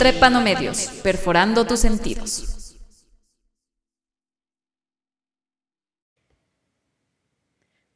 Trepanomedios, 0.00 0.98
perforando 1.02 1.66
tus 1.66 1.80
sentidos. 1.80 2.74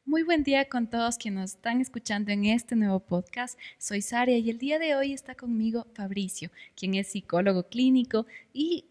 Muy 0.04 0.22
buen 0.22 0.43
día 0.43 0.68
con 0.68 0.90
todos 0.90 1.17
quienes 1.17 1.40
nos 1.40 1.54
están 1.54 1.80
escuchando 1.80 2.30
en 2.30 2.45
este 2.45 2.77
nuevo 2.77 3.00
podcast. 3.00 3.59
Soy 3.79 4.03
Saria 4.03 4.36
y 4.36 4.50
el 4.50 4.59
día 4.59 4.79
de 4.79 4.95
hoy 4.95 5.14
está 5.14 5.35
conmigo 5.35 5.86
Fabricio, 5.95 6.50
quien 6.77 6.95
es 6.95 7.09
psicólogo 7.09 7.71
clínico 7.71 8.27
y 8.52 8.84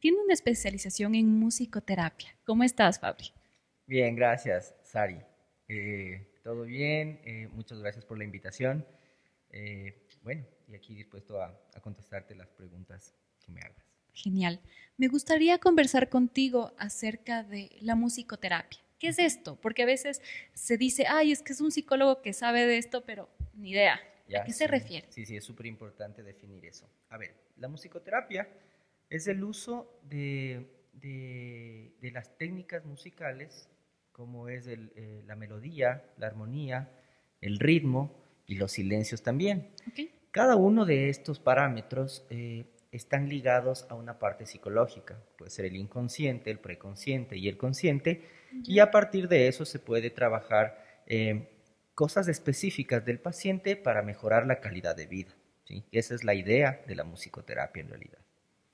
tiene 0.00 0.18
una 0.18 0.34
especialización 0.34 1.14
en 1.14 1.28
musicoterapia. 1.38 2.34
¿Cómo 2.44 2.64
estás, 2.64 2.98
Fabri? 2.98 3.26
Bien, 3.86 4.16
gracias, 4.16 4.74
Sari. 4.82 5.20
Eh, 5.68 6.40
todo 6.42 6.64
bien, 6.64 7.20
eh, 7.24 7.48
muchas 7.52 7.78
gracias 7.78 8.04
por 8.04 8.18
la 8.18 8.24
invitación. 8.24 8.84
Eh, 9.50 10.08
bueno, 10.24 10.44
y 10.68 10.74
aquí 10.74 10.94
dispuesto 10.94 11.40
a, 11.40 11.58
contestarte 11.80 12.34
las 12.34 12.48
preguntas 12.48 13.14
que 13.44 13.52
me 13.52 13.60
hagas. 13.60 13.84
Genial. 14.12 14.60
Me 14.96 15.08
gustaría 15.08 15.58
conversar 15.58 16.08
contigo 16.08 16.72
acerca 16.78 17.42
de 17.42 17.76
la 17.80 17.94
musicoterapia. 17.94 18.80
¿Qué 18.98 19.08
es 19.08 19.18
esto? 19.18 19.60
Porque 19.60 19.82
a 19.82 19.86
veces 19.86 20.22
se 20.54 20.78
dice, 20.78 21.06
ay, 21.06 21.32
es 21.32 21.42
que 21.42 21.52
es 21.52 21.60
un 21.60 21.70
psicólogo 21.70 22.22
que 22.22 22.32
sabe 22.32 22.66
de 22.66 22.78
esto, 22.78 23.04
pero 23.04 23.28
ni 23.54 23.70
idea. 23.70 24.00
¿A 24.34 24.44
qué 24.44 24.52
se 24.52 24.66
refiere? 24.66 25.06
Sí, 25.10 25.26
sí, 25.26 25.36
es 25.36 25.44
súper 25.44 25.66
importante 25.66 26.22
definir 26.22 26.64
eso. 26.64 26.88
A 27.10 27.18
ver, 27.18 27.34
la 27.56 27.68
musicoterapia 27.68 28.48
es 29.08 29.28
el 29.28 29.44
uso 29.44 30.00
de, 30.02 30.66
de, 30.94 32.10
las 32.10 32.36
técnicas 32.38 32.84
musicales, 32.84 33.68
como 34.12 34.48
es 34.48 34.66
eh, 34.66 35.22
la 35.26 35.36
melodía, 35.36 36.04
la 36.16 36.26
armonía, 36.26 36.90
el 37.40 37.58
ritmo 37.58 38.24
y 38.46 38.56
los 38.56 38.72
silencios 38.72 39.22
también. 39.22 39.70
Okay. 39.90 40.15
Cada 40.36 40.56
uno 40.56 40.84
de 40.84 41.08
estos 41.08 41.38
parámetros 41.40 42.26
eh, 42.28 42.66
están 42.92 43.26
ligados 43.26 43.86
a 43.88 43.94
una 43.94 44.18
parte 44.18 44.44
psicológica, 44.44 45.18
puede 45.38 45.50
ser 45.50 45.64
el 45.64 45.76
inconsciente, 45.76 46.50
el 46.50 46.58
preconsciente 46.58 47.38
y 47.38 47.48
el 47.48 47.56
consciente, 47.56 48.20
y 48.62 48.80
a 48.80 48.90
partir 48.90 49.28
de 49.28 49.48
eso 49.48 49.64
se 49.64 49.78
puede 49.78 50.10
trabajar 50.10 51.02
eh, 51.06 51.48
cosas 51.94 52.28
específicas 52.28 53.02
del 53.02 53.18
paciente 53.18 53.76
para 53.76 54.02
mejorar 54.02 54.46
la 54.46 54.60
calidad 54.60 54.94
de 54.94 55.06
vida. 55.06 55.34
Esa 55.90 56.14
es 56.14 56.22
la 56.22 56.34
idea 56.34 56.82
de 56.86 56.96
la 56.96 57.04
musicoterapia 57.04 57.80
en 57.80 57.88
realidad. 57.88 58.18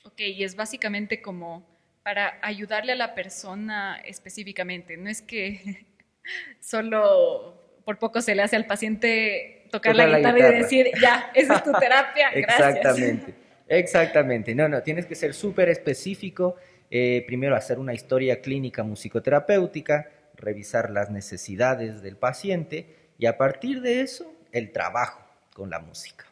Ok, 0.03 0.19
y 0.19 0.43
es 0.43 0.57
básicamente 0.57 1.23
como 1.23 1.65
para 2.03 2.41
ayudarle 2.43 2.91
a 2.91 2.97
la 2.97 3.15
persona 3.15 4.01
específicamente, 4.05 4.97
no 4.97 5.09
es 5.09 5.23
que 5.23 5.87
solo 6.61 7.81
por 7.85 8.01
poco 8.01 8.21
se 8.21 8.35
le 8.35 8.43
hace 8.43 8.57
al 8.57 8.67
paciente 8.67 9.62
tocar, 9.73 9.97
la, 9.97 10.19
guitarra 10.19 10.39
y 10.39 10.59
decir, 10.59 10.87
ya, 11.01 11.31
esa 11.35 11.57
es 11.57 11.65
tu 11.65 11.73
terapia, 11.73 12.31
gracias. 12.35 12.77
Exactamente, 12.77 13.35
exactamente. 13.67 14.55
No, 14.55 14.69
no, 14.69 14.83
tienes 14.83 15.07
que 15.07 15.17
ser 15.17 15.35
súper 15.35 15.69
específico. 15.71 16.57
Eh, 16.91 17.25
primero 17.27 17.57
hacer 17.57 17.79
una 17.79 17.95
historia 17.95 18.43
clínica 18.43 18.83
musicoterapéutica, 18.83 20.11
revisar 20.37 20.91
las 20.91 21.11
necesidades 21.11 22.03
del 22.03 22.17
paciente 22.17 22.87
y 23.19 23.27
a 23.27 23.39
partir 23.39 23.81
de 23.81 24.03
eso, 24.03 24.31
el 24.53 24.73
trabajo 24.73 25.25
con 25.55 25.71
la 25.71 25.81
música. 25.81 26.27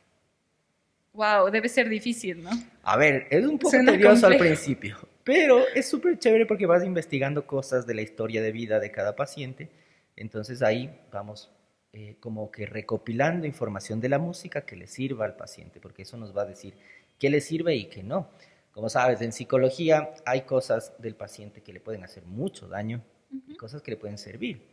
Wow, 1.15 1.51
debe 1.51 1.69
ser 1.69 1.89
difícil, 1.89 2.43
¿no? 2.43 2.51
A 2.83 2.97
ver, 2.97 3.27
es 3.31 3.45
un 3.45 3.59
poco 3.59 3.77
tedioso 3.85 4.27
al 4.27 4.37
principio, 4.37 4.99
pero 5.25 5.65
es 5.75 5.89
súper 5.89 6.19
chévere 6.19 6.45
porque 6.45 6.67
vas 6.67 6.85
investigando 6.85 7.47
cosas 7.47 7.87
de 7.87 7.95
la 7.95 8.03
historia 8.03 8.43
de 8.43 8.53
vida 8.53 8.79
de 8.79 8.91
cada 8.91 9.17
paciente. 9.17 9.69
Entonces 10.15 10.61
ahí 10.61 10.91
vamos 11.11 11.51
eh, 11.93 12.17
como 12.21 12.51
que 12.53 12.67
recopilando 12.67 13.47
información 13.47 14.01
de 14.01 14.09
la 14.09 14.19
música 14.19 14.65
que 14.65 14.77
le 14.77 14.87
sirva 14.87 15.25
al 15.25 15.37
paciente, 15.37 15.81
porque 15.81 16.03
eso 16.03 16.17
nos 16.17 16.37
va 16.37 16.43
a 16.43 16.47
decir 16.47 16.75
qué 17.19 17.31
le 17.31 17.41
sirve 17.41 17.75
y 17.75 17.87
qué 17.87 18.03
no. 18.03 18.29
Como 18.73 18.89
sabes, 18.89 19.21
en 19.23 19.33
psicología 19.33 20.15
hay 20.25 20.43
cosas 20.43 20.93
del 20.99 21.17
paciente 21.17 21.63
que 21.63 21.73
le 21.73 21.81
pueden 21.81 22.05
hacer 22.05 22.25
mucho 22.25 22.69
daño 22.69 23.03
y 23.49 23.57
cosas 23.57 23.83
que 23.83 23.91
le 23.91 23.97
pueden 23.97 24.19
servir. 24.19 24.69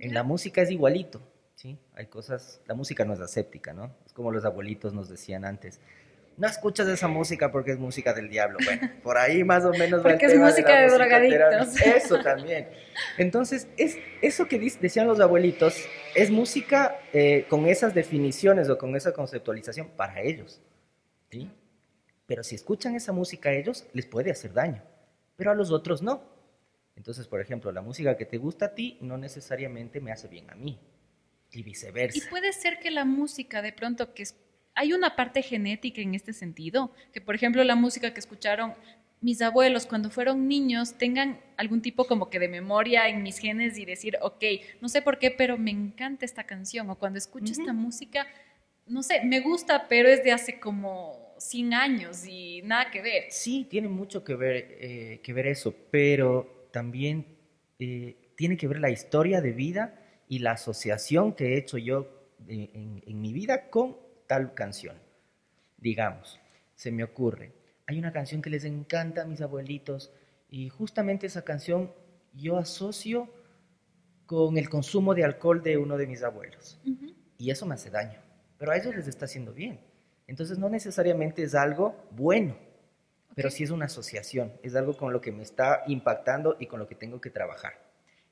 En 0.00 0.12
la 0.12 0.24
música 0.24 0.60
es 0.60 0.70
igualito, 0.72 1.22
¿sí? 1.54 1.78
Hay 1.94 2.06
cosas, 2.06 2.60
la 2.66 2.74
música 2.74 3.04
no 3.04 3.14
es 3.14 3.20
aséptica, 3.20 3.72
¿no? 3.72 3.94
Es 4.04 4.12
como 4.12 4.32
los 4.32 4.44
abuelitos 4.44 4.92
nos 4.92 5.08
decían 5.08 5.44
antes, 5.44 5.80
no 6.36 6.46
escuchas 6.46 6.86
esa 6.88 7.08
música 7.08 7.50
porque 7.50 7.72
es 7.72 7.78
música 7.78 8.12
del 8.12 8.28
diablo. 8.28 8.58
Bueno, 8.64 8.90
por 9.02 9.16
ahí 9.16 9.42
más 9.42 9.64
o 9.64 9.70
menos 9.70 10.00
va 10.00 10.10
Porque 10.10 10.26
es 10.26 10.38
música 10.38 10.80
de, 10.80 10.90
drogadictos. 10.90 11.80
Eso 11.80 12.20
también. 12.20 12.68
Entonces, 13.16 13.68
es, 13.76 13.96
eso 14.20 14.46
que 14.46 14.58
decían 14.58 15.06
los 15.06 15.20
abuelitos 15.20 15.76
es 16.14 16.30
música 16.30 16.98
eh, 17.12 17.46
con 17.48 17.66
esas 17.66 17.94
definiciones 17.94 18.68
o 18.68 18.76
con 18.76 18.94
esa 18.96 19.12
conceptualización 19.12 19.88
para 19.96 20.20
ellos. 20.20 20.60
¿sí? 21.30 21.50
Pero 22.26 22.42
si 22.42 22.54
escuchan 22.54 22.94
esa 22.94 23.12
música 23.12 23.50
a 23.50 23.52
ellos, 23.52 23.86
les 23.92 24.06
puede 24.06 24.30
hacer 24.30 24.52
daño. 24.52 24.82
Pero 25.36 25.50
a 25.50 25.54
los 25.54 25.70
otros 25.70 26.02
no. 26.02 26.22
Entonces, 26.96 27.28
por 27.28 27.40
ejemplo, 27.40 27.72
la 27.72 27.82
música 27.82 28.16
que 28.16 28.26
te 28.26 28.38
gusta 28.38 28.66
a 28.66 28.74
ti 28.74 28.98
no 29.00 29.16
necesariamente 29.16 30.00
me 30.00 30.12
hace 30.12 30.28
bien 30.28 30.50
a 30.50 30.54
mí. 30.54 30.78
Y 31.52 31.62
viceversa. 31.62 32.18
Y 32.18 32.28
puede 32.28 32.52
ser 32.52 32.78
que 32.80 32.90
la 32.90 33.04
música 33.04 33.62
de 33.62 33.72
pronto 33.72 34.12
que 34.12 34.24
es 34.24 34.34
hay 34.76 34.92
una 34.92 35.16
parte 35.16 35.42
genética 35.42 36.02
en 36.02 36.14
este 36.14 36.32
sentido, 36.32 36.92
que 37.12 37.20
por 37.20 37.34
ejemplo 37.34 37.64
la 37.64 37.74
música 37.74 38.12
que 38.12 38.20
escucharon 38.20 38.74
mis 39.22 39.40
abuelos 39.40 39.86
cuando 39.86 40.10
fueron 40.10 40.46
niños 40.46 40.98
tengan 40.98 41.40
algún 41.56 41.80
tipo 41.80 42.04
como 42.04 42.28
que 42.28 42.38
de 42.38 42.48
memoria 42.48 43.08
en 43.08 43.22
mis 43.22 43.38
genes 43.38 43.78
y 43.78 43.86
decir, 43.86 44.18
ok, 44.20 44.44
no 44.82 44.90
sé 44.90 45.00
por 45.00 45.18
qué, 45.18 45.30
pero 45.30 45.56
me 45.56 45.70
encanta 45.70 46.26
esta 46.26 46.44
canción, 46.44 46.90
o 46.90 46.98
cuando 46.98 47.18
escucho 47.18 47.52
esta 47.52 47.72
música, 47.72 48.26
no 48.86 49.02
sé, 49.02 49.22
me 49.24 49.40
gusta, 49.40 49.88
pero 49.88 50.10
es 50.10 50.22
de 50.22 50.32
hace 50.32 50.60
como 50.60 51.34
100 51.38 51.72
años 51.72 52.26
y 52.26 52.60
nada 52.62 52.90
que 52.90 53.00
ver. 53.00 53.24
Sí, 53.30 53.66
tiene 53.68 53.88
mucho 53.88 54.22
que 54.22 54.34
ver, 54.34 54.76
eh, 54.78 55.20
que 55.22 55.32
ver 55.32 55.46
eso, 55.46 55.74
pero 55.90 56.68
también 56.70 57.24
eh, 57.78 58.14
tiene 58.36 58.58
que 58.58 58.68
ver 58.68 58.80
la 58.80 58.90
historia 58.90 59.40
de 59.40 59.52
vida 59.52 59.98
y 60.28 60.40
la 60.40 60.52
asociación 60.52 61.32
que 61.32 61.54
he 61.54 61.56
hecho 61.56 61.78
yo 61.78 62.28
eh, 62.46 62.68
en 62.74 63.20
mi 63.22 63.32
vida 63.32 63.70
con 63.70 64.05
tal 64.26 64.54
canción. 64.54 64.96
Digamos, 65.78 66.40
se 66.74 66.90
me 66.90 67.04
ocurre, 67.04 67.52
hay 67.86 67.98
una 67.98 68.12
canción 68.12 68.42
que 68.42 68.50
les 68.50 68.64
encanta 68.64 69.22
a 69.22 69.26
mis 69.26 69.40
abuelitos 69.40 70.12
y 70.50 70.68
justamente 70.68 71.26
esa 71.26 71.42
canción 71.42 71.92
yo 72.32 72.58
asocio 72.58 73.30
con 74.26 74.58
el 74.58 74.68
consumo 74.68 75.14
de 75.14 75.24
alcohol 75.24 75.62
de 75.62 75.76
uno 75.76 75.96
de 75.96 76.06
mis 76.06 76.22
abuelos. 76.22 76.80
Y 77.38 77.50
eso 77.50 77.66
me 77.66 77.74
hace 77.74 77.90
daño, 77.90 78.18
pero 78.58 78.72
a 78.72 78.76
ellos 78.76 78.94
les 78.94 79.06
está 79.06 79.26
haciendo 79.26 79.52
bien. 79.52 79.80
Entonces 80.26 80.58
no 80.58 80.68
necesariamente 80.68 81.42
es 81.42 81.54
algo 81.54 82.08
bueno, 82.10 82.56
pero 83.34 83.50
sí 83.50 83.62
es 83.62 83.70
una 83.70 83.84
asociación, 83.84 84.52
es 84.62 84.74
algo 84.74 84.96
con 84.96 85.12
lo 85.12 85.20
que 85.20 85.30
me 85.30 85.42
está 85.42 85.84
impactando 85.86 86.56
y 86.58 86.66
con 86.66 86.80
lo 86.80 86.88
que 86.88 86.96
tengo 86.96 87.20
que 87.20 87.30
trabajar. 87.30 87.74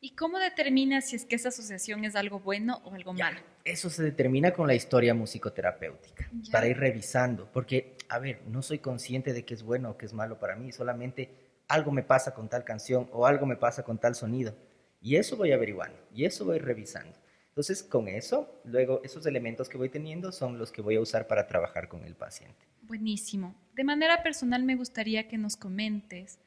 ¿Y 0.01 0.17
cómo 0.17 0.39
determinas 0.39 1.09
si 1.09 1.17
es 1.17 1.25
que 1.25 1.37
esa 1.37 1.51
asociación 1.51 2.05
es 2.05 2.17
algo 2.17 2.41
bueno 2.41 2.83
o 2.85 2.95
algo 2.95 3.13
malo? 3.13 3.41
Eso 3.65 3.89
se 3.89 4.03
determina 4.03 4.53
con 4.53 4.67
la 4.67 4.75
historia 4.75 5.15
musicoterapéutica, 5.15 6.31
para 6.53 6.69
ir 6.69 6.77
revisando, 6.77 7.51
porque, 7.51 7.97
a 8.09 8.19
ver, 8.19 8.43
no 8.47 8.61
soy 8.61 8.79
consciente 8.79 9.33
de 9.33 9.45
qué 9.45 9.55
es 9.55 9.63
bueno 9.63 9.91
o 9.91 9.97
qué 9.97 10.05
es 10.05 10.13
malo 10.13 10.39
para 10.39 10.55
mí, 10.55 10.71
solamente 10.71 11.31
algo 11.69 11.91
me 11.91 12.03
pasa 12.03 12.35
con 12.35 12.49
tal 12.49 12.65
canción 12.65 13.09
o 13.13 13.27
algo 13.27 13.47
me 13.47 13.57
pasa 13.57 13.83
con 13.83 13.99
tal 13.99 14.15
sonido. 14.15 14.55
Y 15.01 15.17
eso 15.17 15.37
voy 15.37 15.53
averiguando, 15.53 15.99
y 16.15 16.25
eso 16.25 16.45
voy 16.45 16.59
revisando. 16.59 17.19
Entonces, 17.49 17.83
con 17.83 18.09
eso, 18.09 18.61
luego 18.65 19.01
esos 19.03 19.25
elementos 19.27 19.69
que 19.69 19.79
voy 19.79 19.89
teniendo 19.89 20.33
son 20.33 20.59
los 20.59 20.71
que 20.71 20.83
voy 20.83 20.97
a 20.97 21.01
usar 21.01 21.27
para 21.27 21.47
trabajar 21.47 21.89
con 21.89 22.05
el 22.05 22.17
paciente. 22.17 22.67
Buenísimo. 22.83 23.55
De 23.75 23.85
manera 23.85 24.23
personal 24.23 24.63
me 24.63 24.77
gustaría 24.77 25.29
que 25.29 25.39
nos 25.39 25.57
comentes, 25.57 26.39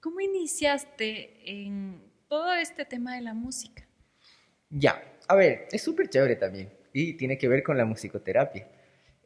¿cómo 0.00 0.20
iniciaste 0.20 1.60
en 1.60 2.12
todo 2.32 2.54
este 2.54 2.86
tema 2.86 3.14
de 3.14 3.20
la 3.20 3.34
música. 3.34 3.86
Ya, 4.72 5.02
a 5.28 5.34
ver, 5.34 5.68
es 5.70 5.82
súper 5.82 6.08
chévere 6.08 6.36
también 6.36 6.70
y 6.92 7.14
tiene 7.14 7.38
que 7.38 7.48
ver 7.48 7.62
con 7.62 7.76
la 7.76 7.84
musicoterapia. 7.84 8.66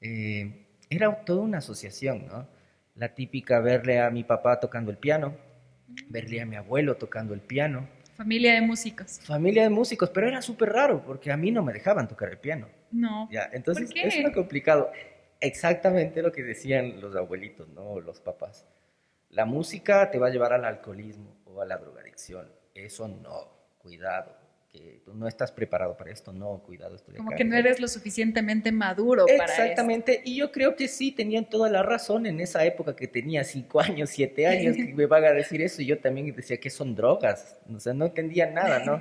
Eh, 0.00 0.66
era 0.90 1.24
toda 1.24 1.42
una 1.42 1.58
asociación, 1.58 2.26
¿no? 2.26 2.48
La 2.94 3.14
típica 3.14 3.60
verle 3.60 4.00
a 4.00 4.10
mi 4.10 4.24
papá 4.24 4.58
tocando 4.60 4.90
el 4.90 4.98
piano, 4.98 5.36
verle 6.08 6.40
a 6.40 6.46
mi 6.46 6.56
abuelo 6.56 6.96
tocando 6.96 7.34
el 7.34 7.40
piano. 7.40 7.88
Familia 8.16 8.54
de 8.54 8.62
músicos. 8.62 9.20
Familia 9.20 9.64
de 9.64 9.70
músicos, 9.70 10.10
pero 10.10 10.28
era 10.28 10.40
súper 10.40 10.70
raro 10.70 11.02
porque 11.04 11.30
a 11.30 11.36
mí 11.36 11.50
no 11.50 11.62
me 11.62 11.72
dejaban 11.72 12.08
tocar 12.08 12.30
el 12.30 12.38
piano. 12.38 12.68
No. 12.90 13.28
Ya, 13.30 13.50
entonces 13.52 13.90
es 13.94 14.20
muy 14.20 14.32
complicado. 14.32 14.90
Exactamente 15.40 16.22
lo 16.22 16.32
que 16.32 16.42
decían 16.42 17.00
los 17.00 17.14
abuelitos, 17.14 17.68
¿no? 17.68 18.00
Los 18.00 18.20
papás. 18.20 18.64
La 19.28 19.44
música 19.44 20.10
te 20.10 20.18
va 20.18 20.28
a 20.28 20.30
llevar 20.30 20.54
al 20.54 20.64
alcoholismo 20.64 21.36
o 21.44 21.60
a 21.60 21.66
la 21.66 21.76
drogadicción 21.76 22.48
eso 22.76 23.08
no, 23.08 23.48
cuidado, 23.78 24.36
no 25.14 25.28
estás 25.28 25.52
preparado 25.52 25.96
para 25.96 26.10
esto, 26.10 26.32
no, 26.32 26.62
cuidado. 26.64 26.96
Esto 26.96 27.12
Como 27.16 27.30
que 27.30 27.44
no 27.44 27.56
eres 27.56 27.80
lo 27.80 27.88
suficientemente 27.88 28.72
maduro 28.72 29.26
para 29.26 29.44
Exactamente, 29.44 30.22
y 30.24 30.36
yo 30.36 30.52
creo 30.52 30.76
que 30.76 30.88
sí, 30.88 31.12
tenían 31.12 31.48
toda 31.48 31.70
la 31.70 31.82
razón 31.82 32.26
en 32.26 32.40
esa 32.40 32.64
época 32.64 32.94
que 32.94 33.08
tenía 33.08 33.44
cinco 33.44 33.80
años, 33.80 34.10
siete 34.10 34.46
años, 34.46 34.76
que 34.76 34.94
me 34.94 35.06
van 35.06 35.24
a 35.24 35.32
decir 35.32 35.62
eso, 35.62 35.82
y 35.82 35.86
yo 35.86 35.98
también 35.98 36.34
decía 36.34 36.58
que 36.58 36.70
son 36.70 36.94
drogas, 36.94 37.56
o 37.74 37.80
sea, 37.80 37.94
no 37.94 38.06
entendía 38.06 38.50
nada, 38.50 38.84
¿no? 38.84 38.98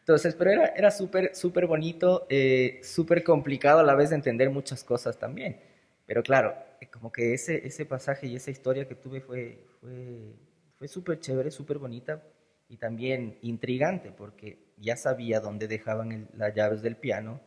Entonces, 0.00 0.34
pero 0.34 0.50
era, 0.50 0.66
era 0.76 0.90
súper, 0.90 1.34
súper 1.34 1.66
bonito, 1.66 2.26
eh, 2.28 2.80
súper 2.82 3.22
complicado 3.22 3.78
a 3.80 3.82
la 3.84 3.94
vez 3.94 4.10
de 4.10 4.16
entender 4.16 4.50
muchas 4.50 4.82
cosas 4.82 5.16
también. 5.16 5.60
Pero 6.06 6.24
claro, 6.24 6.56
eh, 6.80 6.88
como 6.88 7.12
que 7.12 7.34
ese, 7.34 7.64
ese 7.64 7.86
pasaje 7.86 8.26
y 8.26 8.34
esa 8.34 8.50
historia 8.50 8.88
que 8.88 8.96
tuve 8.96 9.20
fue, 9.20 9.64
fue, 9.80 10.34
fue 10.76 10.88
súper 10.88 11.20
chévere, 11.20 11.52
súper 11.52 11.78
bonita 11.78 12.20
y 12.68 12.78
también 12.78 13.38
intrigante 13.42 14.10
porque 14.10 14.61
ya 14.82 14.96
sabía 14.96 15.40
dónde 15.40 15.68
dejaban 15.68 16.28
las 16.36 16.54
llaves 16.54 16.82
del 16.82 16.96
piano. 16.96 17.40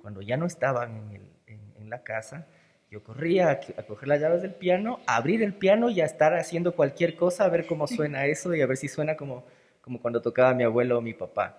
Cuando 0.00 0.20
ya 0.20 0.36
no 0.36 0.46
estaban 0.46 0.96
en, 0.96 1.12
el, 1.16 1.58
en, 1.78 1.90
la 1.90 2.02
casa, 2.02 2.46
yo 2.90 3.02
corría 3.02 3.50
a, 3.50 3.82
coger 3.86 4.08
las 4.08 4.20
llaves 4.20 4.42
del 4.42 4.54
piano, 4.54 5.00
a 5.06 5.16
abrir 5.16 5.42
el 5.42 5.54
piano 5.54 5.90
y 5.90 6.00
a 6.00 6.04
estar 6.04 6.34
haciendo 6.34 6.74
cualquier 6.74 7.16
cosa, 7.16 7.44
a 7.44 7.48
ver 7.48 7.66
cómo 7.66 7.86
suena 7.86 8.26
eso 8.26 8.54
y 8.54 8.60
a 8.60 8.66
ver 8.66 8.76
si 8.76 8.88
suena 8.88 9.16
como, 9.16 9.44
como 9.80 10.00
cuando 10.00 10.20
tocaba 10.20 10.54
mi 10.54 10.62
abuelo 10.62 10.98
o 10.98 11.00
mi 11.00 11.14
papá. 11.14 11.58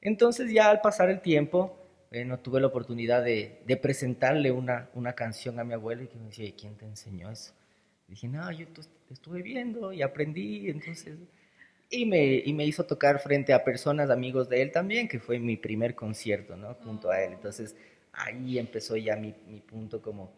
Entonces 0.00 0.52
ya 0.52 0.68
al 0.68 0.80
pasar 0.80 1.10
el 1.10 1.20
tiempo, 1.20 1.78
no 2.26 2.38
tuve 2.38 2.60
la 2.60 2.68
oportunidad 2.68 3.22
de, 3.22 3.60
de 3.66 3.76
presentarle 3.76 4.50
una, 4.50 4.88
una, 4.94 5.12
canción 5.12 5.58
a 5.60 5.64
mi 5.64 5.74
abuelo 5.74 6.02
y 6.02 6.08
que 6.08 6.16
me 6.16 6.26
decía, 6.26 6.50
¿quién 6.58 6.76
te 6.76 6.86
enseñó 6.86 7.30
eso? 7.30 7.52
dije, 8.08 8.28
no, 8.28 8.50
yo 8.52 8.66
estuve 9.10 9.42
viendo 9.42 9.92
y 9.92 10.02
aprendí, 10.02 10.70
entonces... 10.70 11.18
Y 11.88 12.04
me, 12.04 12.42
y 12.44 12.52
me 12.52 12.66
hizo 12.66 12.84
tocar 12.84 13.20
frente 13.20 13.52
a 13.52 13.62
personas, 13.62 14.10
amigos 14.10 14.48
de 14.48 14.60
él 14.62 14.72
también, 14.72 15.06
que 15.06 15.20
fue 15.20 15.38
mi 15.38 15.56
primer 15.56 15.94
concierto, 15.94 16.56
¿no? 16.56 16.74
Junto 16.74 17.10
a 17.10 17.22
él. 17.22 17.32
Entonces 17.32 17.76
ahí 18.12 18.58
empezó 18.58 18.96
ya 18.96 19.16
mi, 19.16 19.34
mi 19.46 19.60
punto 19.60 20.02
como, 20.02 20.32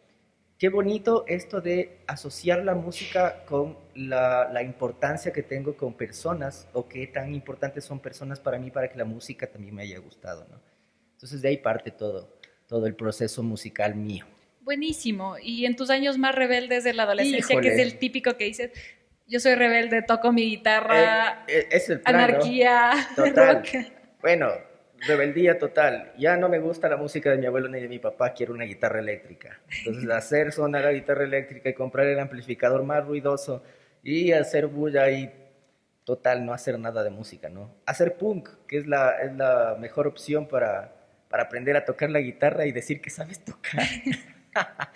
qué 0.58 0.68
bonito 0.68 1.24
esto 1.26 1.60
de 1.60 1.98
asociar 2.06 2.64
la 2.64 2.74
música 2.74 3.44
con 3.46 3.78
la, 3.94 4.50
la, 4.52 4.62
importancia 4.62 5.32
que 5.32 5.42
tengo 5.42 5.76
con 5.76 5.94
personas 5.94 6.68
o 6.72 6.88
qué 6.88 7.06
tan 7.06 7.34
importantes 7.34 7.84
son 7.84 8.00
personas 8.00 8.40
para 8.40 8.58
mí 8.58 8.70
para 8.70 8.90
que 8.90 8.98
la 8.98 9.04
música 9.04 9.46
también 9.46 9.74
me 9.74 9.82
haya 9.82 9.98
gustado, 9.98 10.46
¿no? 10.50 10.60
Entonces 11.12 11.40
de 11.40 11.48
ahí 11.48 11.56
parte 11.56 11.90
todo, 11.90 12.38
todo 12.66 12.86
el 12.86 12.94
proceso 12.94 13.42
musical 13.42 13.94
mío. 13.94 14.26
Buenísimo. 14.60 15.36
Y 15.42 15.64
en 15.64 15.76
tus 15.76 15.88
años 15.88 16.18
más 16.18 16.34
rebeldes 16.34 16.84
de 16.84 16.92
la 16.92 17.04
adolescencia, 17.04 17.60
que 17.60 17.68
es 17.68 17.78
el 17.78 17.98
típico 17.98 18.36
que 18.36 18.44
dices, 18.44 18.70
yo 19.28 19.40
soy 19.40 19.54
rebelde, 19.54 20.02
toco 20.02 20.32
mi 20.32 20.42
guitarra, 20.42 21.44
eh, 21.46 21.60
eh, 21.60 21.68
es 21.70 21.90
el 21.90 22.02
anarquía, 22.04 22.92
total. 23.16 23.62
Bueno, 24.20 24.50
rebeldía 25.06 25.58
total. 25.58 26.12
Ya 26.18 26.36
no 26.36 26.48
me 26.48 26.58
gusta 26.58 26.88
la 26.88 26.96
música 26.96 27.30
de 27.30 27.38
mi 27.38 27.46
abuelo 27.46 27.68
ni 27.68 27.80
de 27.80 27.88
mi 27.88 27.98
papá, 27.98 28.32
quiero 28.32 28.54
una 28.54 28.64
guitarra 28.64 29.00
eléctrica. 29.00 29.60
Entonces 29.78 30.10
hacer 30.10 30.52
sonar 30.52 30.84
la 30.84 30.92
guitarra 30.92 31.24
eléctrica 31.24 31.68
y 31.68 31.74
comprar 31.74 32.06
el 32.06 32.18
amplificador 32.18 32.82
más 32.82 33.04
ruidoso 33.04 33.62
y 34.02 34.32
hacer 34.32 34.66
bulla 34.66 35.10
y 35.10 35.32
total, 36.04 36.44
no 36.44 36.52
hacer 36.52 36.78
nada 36.78 37.04
de 37.04 37.10
música, 37.10 37.48
¿no? 37.48 37.76
Hacer 37.86 38.16
punk, 38.16 38.48
que 38.66 38.78
es 38.78 38.86
la, 38.86 39.20
es 39.22 39.32
la 39.34 39.76
mejor 39.78 40.06
opción 40.06 40.48
para 40.48 40.98
para 41.28 41.44
aprender 41.44 41.76
a 41.76 41.84
tocar 41.84 42.10
la 42.10 42.20
guitarra 42.20 42.66
y 42.66 42.72
decir 42.72 43.00
que 43.00 43.10
sabes 43.10 43.44
tocar. 43.44 43.82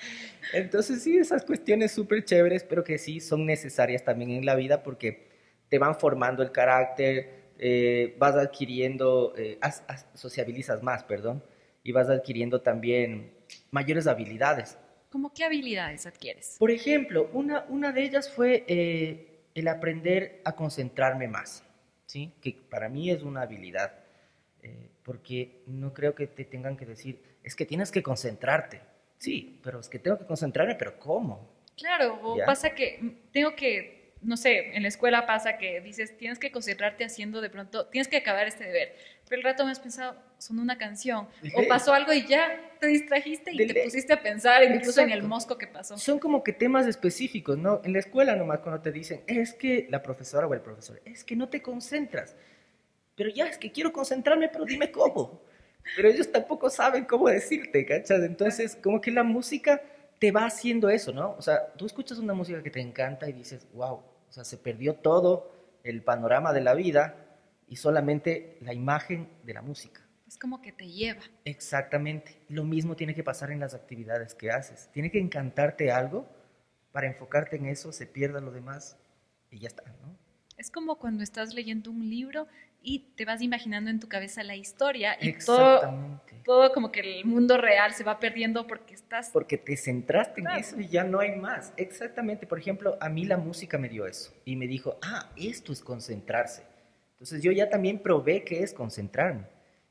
Entonces 0.52 1.02
sí, 1.02 1.16
esas 1.16 1.44
cuestiones 1.44 1.92
súper 1.92 2.24
chéveres, 2.24 2.64
pero 2.64 2.84
que 2.84 2.98
sí 2.98 3.20
son 3.20 3.46
necesarias 3.46 4.04
también 4.04 4.30
en 4.30 4.46
la 4.46 4.54
vida 4.54 4.82
porque 4.82 5.28
te 5.68 5.78
van 5.78 5.98
formando 5.98 6.42
el 6.42 6.52
carácter, 6.52 7.52
eh, 7.58 8.14
vas 8.18 8.34
adquiriendo, 8.36 9.34
eh, 9.36 9.58
sociabilizas 10.14 10.82
más, 10.82 11.04
perdón, 11.04 11.42
y 11.82 11.92
vas 11.92 12.08
adquiriendo 12.08 12.60
también 12.60 13.32
mayores 13.70 14.06
habilidades. 14.06 14.78
¿Cómo 15.10 15.32
qué 15.32 15.44
habilidades 15.44 16.06
adquieres? 16.06 16.56
Por 16.58 16.70
ejemplo, 16.70 17.30
una, 17.32 17.64
una 17.68 17.92
de 17.92 18.02
ellas 18.02 18.30
fue 18.30 18.64
eh, 18.66 19.44
el 19.54 19.68
aprender 19.68 20.40
a 20.44 20.54
concentrarme 20.54 21.28
más, 21.28 21.64
¿sí? 22.06 22.34
que 22.40 22.52
para 22.68 22.88
mí 22.88 23.10
es 23.10 23.22
una 23.22 23.42
habilidad 23.42 24.02
porque 25.02 25.62
no 25.66 25.92
creo 25.92 26.14
que 26.14 26.26
te 26.26 26.44
tengan 26.44 26.76
que 26.76 26.86
decir, 26.86 27.20
es 27.42 27.56
que 27.56 27.66
tienes 27.66 27.90
que 27.90 28.02
concentrarte. 28.02 28.80
Sí, 29.22 29.60
pero 29.62 29.78
es 29.78 29.88
que 29.88 30.00
tengo 30.00 30.18
que 30.18 30.26
concentrarme, 30.26 30.74
pero 30.74 30.98
¿cómo? 30.98 31.48
Claro, 31.76 32.18
o 32.24 32.36
pasa 32.44 32.74
que 32.74 33.20
tengo 33.30 33.54
que, 33.54 34.14
no 34.20 34.36
sé, 34.36 34.76
en 34.76 34.82
la 34.82 34.88
escuela 34.88 35.26
pasa 35.26 35.58
que 35.58 35.80
dices, 35.80 36.16
tienes 36.16 36.40
que 36.40 36.50
concentrarte 36.50 37.04
haciendo 37.04 37.40
de 37.40 37.48
pronto, 37.48 37.86
tienes 37.86 38.08
que 38.08 38.16
acabar 38.16 38.48
este 38.48 38.64
deber. 38.64 38.96
Pero 39.28 39.38
el 39.38 39.44
rato 39.44 39.64
me 39.64 39.70
has 39.70 39.78
pensado, 39.78 40.16
son 40.38 40.58
una 40.58 40.76
canción, 40.76 41.28
o 41.54 41.68
pasó 41.68 41.94
algo 41.94 42.12
y 42.12 42.26
ya 42.26 42.72
te 42.80 42.88
distrajiste 42.88 43.52
y 43.52 43.64
te 43.64 43.84
pusiste 43.84 44.12
a 44.12 44.20
pensar, 44.20 44.64
incluso 44.64 45.00
en 45.00 45.12
el 45.12 45.22
mosco 45.22 45.56
que 45.56 45.68
pasó. 45.68 45.96
Son 45.98 46.18
como 46.18 46.42
que 46.42 46.52
temas 46.52 46.88
específicos, 46.88 47.56
¿no? 47.56 47.80
En 47.84 47.92
la 47.92 48.00
escuela 48.00 48.34
nomás 48.34 48.58
cuando 48.58 48.82
te 48.82 48.90
dicen, 48.90 49.22
es 49.28 49.54
que 49.54 49.86
la 49.88 50.02
profesora 50.02 50.48
o 50.48 50.52
el 50.52 50.62
profesor, 50.62 51.00
es 51.04 51.22
que 51.22 51.36
no 51.36 51.48
te 51.48 51.62
concentras 51.62 52.34
pero 53.14 53.30
ya 53.30 53.46
es 53.46 53.58
que 53.58 53.70
quiero 53.70 53.92
concentrarme, 53.92 54.48
pero 54.48 54.64
dime 54.64 54.90
cómo. 54.90 55.42
Pero 55.96 56.08
ellos 56.08 56.30
tampoco 56.30 56.70
saben 56.70 57.04
cómo 57.04 57.28
decirte, 57.28 57.84
¿cachas? 57.84 58.22
Entonces, 58.22 58.76
como 58.76 59.00
que 59.00 59.10
la 59.10 59.22
música 59.22 59.82
te 60.18 60.30
va 60.30 60.46
haciendo 60.46 60.88
eso, 60.88 61.12
¿no? 61.12 61.34
O 61.36 61.42
sea, 61.42 61.72
tú 61.72 61.86
escuchas 61.86 62.18
una 62.18 62.34
música 62.34 62.62
que 62.62 62.70
te 62.70 62.80
encanta 62.80 63.28
y 63.28 63.32
dices, 63.32 63.66
wow, 63.74 63.94
o 63.94 64.32
sea, 64.32 64.44
se 64.44 64.56
perdió 64.56 64.94
todo 64.94 65.50
el 65.84 66.02
panorama 66.02 66.52
de 66.52 66.60
la 66.60 66.74
vida 66.74 67.16
y 67.68 67.76
solamente 67.76 68.58
la 68.60 68.72
imagen 68.72 69.28
de 69.42 69.54
la 69.54 69.62
música. 69.62 70.00
Es 70.26 70.38
como 70.38 70.62
que 70.62 70.72
te 70.72 70.86
lleva. 70.86 71.22
Exactamente. 71.44 72.38
Lo 72.48 72.64
mismo 72.64 72.96
tiene 72.96 73.14
que 73.14 73.24
pasar 73.24 73.50
en 73.50 73.60
las 73.60 73.74
actividades 73.74 74.34
que 74.34 74.50
haces. 74.50 74.88
Tiene 74.92 75.10
que 75.10 75.18
encantarte 75.18 75.90
algo 75.90 76.26
para 76.92 77.06
enfocarte 77.06 77.56
en 77.56 77.66
eso, 77.66 77.92
se 77.92 78.06
pierda 78.06 78.40
lo 78.40 78.52
demás 78.52 78.96
y 79.50 79.58
ya 79.58 79.68
está, 79.68 79.82
¿no? 80.02 80.16
Es 80.56 80.70
como 80.70 80.96
cuando 80.96 81.22
estás 81.22 81.54
leyendo 81.54 81.90
un 81.90 82.08
libro 82.08 82.46
y 82.82 83.00
te 83.16 83.24
vas 83.24 83.40
imaginando 83.40 83.90
en 83.90 84.00
tu 84.00 84.08
cabeza 84.08 84.42
la 84.42 84.56
historia 84.56 85.16
y 85.20 85.32
todo, 85.44 86.20
todo 86.44 86.72
como 86.72 86.90
que 86.90 87.00
el 87.00 87.24
mundo 87.24 87.56
real 87.56 87.92
se 87.94 88.04
va 88.04 88.18
perdiendo 88.18 88.66
porque 88.66 88.94
estás... 88.94 89.30
Porque 89.30 89.56
te 89.56 89.76
centraste 89.76 90.40
en 90.40 90.48
eso 90.48 90.80
y 90.80 90.88
ya 90.88 91.04
no 91.04 91.20
hay 91.20 91.36
más. 91.36 91.72
Exactamente. 91.76 92.46
Por 92.46 92.58
ejemplo, 92.58 92.98
a 93.00 93.08
mí 93.08 93.24
la 93.24 93.36
música 93.36 93.78
me 93.78 93.88
dio 93.88 94.06
eso 94.06 94.34
y 94.44 94.56
me 94.56 94.66
dijo, 94.66 94.98
ah, 95.02 95.30
esto 95.36 95.72
es 95.72 95.80
concentrarse. 95.80 96.64
Entonces 97.12 97.42
yo 97.42 97.52
ya 97.52 97.68
también 97.68 98.00
probé 98.00 98.42
qué 98.42 98.62
es 98.62 98.72
concentrarme 98.72 99.46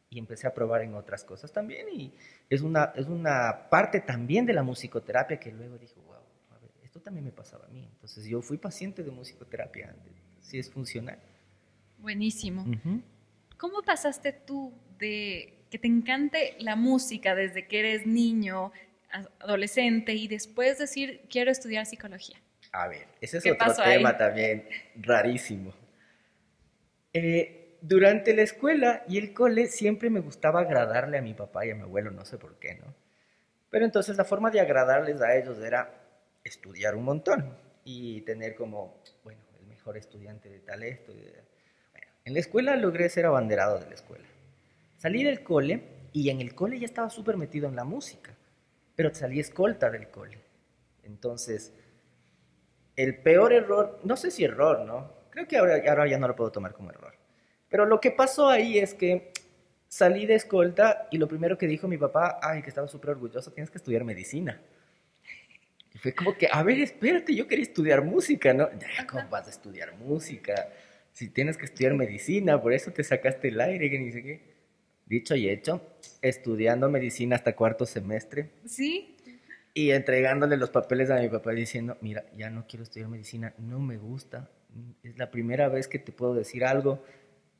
y 0.10 0.20
empecé 0.20 0.46
a 0.46 0.54
probar 0.54 0.82
en 0.82 0.94
otras 0.94 1.24
cosas 1.24 1.54
también 1.54 1.88
y 1.90 2.14
es 2.50 2.62
una, 2.62 2.92
es 2.96 3.08
una 3.08 3.70
parte 3.70 4.02
también 4.02 4.46
de 4.46 4.54
la 4.54 4.64
musicoterapia 4.64 5.40
que 5.40 5.52
luego 5.52 5.78
dijo, 5.78 6.02
wow, 6.02 6.18
a 6.50 6.60
ver, 6.60 6.72
esto 6.84 7.00
también 7.00 7.24
me 7.24 7.32
pasaba 7.32 7.66
a 7.66 7.70
mí. 7.70 7.88
Entonces 7.90 8.26
yo 8.26 8.42
fui 8.42 8.58
paciente 8.58 9.04
de 9.04 9.12
musicoterapia, 9.12 9.96
si 10.42 10.60
es 10.60 10.70
funcional. 10.70 11.18
Buenísimo. 12.02 12.66
¿Cómo 13.58 13.84
pasaste 13.84 14.34
tú 14.34 14.74
de 14.98 15.66
que 15.70 15.78
te 15.78 15.88
encante 15.88 16.56
la 16.60 16.76
música 16.76 17.36
desde 17.36 17.68
que 17.68 17.80
eres 17.80 18.08
niño, 18.08 18.72
adolescente, 19.40 20.14
y 20.14 20.28
después 20.28 20.80
decir, 20.80 21.22
quiero 21.30 21.52
estudiar 21.52 21.86
psicología? 21.86 22.38
A 22.72 22.88
ver, 22.88 23.08
ese 23.22 23.38
es 23.38 23.46
otro 23.46 23.74
tema 23.84 24.18
también 24.18 24.68
rarísimo. 24.96 25.74
Eh, 27.14 27.78
durante 27.82 28.34
la 28.34 28.44
escuela 28.44 29.04
y 29.08 29.18
el 29.18 29.34
cole 29.34 29.68
siempre 29.68 30.10
me 30.10 30.22
gustaba 30.22 30.62
agradarle 30.62 31.18
a 31.18 31.22
mi 31.22 31.34
papá 31.34 31.66
y 31.66 31.72
a 31.72 31.76
mi 31.76 31.82
abuelo, 31.82 32.12
no 32.12 32.26
sé 32.26 32.38
por 32.38 32.58
qué, 32.58 32.76
¿no? 32.76 32.94
Pero 33.70 33.86
entonces 33.86 34.18
la 34.18 34.26
forma 34.26 34.50
de 34.50 34.60
agradarles 34.60 35.22
a 35.22 35.36
ellos 35.36 35.60
era 35.60 35.94
estudiar 36.44 36.96
un 36.96 37.04
montón 37.04 37.58
y 37.84 38.22
tener 38.22 38.56
como, 38.56 39.02
bueno, 39.24 39.42
el 39.60 39.68
mejor 39.68 39.98
estudiante 39.98 40.50
de 40.50 40.60
tal 40.60 40.84
esto. 40.84 41.14
En 42.24 42.34
la 42.34 42.40
escuela 42.40 42.76
logré 42.76 43.10
ser 43.10 43.26
abanderado 43.26 43.80
de 43.80 43.88
la 43.88 43.96
escuela. 43.96 44.26
Salí 44.98 45.24
del 45.24 45.44
cole 45.44 45.84
y 46.14 46.30
en 46.30 46.42
el 46.42 46.54
cole 46.54 46.80
ya 46.80 46.86
estaba 46.86 47.10
súper 47.10 47.38
metido 47.38 47.68
en 47.68 47.76
la 47.76 47.84
música, 47.84 48.36
pero 48.96 49.14
salí 49.14 49.40
escolta 49.40 49.90
del 49.90 50.10
cole. 50.10 50.38
Entonces, 51.04 51.74
el 52.96 53.18
peor 53.22 53.54
error, 53.54 54.00
no 54.04 54.16
sé 54.16 54.30
si 54.30 54.44
error, 54.44 54.86
¿no? 54.86 55.12
Creo 55.32 55.48
que 55.48 55.58
ahora, 55.58 55.82
ahora 55.88 56.08
ya 56.08 56.20
no 56.20 56.28
lo 56.28 56.36
puedo 56.36 56.52
tomar 56.52 56.74
como 56.74 56.92
error. 56.92 57.16
Pero 57.70 57.86
lo 57.86 58.00
que 58.00 58.12
pasó 58.12 58.50
ahí 58.50 58.78
es 58.78 58.94
que 58.94 59.32
salí 59.88 60.26
de 60.26 60.36
escolta 60.36 61.08
y 61.10 61.18
lo 61.18 61.28
primero 61.28 61.58
que 61.58 61.68
dijo 61.68 61.88
mi 61.88 61.98
papá, 61.98 62.40
ay, 62.42 62.62
que 62.62 62.70
estaba 62.70 62.88
súper 62.88 63.12
orgulloso, 63.12 63.52
tienes 63.52 63.72
que 63.72 63.78
estudiar 63.78 64.04
medicina. 64.04 64.62
Y 65.94 65.98
fue 65.98 66.14
como 66.14 66.38
que, 66.38 66.48
a 66.52 66.62
ver, 66.64 66.80
espérate, 66.80 67.34
yo 67.34 67.48
quería 67.48 67.64
estudiar 67.64 68.04
música, 68.04 68.54
¿no? 68.54 68.70
Ya, 68.78 69.08
¿cómo 69.08 69.28
vas 69.30 69.48
a 69.48 69.50
estudiar 69.50 69.96
música? 69.96 70.70
Si 71.12 71.30
tienes 71.30 71.58
que 71.58 71.66
estudiar 71.66 71.94
medicina, 71.94 72.62
por 72.62 72.74
eso 72.74 72.92
te 72.92 73.04
sacaste 73.04 73.50
el 73.50 73.62
aire, 73.62 73.90
que 73.90 74.00
ni 74.00 74.12
sé 74.12 74.24
qué. 74.24 74.52
Dicho 75.06 75.36
y 75.36 75.50
hecho, 75.50 75.96
estudiando 76.22 76.90
medicina 76.90 77.36
hasta 77.36 77.56
cuarto 77.56 77.86
semestre. 77.86 78.52
Sí. 78.66 79.18
Y 79.74 79.92
entregándole 79.92 80.58
los 80.58 80.70
papeles 80.70 81.10
a 81.10 81.20
mi 81.20 81.30
papá 81.30 81.52
diciendo, 81.52 81.98
mira, 82.02 82.26
ya 82.36 82.50
no 82.50 82.66
quiero 82.68 82.84
estudiar 82.84 83.10
medicina, 83.10 83.54
no 83.58 83.80
me 83.80 83.98
gusta, 83.98 84.50
es 85.04 85.18
la 85.18 85.32
primera 85.32 85.70
vez 85.70 85.88
que 85.88 86.00
te 86.00 86.12
puedo 86.12 86.34
decir 86.34 86.66
algo, 86.66 87.04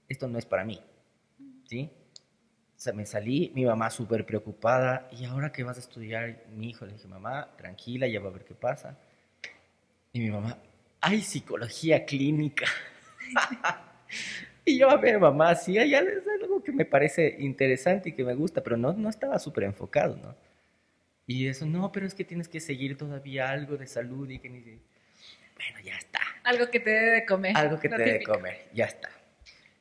esto 0.08 0.28
no 0.28 0.38
es 0.38 0.46
para 0.46 0.66
mí. 0.66 0.82
¿Sí? 1.66 1.90
O 2.76 2.80
sea, 2.84 2.94
me 2.94 3.06
salí, 3.06 3.52
mi 3.54 3.64
mamá 3.64 3.90
súper 3.90 4.26
preocupada, 4.26 5.08
¿y 5.12 5.26
ahora 5.26 5.52
qué 5.52 5.64
vas 5.64 5.78
a 5.78 5.82
estudiar? 5.82 6.46
Mi 6.56 6.70
hijo 6.70 6.86
le 6.86 6.94
dije, 6.94 7.08
mamá, 7.08 7.56
tranquila, 7.56 8.08
ya 8.08 8.20
va 8.20 8.30
a 8.30 8.34
ver 8.34 8.44
qué 8.44 8.56
pasa. 8.56 8.98
Y 10.14 10.20
mi 10.20 10.32
mamá, 10.32 10.58
ay, 11.00 11.22
psicología 11.22 12.06
clínica. 12.06 12.66
y 14.66 14.78
yo 14.78 14.90
a 14.90 14.98
ver, 14.98 15.20
mamá, 15.20 15.56
sí, 15.56 15.78
hay 15.78 15.96
algo 15.96 16.64
que 16.64 16.72
me 16.72 16.86
parece 16.86 17.36
interesante 17.40 18.10
y 18.10 18.12
que 18.14 18.24
me 18.24 18.36
gusta, 18.36 18.62
pero 18.62 18.78
no, 18.78 18.94
no 18.94 19.10
estaba 19.10 19.40
súper 19.40 19.64
enfocado, 19.64 20.16
¿no? 20.18 20.36
Y 21.28 21.48
eso, 21.48 21.66
no, 21.66 21.92
pero 21.92 22.06
es 22.06 22.14
que 22.14 22.24
tienes 22.24 22.48
que 22.48 22.60
seguir 22.60 22.98
todavía 22.98 23.50
algo 23.50 23.78
de 23.78 23.88
salud 23.88 24.30
y 24.30 24.40
que 24.40 24.50
ni... 24.50 24.60
Bueno, 24.62 25.80
ya 25.84 25.96
está. 25.96 26.20
Algo 26.44 26.70
que 26.70 26.80
te 26.80 26.90
debe 26.90 27.12
de 27.12 27.26
comer. 27.26 27.56
Algo 27.56 27.80
que 27.80 27.88
te 27.88 27.98
debe 27.98 28.14
típico. 28.14 28.34
comer, 28.34 28.68
ya 28.74 28.86
está. 28.86 29.10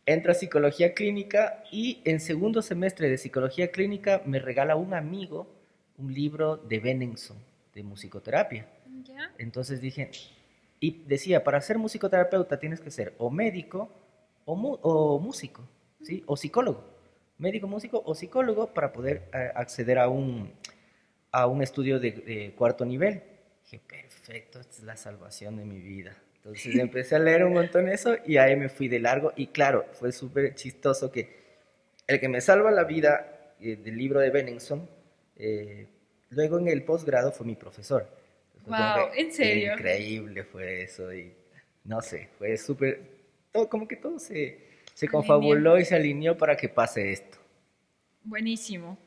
Entro 0.07 0.33
a 0.33 0.35
psicología 0.35 0.95
clínica 0.95 1.65
y 1.73 2.03
en 2.05 2.21
segundo 2.21 2.63
semestre 2.63 3.09
de 3.09 3.19
psicología 3.19 3.71
clínica 3.71 4.23
me 4.27 4.39
regala 4.39 4.77
un 4.77 4.95
amigo 4.95 5.61
un 6.01 6.15
libro 6.15 6.57
de 6.57 6.81
Benenson, 6.81 7.37
de 7.75 7.83
musicoterapia. 7.83 8.67
¿Ya? 9.05 9.33
Entonces 9.39 9.81
dije, 9.81 10.11
y 10.81 11.03
decía, 11.07 11.45
para 11.45 11.61
ser 11.61 11.79
musicoterapeuta 11.79 12.59
tienes 12.59 12.81
que 12.81 12.91
ser 12.91 13.15
o 13.19 13.31
médico 13.31 13.91
o, 14.47 14.57
mu- 14.57 14.79
o 14.83 15.19
músico, 15.19 15.69
¿sí? 16.03 16.23
O 16.27 16.37
psicólogo. 16.37 16.85
Médico, 17.39 17.67
músico 17.69 18.03
o 18.05 18.15
psicólogo 18.15 18.69
para 18.75 18.93
poder 18.93 19.29
eh, 19.33 19.51
acceder 19.55 19.99
a 19.99 20.09
un, 20.09 20.53
a 21.33 21.47
un 21.47 21.63
estudio 21.63 21.99
de, 22.01 22.13
de 22.13 22.55
cuarto 22.57 22.85
nivel. 22.85 23.23
Dije, 23.65 23.81
perfecto, 23.87 24.61
esta 24.61 24.73
es 24.79 24.83
la 24.83 24.97
salvación 24.97 25.57
de 25.57 25.65
mi 25.65 25.79
vida. 25.81 26.17
Entonces 26.37 26.75
empecé 26.79 27.17
a 27.17 27.19
leer 27.19 27.45
un 27.45 27.53
montón 27.55 27.89
eso 27.89 28.17
y 28.27 28.37
ahí 28.39 28.57
me 28.57 28.69
fui 28.69 28.89
de 28.89 28.99
largo. 29.01 29.33
Y 29.37 29.49
claro, 29.49 29.87
fue 29.93 30.13
súper 30.13 30.55
chistoso 30.55 31.11
que 31.13 31.41
el 32.07 32.19
que 32.21 32.29
me 32.29 32.41
salva 32.41 32.71
la 32.71 32.85
vida 32.85 33.55
eh, 33.61 33.77
del 33.77 33.97
libro 33.97 34.21
de 34.21 34.31
Benenson, 34.31 34.89
eh, 35.37 35.87
luego 36.31 36.59
en 36.59 36.69
el 36.69 36.83
posgrado 36.85 37.33
fue 37.33 37.47
mi 37.47 37.55
profesor. 37.57 38.09
Que 38.65 39.21
¿en 39.21 39.33
serio? 39.33 39.73
Increíble 39.75 40.45
fue 40.45 40.83
eso 40.83 41.13
y 41.13 41.35
no 41.85 42.01
sé, 42.01 42.29
fue 42.39 42.57
súper, 42.57 43.03
todo, 43.53 43.69
como 43.69 43.89
que 43.89 43.97
todo 43.97 44.19
se, 44.19 44.69
se 44.95 45.09
confabuló 45.09 45.79
y 45.79 45.85
se 45.85 45.95
alineó 45.95 46.37
para 46.37 46.57
que 46.57 46.69
pase 46.69 47.13
esto. 47.13 47.39
Buenísimo. 48.23 48.99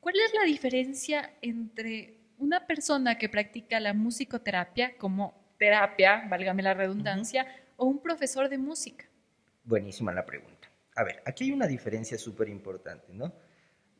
¿Cuál 0.00 0.14
es 0.16 0.32
la 0.34 0.44
diferencia 0.44 1.34
entre 1.42 2.16
una 2.38 2.66
persona 2.66 3.18
que 3.18 3.28
practica 3.28 3.78
la 3.80 3.92
musicoterapia 3.92 4.96
como 4.96 5.34
terapia, 5.58 6.26
válgame 6.28 6.62
la 6.62 6.72
redundancia, 6.72 7.46
o 7.76 7.84
un 7.84 8.00
profesor 8.02 8.48
de 8.48 8.56
música? 8.56 9.04
Buenísima 9.64 10.12
la 10.12 10.24
pregunta. 10.24 10.70
A 10.96 11.04
ver, 11.04 11.22
aquí 11.26 11.44
hay 11.44 11.52
una 11.52 11.66
diferencia 11.66 12.16
súper 12.18 12.48
importante, 12.48 13.12
¿no? 13.12 13.32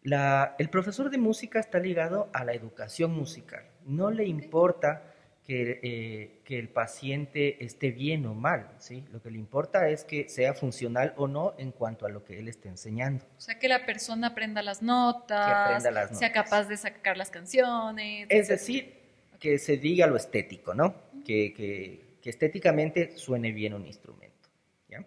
La, 0.02 0.56
el 0.58 0.70
profesor 0.70 1.10
de 1.10 1.18
música 1.18 1.60
está 1.60 1.78
ligado 1.78 2.30
a 2.32 2.44
la 2.44 2.54
educación 2.54 3.12
musical. 3.12 3.64
No 3.90 4.10
le 4.10 4.24
importa 4.24 5.02
que, 5.46 5.80
eh, 5.82 6.40
que 6.44 6.58
el 6.58 6.68
paciente 6.68 7.64
esté 7.64 7.90
bien 7.90 8.24
o 8.26 8.34
mal, 8.34 8.70
¿sí? 8.78 9.02
Lo 9.12 9.20
que 9.20 9.30
le 9.32 9.38
importa 9.38 9.88
es 9.88 10.04
que 10.04 10.28
sea 10.28 10.54
funcional 10.54 11.12
o 11.16 11.26
no 11.26 11.54
en 11.58 11.72
cuanto 11.72 12.06
a 12.06 12.08
lo 12.08 12.22
que 12.24 12.38
él 12.38 12.46
esté 12.46 12.68
enseñando. 12.68 13.24
O 13.36 13.40
sea, 13.40 13.58
que 13.58 13.66
la 13.68 13.84
persona 13.84 14.28
aprenda 14.28 14.62
las 14.62 14.80
notas, 14.80 15.46
Que 15.46 15.52
aprenda 15.52 15.90
las 15.90 16.16
sea 16.16 16.28
notas. 16.28 16.44
capaz 16.44 16.64
de 16.68 16.76
sacar 16.76 17.16
las 17.16 17.30
canciones. 17.30 18.26
Es 18.30 18.46
decir, 18.48 18.94
que 19.40 19.58
se 19.58 19.76
diga 19.76 20.06
lo 20.06 20.16
estético, 20.16 20.72
¿no? 20.74 20.94
Que, 21.24 21.52
que- 21.52 22.10
que 22.22 22.28
estéticamente 22.30 23.16
suene 23.16 23.50
bien 23.50 23.72
un 23.74 23.86
instrumento. 23.86 24.48
¿ya? 24.88 25.04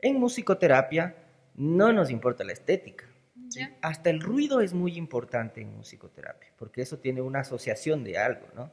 En 0.00 0.18
musicoterapia 0.18 1.14
no 1.54 1.92
nos 1.92 2.10
importa 2.10 2.42
la 2.44 2.52
estética. 2.52 3.05
¿Sí? 3.48 3.66
Hasta 3.82 4.10
el 4.10 4.20
ruido 4.20 4.60
es 4.60 4.72
muy 4.72 4.96
importante 4.96 5.60
en 5.60 5.76
musicoterapia, 5.76 6.50
porque 6.56 6.82
eso 6.82 6.98
tiene 6.98 7.20
una 7.20 7.40
asociación 7.40 8.04
de 8.04 8.18
algo, 8.18 8.46
¿no? 8.54 8.70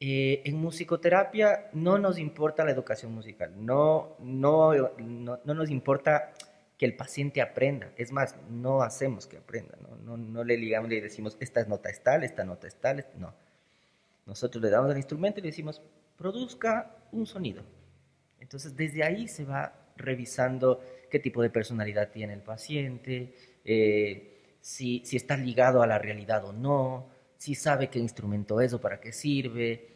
Eh, 0.00 0.42
en 0.44 0.56
musicoterapia 0.56 1.70
no 1.72 1.98
nos 1.98 2.18
importa 2.18 2.64
la 2.64 2.70
educación 2.70 3.12
musical, 3.12 3.52
no, 3.56 4.16
no, 4.20 4.72
no, 4.98 5.40
no 5.44 5.54
nos 5.54 5.70
importa 5.70 6.32
que 6.78 6.86
el 6.86 6.94
paciente 6.94 7.42
aprenda, 7.42 7.92
es 7.96 8.12
más, 8.12 8.36
no 8.48 8.82
hacemos 8.82 9.26
que 9.26 9.38
aprenda, 9.38 9.76
no, 10.04 10.16
no, 10.16 10.44
le 10.44 10.56
ligamos, 10.56 10.88
le 10.88 11.00
decimos, 11.00 11.36
esta 11.40 11.64
nota 11.64 11.90
es 11.90 12.00
tal, 12.04 12.22
esta 12.22 12.44
nota 12.44 12.68
es 12.68 12.76
tal, 12.76 13.04
no. 13.16 13.34
Nosotros 14.24 14.62
le 14.62 14.70
damos 14.70 14.92
el 14.92 14.98
instrumento 14.98 15.40
y 15.40 15.42
le 15.42 15.48
decimos, 15.48 15.82
produzca 16.16 16.94
un 17.10 17.26
sonido. 17.26 17.64
Entonces, 18.38 18.76
desde 18.76 19.02
ahí 19.02 19.26
se 19.26 19.44
va 19.44 19.74
revisando 19.96 20.80
qué 21.10 21.18
tipo 21.18 21.42
de 21.42 21.50
personalidad 21.50 22.10
tiene 22.12 22.34
el 22.34 22.42
paciente, 22.42 23.34
eh, 23.70 24.56
si, 24.60 25.02
si 25.04 25.16
está 25.16 25.36
ligado 25.36 25.82
a 25.82 25.86
la 25.86 25.98
realidad 25.98 26.42
o 26.46 26.52
no, 26.52 27.10
si 27.36 27.54
sabe 27.54 27.90
qué 27.90 27.98
instrumento 27.98 28.60
es 28.62 28.72
o 28.72 28.80
para 28.80 28.98
qué 28.98 29.12
sirve. 29.12 29.94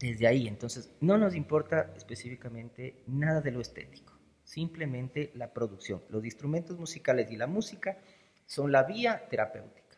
Desde 0.00 0.26
ahí, 0.26 0.48
entonces, 0.48 0.92
no 1.00 1.16
nos 1.16 1.34
importa 1.34 1.92
específicamente 1.96 3.02
nada 3.06 3.40
de 3.40 3.52
lo 3.52 3.60
estético, 3.60 4.12
simplemente 4.44 5.30
la 5.34 5.54
producción. 5.54 6.02
Los 6.10 6.24
instrumentos 6.24 6.76
musicales 6.76 7.30
y 7.30 7.36
la 7.36 7.46
música 7.46 7.96
son 8.44 8.72
la 8.72 8.82
vía 8.82 9.26
terapéutica, 9.30 9.96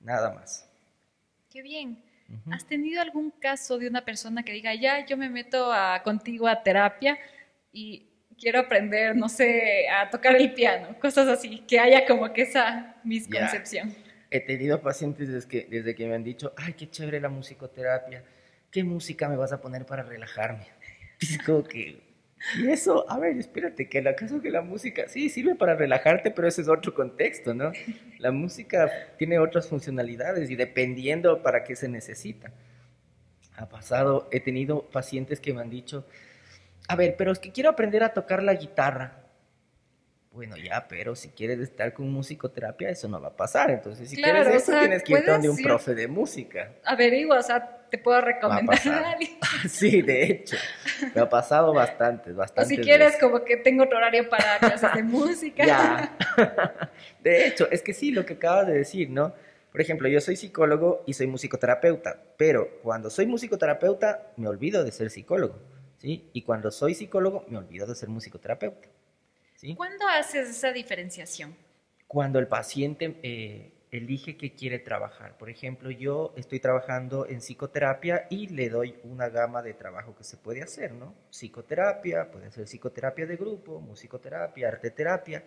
nada 0.00 0.32
más. 0.32 0.68
Qué 1.50 1.62
bien. 1.62 2.02
¿Has 2.50 2.64
tenido 2.64 3.02
algún 3.02 3.32
caso 3.32 3.76
de 3.76 3.88
una 3.88 4.04
persona 4.04 4.44
que 4.44 4.52
diga, 4.52 4.74
ya, 4.74 5.04
yo 5.04 5.16
me 5.16 5.28
meto 5.28 5.72
a, 5.72 6.02
contigo 6.02 6.46
a 6.46 6.62
terapia 6.62 7.18
y 7.72 8.09
quiero 8.40 8.58
aprender, 8.58 9.14
no 9.14 9.28
sé, 9.28 9.86
a 9.88 10.08
tocar 10.10 10.34
el 10.34 10.54
piano, 10.54 10.96
cosas 10.98 11.28
así, 11.28 11.62
que 11.68 11.78
haya 11.78 12.06
como 12.06 12.32
que 12.32 12.42
esa 12.42 12.96
misconcepción? 13.04 13.94
He 14.30 14.40
tenido 14.40 14.80
pacientes 14.80 15.28
desde 15.28 15.48
que, 15.48 15.66
desde 15.70 15.94
que 15.94 16.08
me 16.08 16.14
han 16.14 16.24
dicho, 16.24 16.52
ay, 16.56 16.72
qué 16.72 16.88
chévere 16.88 17.20
la 17.20 17.28
musicoterapia, 17.28 18.24
¿qué 18.70 18.82
música 18.82 19.28
me 19.28 19.36
vas 19.36 19.52
a 19.52 19.60
poner 19.60 19.84
para 19.84 20.02
relajarme? 20.02 20.66
Es 21.20 21.36
como 21.44 21.62
que, 21.62 22.00
y 22.58 22.68
eso, 22.70 23.04
a 23.10 23.18
ver, 23.18 23.36
espérate, 23.36 23.90
que 23.90 23.98
el 23.98 24.06
acaso 24.06 24.40
que 24.40 24.50
la 24.50 24.62
música, 24.62 25.06
sí, 25.08 25.28
sirve 25.28 25.54
para 25.54 25.74
relajarte, 25.74 26.30
pero 26.30 26.48
ese 26.48 26.62
es 26.62 26.68
otro 26.68 26.94
contexto, 26.94 27.52
¿no? 27.52 27.72
La 28.18 28.32
música 28.32 28.90
tiene 29.18 29.38
otras 29.38 29.68
funcionalidades 29.68 30.50
y 30.50 30.56
dependiendo 30.56 31.42
para 31.42 31.62
qué 31.62 31.76
se 31.76 31.88
necesita. 31.88 32.50
Ha 33.56 33.68
pasado, 33.68 34.30
he 34.32 34.40
tenido 34.40 34.88
pacientes 34.88 35.38
que 35.38 35.52
me 35.52 35.60
han 35.60 35.68
dicho, 35.68 36.06
a 36.92 36.96
ver, 36.96 37.16
pero 37.16 37.32
es 37.32 37.38
que 37.38 37.52
quiero 37.52 37.70
aprender 37.70 38.02
a 38.02 38.12
tocar 38.14 38.42
la 38.42 38.54
guitarra. 38.54 39.16
Bueno, 40.32 40.56
ya, 40.56 40.86
pero 40.88 41.16
si 41.16 41.30
quieres 41.30 41.58
estar 41.58 41.92
con 41.92 42.10
musicoterapia, 42.12 42.88
eso 42.88 43.08
no 43.08 43.20
va 43.20 43.28
a 43.28 43.36
pasar. 43.36 43.70
Entonces, 43.70 44.08
si 44.08 44.16
Claro, 44.16 44.34
quieres 44.44 44.54
o 44.54 44.56
eso, 44.56 44.70
sea, 44.72 44.80
tienes 44.80 45.02
que 45.02 45.12
ir 45.14 45.24
donde 45.26 45.48
un 45.48 45.56
ir- 45.58 45.62
profe 45.64 45.94
de 45.94 46.06
música. 46.06 46.72
Averigua, 46.84 47.38
o 47.40 47.42
sea, 47.42 47.78
te 47.90 47.98
puedo 47.98 48.20
recomendar 48.20 48.78
a 48.86 49.10
alguien. 49.10 49.38
sí, 49.68 50.02
de 50.02 50.22
hecho, 50.22 50.56
me 51.14 51.20
ha 51.20 51.28
pasado 51.28 51.74
bastante, 51.74 52.30
O 52.32 52.36
bastante. 52.36 52.76
si 52.76 52.80
quieres, 52.80 53.16
como 53.18 53.44
que 53.44 53.56
tengo 53.56 53.82
otro 53.84 53.98
horario 53.98 54.28
para 54.28 54.58
clases 54.60 54.94
de 54.94 55.02
música. 55.02 55.66
Ya. 55.66 56.16
De 57.22 57.46
hecho, 57.46 57.68
es 57.70 57.82
que 57.82 57.92
sí, 57.92 58.12
lo 58.12 58.24
que 58.24 58.34
acabas 58.34 58.68
de 58.68 58.74
decir, 58.74 59.10
¿no? 59.10 59.34
Por 59.72 59.80
ejemplo, 59.80 60.08
yo 60.08 60.20
soy 60.20 60.36
psicólogo 60.36 61.02
y 61.06 61.12
soy 61.14 61.26
musicoterapeuta, 61.26 62.18
pero 62.36 62.78
cuando 62.82 63.10
soy 63.10 63.26
musicoterapeuta 63.26 64.28
me 64.36 64.48
olvido 64.48 64.84
de 64.84 64.90
ser 64.92 65.10
psicólogo, 65.10 65.58
¿sí? 66.00 66.30
Y 66.32 66.42
cuando 66.42 66.70
soy 66.70 66.94
psicólogo 66.94 67.44
me 67.48 67.58
olvido 67.58 67.86
de 67.86 67.94
ser 67.94 68.08
musicoterapeuta, 68.08 68.88
¿sí? 69.56 69.74
¿Cuándo 69.76 70.08
haces 70.08 70.48
esa 70.48 70.72
diferenciación? 70.72 71.54
Cuando 72.08 72.38
el 72.38 72.48
paciente 72.48 73.20
eh, 73.22 73.72
elige 73.90 74.36
que 74.36 74.54
quiere 74.54 74.78
trabajar. 74.78 75.36
Por 75.36 75.50
ejemplo, 75.50 75.90
yo 75.90 76.32
estoy 76.36 76.60
trabajando 76.60 77.26
en 77.26 77.40
psicoterapia 77.40 78.26
y 78.30 78.48
le 78.48 78.68
doy 78.68 78.96
una 79.04 79.28
gama 79.28 79.62
de 79.62 79.74
trabajo 79.74 80.16
que 80.16 80.24
se 80.24 80.36
puede 80.36 80.62
hacer, 80.62 80.92
¿no? 80.92 81.14
Psicoterapia, 81.30 82.30
puede 82.30 82.50
ser 82.50 82.64
psicoterapia 82.64 83.26
de 83.26 83.36
grupo, 83.36 83.80
musicoterapia, 83.80 84.68
arteterapia. 84.68 85.44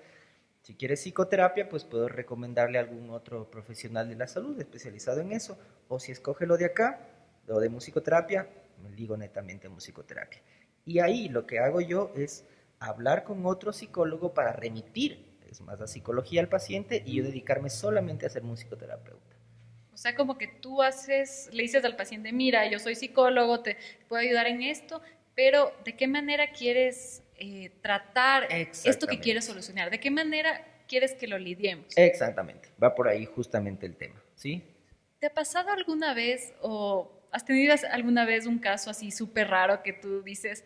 Si 0.62 0.76
quiere 0.76 0.96
psicoterapia, 0.96 1.68
pues 1.68 1.84
puedo 1.84 2.08
recomendarle 2.08 2.78
a 2.78 2.82
algún 2.82 3.10
otro 3.10 3.50
profesional 3.50 4.08
de 4.08 4.16
la 4.16 4.28
salud 4.28 4.60
especializado 4.60 5.22
en 5.22 5.32
eso. 5.32 5.58
O 5.88 6.00
si 6.00 6.12
escoge 6.12 6.46
lo 6.46 6.58
de 6.58 6.66
acá, 6.66 7.00
lo 7.48 7.60
de 7.60 7.70
musicoterapia, 7.70 8.48
me 8.84 8.92
ligo 8.92 9.18
netamente 9.18 9.70
musicoterapia. 9.70 10.42
Y 10.86 11.00
ahí 11.00 11.30
lo 11.30 11.48
que 11.48 11.60
hago 11.60 11.82
yo 11.82 12.12
es 12.16 12.46
hablar 12.80 13.24
con 13.24 13.46
otro 13.46 13.72
psicólogo 13.72 14.34
para 14.34 14.52
remitir, 14.54 15.26
es 15.50 15.62
más, 15.62 15.80
la 15.80 15.88
psicología 15.88 16.42
al 16.42 16.50
paciente 16.50 17.02
y 17.06 17.16
yo 17.16 17.24
dedicarme 17.24 17.70
solamente 17.70 18.26
a 18.26 18.30
ser 18.30 18.44
musicoterapeuta. 18.44 19.36
O 19.94 19.98
sea, 19.98 20.16
como 20.16 20.38
que 20.38 20.48
tú 20.48 20.82
haces, 20.82 21.50
le 21.54 21.64
dices 21.64 21.86
al 21.86 21.96
paciente, 21.96 22.34
mira, 22.34 22.70
yo 22.70 22.80
soy 22.80 22.96
psicólogo, 22.96 23.62
te 23.62 23.78
puedo 24.10 24.22
ayudar 24.22 24.48
en 24.48 24.64
esto, 24.64 25.02
pero 25.36 25.72
¿de 25.86 25.96
qué 25.96 26.08
manera 26.08 26.52
quieres 26.52 27.24
eh, 27.36 27.72
tratar 27.82 28.48
esto 28.52 29.08
que 29.08 29.20
quieres 29.20 29.46
solucionar? 29.46 29.92
¿De 29.92 30.00
qué 30.00 30.12
manera 30.12 30.66
quieres 30.88 31.14
que 31.14 31.28
lo 31.28 31.38
lidiemos? 31.38 31.86
Exactamente, 31.96 32.70
va 32.82 32.96
por 32.96 33.08
ahí 33.08 33.26
justamente 33.26 33.86
el 33.86 33.96
tema, 33.96 34.22
¿sí? 34.36 34.64
¿Te 35.20 35.28
ha 35.28 35.34
pasado 35.34 35.70
alguna 35.70 36.14
vez 36.14 36.54
o 36.62 37.23
has 37.34 37.44
tenido 37.44 37.76
alguna 37.92 38.26
vez 38.26 38.46
un 38.46 38.60
caso 38.60 38.90
así 38.90 39.12
súper 39.12 39.50
raro 39.50 39.84
que 39.84 39.92
tú 39.92 40.22
dices, 40.22 40.64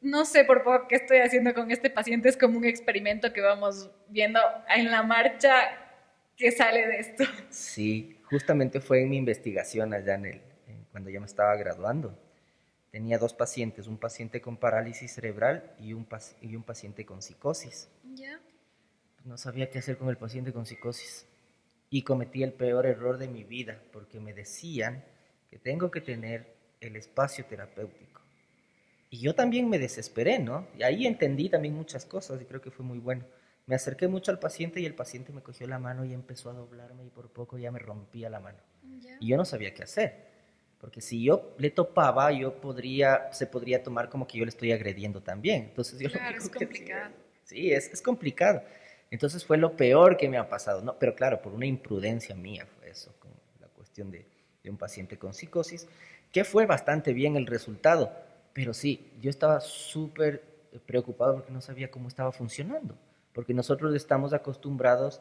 no 0.00 0.24
sé 0.24 0.44
por 0.44 0.62
poco 0.64 0.88
qué 0.88 0.96
estoy 0.96 1.18
haciendo 1.18 1.54
con 1.54 1.70
este 1.70 1.88
paciente, 1.88 2.28
es 2.28 2.36
como 2.36 2.58
un 2.58 2.64
experimento 2.64 3.32
que 3.32 3.40
vamos 3.40 3.90
viendo 4.08 4.40
en 4.68 4.90
la 4.90 5.02
marcha 5.02 5.54
qué 6.36 6.50
sale 6.52 6.86
de 6.86 6.98
esto? 6.98 7.24
Sí, 7.50 8.18
justamente 8.24 8.80
fue 8.80 9.02
en 9.02 9.10
mi 9.10 9.16
investigación 9.16 9.94
allá 9.94 10.14
en 10.14 10.26
el, 10.26 10.42
cuando 10.90 11.10
ya 11.10 11.20
me 11.20 11.26
estaba 11.26 11.54
graduando. 11.56 12.18
Tenía 12.90 13.18
dos 13.18 13.34
pacientes, 13.34 13.86
un 13.86 13.98
paciente 13.98 14.40
con 14.40 14.56
parálisis 14.56 15.12
cerebral 15.12 15.74
y 15.78 15.92
un, 15.92 16.06
y 16.40 16.56
un 16.56 16.62
paciente 16.62 17.04
con 17.04 17.20
psicosis. 17.20 17.88
¿Ya? 18.14 18.40
No 19.24 19.36
sabía 19.36 19.70
qué 19.70 19.78
hacer 19.78 19.98
con 19.98 20.08
el 20.08 20.16
paciente 20.16 20.52
con 20.52 20.64
psicosis. 20.66 21.26
y 21.90 22.02
cometí 22.02 22.42
el 22.42 22.52
peor 22.52 22.84
error 22.84 23.16
de 23.16 23.28
mi 23.28 23.44
vida 23.44 23.80
porque 23.92 24.20
me 24.20 24.34
decían 24.34 25.02
que 25.50 25.58
tengo 25.58 25.90
que 25.90 26.00
tener 26.00 26.54
el 26.80 26.96
espacio 26.96 27.44
terapéutico. 27.46 28.22
Y 29.10 29.20
yo 29.20 29.34
también 29.34 29.68
me 29.68 29.78
desesperé, 29.78 30.38
¿no? 30.38 30.68
Y 30.76 30.82
ahí 30.82 31.06
entendí 31.06 31.48
también 31.48 31.74
muchas 31.74 32.04
cosas 32.04 32.40
y 32.42 32.44
creo 32.44 32.60
que 32.60 32.70
fue 32.70 32.84
muy 32.84 32.98
bueno. 32.98 33.24
Me 33.66 33.74
acerqué 33.74 34.08
mucho 34.08 34.30
al 34.30 34.38
paciente 34.38 34.80
y 34.80 34.86
el 34.86 34.94
paciente 34.94 35.32
me 35.32 35.42
cogió 35.42 35.66
la 35.66 35.78
mano 35.78 36.04
y 36.04 36.12
empezó 36.12 36.50
a 36.50 36.54
doblarme 36.54 37.04
y 37.04 37.10
por 37.10 37.30
poco 37.30 37.58
ya 37.58 37.70
me 37.70 37.78
rompía 37.78 38.30
la 38.30 38.40
mano. 38.40 38.58
Y 39.20 39.28
yo 39.28 39.36
no 39.36 39.44
sabía 39.44 39.74
qué 39.74 39.82
hacer. 39.82 40.28
Porque 40.78 41.00
si 41.00 41.24
yo 41.24 41.54
le 41.58 41.70
topaba, 41.70 42.30
yo 42.32 42.60
podría, 42.60 43.32
se 43.32 43.46
podría 43.46 43.82
tomar 43.82 44.08
como 44.08 44.26
que 44.26 44.38
yo 44.38 44.44
le 44.44 44.50
estoy 44.50 44.72
agrediendo 44.72 45.22
también. 45.22 45.64
Entonces 45.64 45.98
yo 45.98 46.10
claro, 46.10 46.38
es 46.38 46.48
complicado. 46.48 47.14
sí, 47.44 47.72
es, 47.72 47.88
es, 47.92 48.00
complicado. 48.00 48.62
Entonces 49.10 49.44
fue 49.44 49.56
lo 49.58 49.76
peor 49.76 50.16
que 50.16 50.28
me 50.28 50.38
ha 50.38 50.48
pasado. 50.48 50.82
No, 50.82 50.98
pero 50.98 51.14
claro, 51.14 51.42
por 51.42 51.52
una 51.52 51.66
imprudencia 51.66 52.34
mía 52.34 52.66
fue 52.66 52.90
eso, 52.90 53.12
con 53.18 53.32
la 53.60 53.66
cuestión 53.68 54.10
de, 54.10 54.27
un 54.70 54.76
paciente 54.76 55.18
con 55.18 55.34
psicosis, 55.34 55.86
que 56.32 56.44
fue 56.44 56.66
bastante 56.66 57.12
bien 57.12 57.36
el 57.36 57.46
resultado. 57.46 58.12
Pero 58.52 58.74
sí, 58.74 59.12
yo 59.20 59.30
estaba 59.30 59.60
súper 59.60 60.42
preocupado 60.86 61.34
porque 61.34 61.52
no 61.52 61.60
sabía 61.60 61.90
cómo 61.90 62.08
estaba 62.08 62.32
funcionando. 62.32 62.96
Porque 63.32 63.54
nosotros 63.54 63.94
estamos 63.94 64.32
acostumbrados 64.32 65.20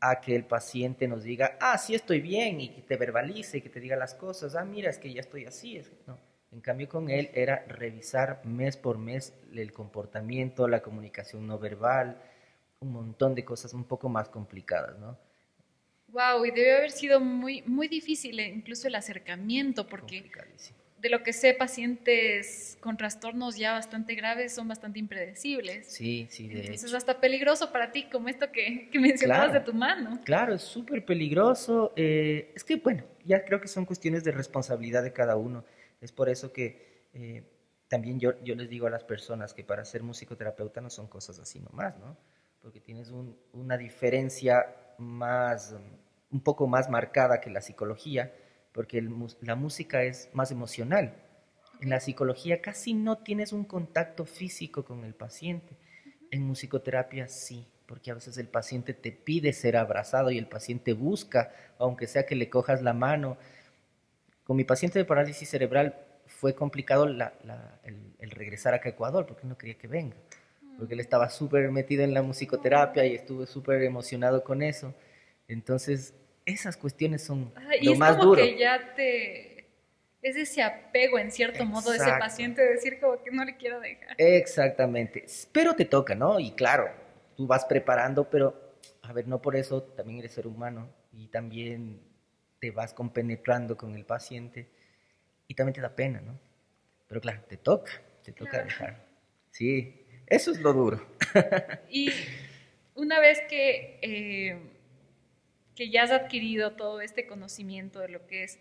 a 0.00 0.20
que 0.20 0.36
el 0.36 0.44
paciente 0.44 1.08
nos 1.08 1.24
diga, 1.24 1.56
ah, 1.60 1.78
sí 1.78 1.94
estoy 1.94 2.20
bien, 2.20 2.60
y 2.60 2.68
que 2.68 2.82
te 2.82 2.96
verbalice, 2.96 3.62
que 3.62 3.70
te 3.70 3.80
diga 3.80 3.96
las 3.96 4.14
cosas, 4.14 4.54
ah, 4.54 4.64
mira, 4.64 4.90
es 4.90 4.98
que 4.98 5.12
ya 5.12 5.20
estoy 5.20 5.46
así. 5.46 5.82
No. 6.06 6.18
En 6.52 6.60
cambio, 6.60 6.88
con 6.88 7.10
él 7.10 7.30
era 7.34 7.64
revisar 7.66 8.40
mes 8.44 8.76
por 8.76 8.98
mes 8.98 9.34
el 9.52 9.72
comportamiento, 9.72 10.68
la 10.68 10.80
comunicación 10.80 11.46
no 11.46 11.58
verbal, 11.58 12.18
un 12.80 12.92
montón 12.92 13.34
de 13.34 13.44
cosas 13.44 13.74
un 13.74 13.84
poco 13.84 14.08
más 14.08 14.28
complicadas, 14.28 14.98
¿no? 14.98 15.18
Wow, 16.08 16.44
y 16.44 16.50
debe 16.50 16.76
haber 16.76 16.90
sido 16.90 17.20
muy, 17.20 17.62
muy 17.62 17.88
difícil 17.88 18.38
eh, 18.38 18.48
incluso 18.48 18.88
el 18.88 18.94
acercamiento, 18.94 19.86
porque 19.86 20.30
de 20.98 21.10
lo 21.10 21.22
que 21.22 21.32
sé, 21.32 21.52
pacientes 21.52 22.78
con 22.80 22.96
trastornos 22.96 23.56
ya 23.56 23.72
bastante 23.72 24.14
graves 24.14 24.54
son 24.54 24.66
bastante 24.68 24.98
impredecibles. 24.98 25.86
Sí, 25.88 26.26
sí, 26.30 26.48
de 26.48 26.60
Entonces, 26.60 26.84
es 26.84 26.94
hasta 26.94 27.20
peligroso 27.20 27.70
para 27.70 27.92
ti, 27.92 28.04
como 28.10 28.28
esto 28.28 28.50
que, 28.50 28.88
que 28.90 28.98
mencionabas 28.98 29.52
de 29.52 29.60
tu 29.60 29.74
mano. 29.74 30.20
Claro, 30.24 30.54
es 30.54 30.62
súper 30.62 31.04
peligroso. 31.04 31.92
Eh, 31.96 32.52
es 32.54 32.64
que, 32.64 32.76
bueno, 32.76 33.04
ya 33.24 33.44
creo 33.44 33.60
que 33.60 33.68
son 33.68 33.84
cuestiones 33.84 34.24
de 34.24 34.32
responsabilidad 34.32 35.02
de 35.02 35.12
cada 35.12 35.36
uno. 35.36 35.64
Es 36.00 36.12
por 36.12 36.28
eso 36.28 36.52
que 36.52 37.08
eh, 37.12 37.42
también 37.88 38.18
yo, 38.18 38.42
yo 38.42 38.54
les 38.54 38.68
digo 38.68 38.86
a 38.86 38.90
las 38.90 39.04
personas 39.04 39.52
que 39.52 39.64
para 39.64 39.84
ser 39.84 40.02
musicoterapeuta 40.02 40.80
no 40.80 40.88
son 40.88 41.08
cosas 41.08 41.38
así 41.38 41.60
nomás, 41.60 41.98
¿no? 41.98 42.16
Porque 42.62 42.80
tienes 42.80 43.10
un, 43.10 43.36
una 43.52 43.76
diferencia 43.76 44.66
más, 44.98 45.74
un 46.30 46.40
poco 46.40 46.66
más 46.66 46.88
marcada 46.90 47.40
que 47.40 47.50
la 47.50 47.60
psicología 47.60 48.32
porque 48.76 49.02
la 49.40 49.54
música 49.54 50.02
es 50.02 50.28
más 50.34 50.50
emocional. 50.50 51.14
En 51.80 51.88
la 51.88 51.98
psicología 51.98 52.60
casi 52.60 52.92
no 52.92 53.16
tienes 53.16 53.54
un 53.54 53.64
contacto 53.64 54.26
físico 54.26 54.84
con 54.84 55.02
el 55.04 55.14
paciente. 55.14 55.78
En 56.30 56.42
musicoterapia 56.42 57.26
sí, 57.26 57.66
porque 57.86 58.10
a 58.10 58.14
veces 58.14 58.36
el 58.36 58.48
paciente 58.48 58.92
te 58.92 59.12
pide 59.12 59.54
ser 59.54 59.78
abrazado 59.78 60.30
y 60.30 60.36
el 60.36 60.46
paciente 60.46 60.92
busca, 60.92 61.52
aunque 61.78 62.06
sea 62.06 62.26
que 62.26 62.34
le 62.34 62.50
cojas 62.50 62.82
la 62.82 62.92
mano. 62.92 63.38
Con 64.44 64.58
mi 64.58 64.64
paciente 64.64 64.98
de 64.98 65.06
parálisis 65.06 65.48
cerebral 65.48 65.94
fue 66.26 66.54
complicado 66.54 67.04
el, 67.04 67.22
el, 68.18 68.30
regresar 68.30 68.74
acá 68.74 68.90
a 68.90 68.92
Ecuador 68.92 69.24
porque 69.24 69.46
no 69.46 69.56
quería 69.56 69.78
que 69.78 69.88
venga, 69.88 70.16
porque 70.78 70.94
él 70.94 71.00
estaba 71.00 71.28
súper 71.30 71.70
metido 71.70 72.04
en 72.04 72.14
la 72.14 72.22
musicoterapia 72.22 73.04
y 73.06 73.14
estuve 73.14 73.46
súper 73.46 73.82
emocionado 73.82 74.44
con 74.44 74.62
eso. 74.62 74.94
Entonces 75.48 76.14
esas 76.44 76.76
cuestiones 76.76 77.22
son 77.22 77.52
lo 77.82 77.92
y 77.92 77.96
más 77.96 78.12
es 78.12 78.16
como 78.16 78.34
que 78.34 78.58
ya 78.58 78.94
te 78.94 79.56
es 80.22 80.36
ese 80.36 80.62
apego 80.62 81.18
en 81.18 81.30
cierto 81.30 81.64
modo 81.64 81.90
de 81.90 81.98
ese 81.98 82.10
paciente 82.18 82.60
de 82.60 82.72
decir 82.72 82.98
como 83.00 83.22
que 83.22 83.30
no 83.30 83.44
le 83.44 83.56
quiero 83.56 83.78
dejar. 83.80 84.16
Exactamente, 84.18 85.24
pero 85.52 85.74
te 85.74 85.84
toca, 85.84 86.14
¿no? 86.14 86.40
Y 86.40 86.52
claro, 86.52 86.90
tú 87.36 87.46
vas 87.46 87.64
preparando, 87.64 88.28
pero 88.28 88.74
a 89.02 89.12
ver, 89.12 89.28
no 89.28 89.40
por 89.40 89.54
eso 89.56 89.82
también 89.82 90.18
eres 90.18 90.32
ser 90.32 90.46
humano 90.46 90.88
y 91.12 91.28
también 91.28 92.00
te 92.58 92.70
vas 92.70 92.92
compenetrando 92.92 93.76
con 93.76 93.94
el 93.94 94.04
paciente 94.04 94.68
y 95.46 95.54
también 95.54 95.74
te 95.74 95.80
da 95.80 95.94
pena, 95.94 96.20
¿no? 96.20 96.38
Pero 97.06 97.20
claro, 97.20 97.42
te 97.48 97.56
toca, 97.56 97.92
te 98.24 98.32
toca 98.32 98.64
dejar. 98.64 99.06
Sí, 99.50 100.05
eso 100.26 100.50
es 100.50 100.60
lo 100.60 100.72
duro. 100.72 101.06
y 101.90 102.10
una 102.94 103.20
vez 103.20 103.40
que 103.48 103.98
eh, 104.02 104.58
que 105.76 105.90
ya 105.90 106.02
has 106.02 106.10
adquirido 106.10 106.72
todo 106.72 107.00
este 107.00 107.26
conocimiento 107.26 108.00
de 108.00 108.08
lo 108.08 108.26
que 108.26 108.42
es 108.42 108.58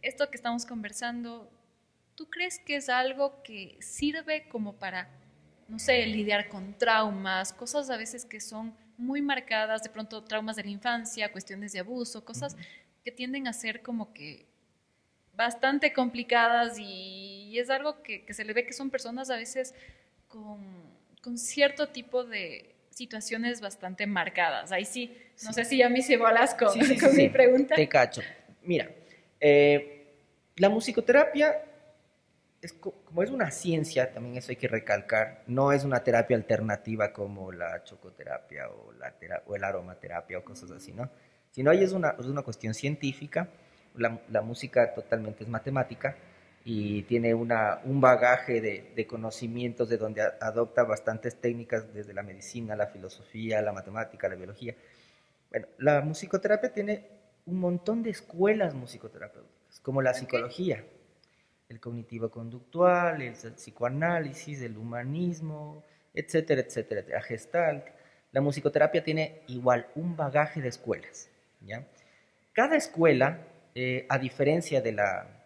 esto 0.00 0.30
que 0.30 0.36
estamos 0.36 0.64
conversando, 0.64 1.50
¿tú 2.14 2.30
crees 2.30 2.58
que 2.58 2.76
es 2.76 2.88
algo 2.88 3.42
que 3.42 3.76
sirve 3.80 4.48
como 4.48 4.74
para, 4.74 5.10
no 5.68 5.78
sé, 5.78 6.06
lidiar 6.06 6.48
con 6.48 6.76
traumas, 6.78 7.52
cosas 7.52 7.90
a 7.90 7.96
veces 7.96 8.24
que 8.24 8.40
son 8.40 8.74
muy 8.96 9.20
marcadas, 9.20 9.82
de 9.82 9.90
pronto 9.90 10.24
traumas 10.24 10.56
de 10.56 10.64
la 10.64 10.70
infancia, 10.70 11.30
cuestiones 11.30 11.72
de 11.72 11.80
abuso, 11.80 12.24
cosas 12.24 12.56
que 13.04 13.12
tienden 13.12 13.46
a 13.46 13.52
ser 13.52 13.82
como 13.82 14.12
que 14.12 14.46
bastante 15.34 15.92
complicadas 15.92 16.78
y, 16.78 17.58
es 17.58 17.70
algo 17.70 18.02
que, 18.02 18.24
se 18.32 18.44
le 18.44 18.52
ve 18.52 18.64
que 18.64 18.72
son 18.72 18.88
personas 18.90 19.30
a 19.30 19.36
veces 19.36 19.74
con, 20.28 20.62
con 21.22 21.38
cierto 21.38 21.88
tipo 21.88 22.24
de 22.24 22.74
situaciones 22.90 23.60
bastante 23.60 24.06
marcadas. 24.06 24.72
Ahí 24.72 24.84
sí, 24.84 25.16
no 25.44 25.52
sé 25.52 25.64
si 25.64 25.78
ya 25.78 25.88
me 25.88 26.00
hice 26.00 26.16
bolas 26.16 26.54
con, 26.54 26.68
con 27.00 27.16
mi 27.16 27.28
pregunta. 27.28 27.74
Te 27.74 27.88
cacho. 27.88 28.22
Mira, 28.62 28.90
eh, 29.40 30.14
la 30.56 30.68
musicoterapia, 30.68 31.62
es, 32.60 32.72
como 32.72 33.22
es 33.22 33.30
una 33.30 33.50
ciencia, 33.50 34.12
también 34.12 34.36
eso 34.36 34.50
hay 34.50 34.56
que 34.56 34.66
recalcar, 34.66 35.44
no 35.46 35.70
es 35.72 35.84
una 35.84 36.02
terapia 36.02 36.36
alternativa 36.36 37.12
como 37.12 37.52
la 37.52 37.84
chocoterapia 37.84 38.68
o, 38.68 38.92
la 38.92 39.14
o 39.46 39.54
el 39.54 39.62
aromaterapia 39.62 40.38
o 40.38 40.44
cosas 40.44 40.72
así, 40.72 40.92
¿no? 40.92 41.08
Sino 41.52 41.70
ahí 41.70 41.82
es 41.82 41.92
una, 41.92 42.16
es 42.18 42.26
una 42.26 42.42
cuestión 42.42 42.74
científica, 42.74 43.48
la, 43.94 44.20
la 44.30 44.42
música 44.42 44.92
totalmente 44.92 45.44
es 45.44 45.48
matemática, 45.48 46.16
y 46.64 47.02
tiene 47.04 47.34
una, 47.34 47.80
un 47.84 48.00
bagaje 48.00 48.60
de, 48.60 48.92
de, 48.94 49.06
conocimientos 49.06 49.88
de 49.88 49.96
donde 49.96 50.22
adopta 50.40 50.84
bastantes 50.84 51.40
técnicas 51.40 51.92
desde 51.94 52.12
la 52.12 52.22
medicina, 52.22 52.76
la 52.76 52.88
filosofía, 52.88 53.62
la 53.62 53.72
matemática, 53.72 54.28
la 54.28 54.34
biología. 54.34 54.74
Bueno, 55.50 55.66
la 55.78 56.00
musicoterapia 56.02 56.72
tiene 56.72 57.06
un 57.46 57.58
montón 57.60 58.02
de 58.02 58.10
escuelas 58.10 58.74
musicoterapéuticas, 58.74 59.80
como 59.80 60.02
la 60.02 60.12
psicología, 60.12 60.84
el 61.68 61.80
cognitivo-conductual, 61.80 63.22
el 63.22 63.32
psicoanálisis, 63.32 64.60
el 64.60 64.76
humanismo, 64.76 65.84
etcétera, 66.12 66.60
etcétera, 66.60 67.04
la 67.08 67.22
gestalt. 67.22 67.86
La 68.32 68.40
musicoterapia 68.40 69.02
tiene 69.02 69.42
igual 69.48 69.86
un 69.94 70.16
bagaje 70.16 70.60
de 70.60 70.68
escuelas. 70.68 71.30
¿ya? 71.60 71.86
Cada 72.52 72.76
escuela, 72.76 73.46
eh, 73.74 74.06
a 74.08 74.18
diferencia 74.18 74.82
de 74.82 74.92
la, 74.92 75.37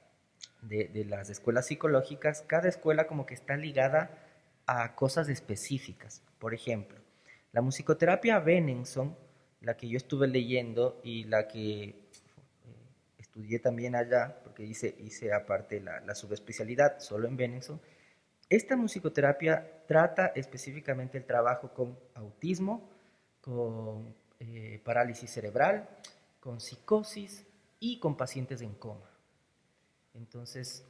de, 0.63 1.05
las 1.09 1.29
escuelas 1.29 1.67
psicológicas, 1.67 2.43
cada 2.47 2.69
escuela 2.69 3.07
como 3.07 3.27
que 3.27 3.35
está 3.35 3.57
ligada 3.57 4.11
a 4.67 4.95
cosas 4.95 5.29
específicas. 5.29 6.23
Por 6.39 6.55
ejemplo, 6.55 6.99
la 7.53 7.61
musicoterapia 7.61 8.39
Benenson, 8.39 9.17
la 9.61 9.77
que 9.77 9.89
yo 9.89 9.97
estuve 9.97 10.29
leyendo 10.29 11.01
y 11.05 11.25
la 11.25 11.49
que 11.49 11.83
eh, 11.85 11.95
estudié 13.19 13.59
también 13.59 13.95
allá, 13.95 14.41
porque 14.45 14.65
hice, 14.65 14.95
hice 15.01 15.33
aparte 15.33 15.81
la, 15.81 16.15
subespecialidad 16.15 17.01
solo 17.01 17.29
en 17.29 17.37
Benenson, 17.37 17.81
esta 18.49 18.77
musicoterapia 18.77 19.85
trata 19.87 20.27
específicamente 20.35 21.19
el 21.19 21.25
trabajo 21.25 21.73
con 21.73 21.99
autismo, 22.15 22.91
con 23.41 24.15
eh, 24.39 24.81
parálisis 24.85 25.31
cerebral, 25.31 25.89
con 26.39 26.61
psicosis 26.61 27.47
y 27.81 27.99
con 27.99 28.17
pacientes 28.17 28.61
en 28.61 28.75
coma. 28.75 29.12
Entonces, 30.15 30.85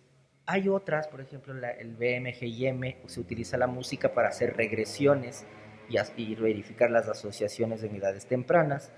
hay 0.46 0.68
otras, 0.68 1.08
por 1.08 1.20
ejemplo, 1.20 1.54
el 1.54 1.94
BMGIM 1.94 3.06
se 3.06 3.20
utiliza 3.20 3.56
la 3.56 3.66
música 3.66 4.12
para 4.12 4.28
hacer 4.28 4.56
regresiones 4.56 5.46
y, 5.88 6.34
verificar 6.34 6.90
las 6.90 7.08
asociaciones 7.08 7.82
en 7.82 7.96
edades 7.96 8.26
tempranas. 8.26 8.92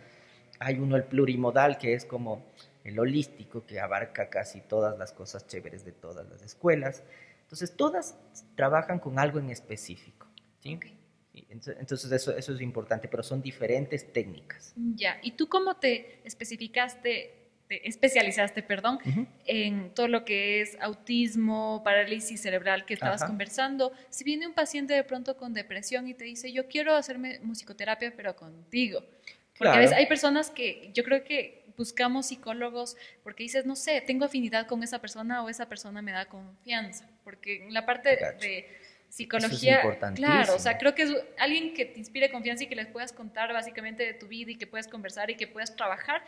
Hay 0.58 0.78
uno, 0.78 0.96
el 0.96 1.04
plurimodal, 1.04 1.76
que 1.76 1.94
es 1.94 2.06
como 2.06 2.46
el 2.84 2.98
holístico, 2.98 3.66
que 3.66 3.80
abarca 3.80 4.30
casi 4.30 4.60
todas 4.60 4.98
las 4.98 5.12
cosas 5.12 5.46
chéveres 5.46 5.84
de 5.84 5.92
todas 5.92 6.28
las 6.28 6.42
escuelas. 6.42 7.02
Entonces, 7.42 7.76
todas 7.76 8.18
trabajan 8.54 8.98
con 8.98 9.18
algo 9.18 9.38
en 9.38 9.50
específico. 9.50 10.26
¿sí? 10.60 10.78
Entonces, 11.34 12.10
eso, 12.10 12.36
eso 12.36 12.54
es 12.54 12.60
importante, 12.60 13.08
pero 13.08 13.22
son 13.22 13.42
diferentes 13.42 14.12
técnicas. 14.12 14.72
Ya, 14.76 15.18
¿y 15.22 15.32
tú 15.32 15.48
cómo 15.48 15.76
te 15.76 16.20
especificaste 16.24 17.43
te 17.68 17.88
especializaste, 17.88 18.62
perdón, 18.62 18.98
en 19.46 19.90
todo 19.94 20.08
lo 20.08 20.24
que 20.24 20.60
es 20.60 20.76
autismo, 20.80 21.82
parálisis 21.84 22.40
cerebral 22.42 22.84
que 22.84 22.94
estabas 22.94 23.24
conversando. 23.24 23.92
Si 24.10 24.22
viene 24.24 24.46
un 24.46 24.52
paciente 24.54 24.92
de 24.94 25.04
pronto 25.04 25.36
con 25.36 25.54
depresión 25.54 26.06
y 26.08 26.14
te 26.14 26.24
dice, 26.24 26.52
yo 26.52 26.68
quiero 26.68 26.94
hacerme 26.94 27.38
musicoterapia, 27.42 28.12
pero 28.16 28.36
contigo, 28.36 29.00
Porque 29.56 29.68
a 29.68 29.72
Claro. 29.72 29.80
veces 29.82 29.96
hay 29.96 30.06
personas 30.06 30.50
que 30.50 30.90
yo 30.94 31.04
creo 31.04 31.22
que 31.22 31.64
buscamos 31.76 32.26
psicólogos 32.26 32.96
porque 33.22 33.44
dices, 33.44 33.64
no 33.66 33.76
sé, 33.76 34.00
tengo 34.00 34.24
afinidad 34.24 34.66
con 34.66 34.82
esa 34.82 35.00
persona 35.00 35.42
o 35.44 35.48
esa 35.48 35.68
persona 35.68 36.02
me 36.02 36.10
da 36.12 36.26
confianza. 36.26 37.08
Porque 37.22 37.62
en 37.62 37.72
la 37.72 37.86
parte 37.86 38.10
de 38.10 38.66
psicología, 39.08 39.76
importantísimo. 39.76 40.26
claro, 40.26 40.56
o 40.56 40.58
sea, 40.58 40.76
creo 40.76 40.94
que 40.94 41.02
es 41.02 41.12
alguien 41.38 41.72
que 41.72 41.84
te 41.84 42.00
inspire 42.00 42.30
confianza 42.32 42.64
y 42.64 42.66
que 42.66 42.74
les 42.74 42.88
puedas 42.88 43.12
contar 43.12 43.52
básicamente 43.52 44.04
de 44.04 44.14
tu 44.14 44.26
vida 44.26 44.50
y 44.50 44.56
que 44.56 44.66
puedas 44.66 44.88
conversar 44.88 45.30
y 45.30 45.36
que 45.36 45.46
puedas 45.46 45.74
trabajar 45.76 46.24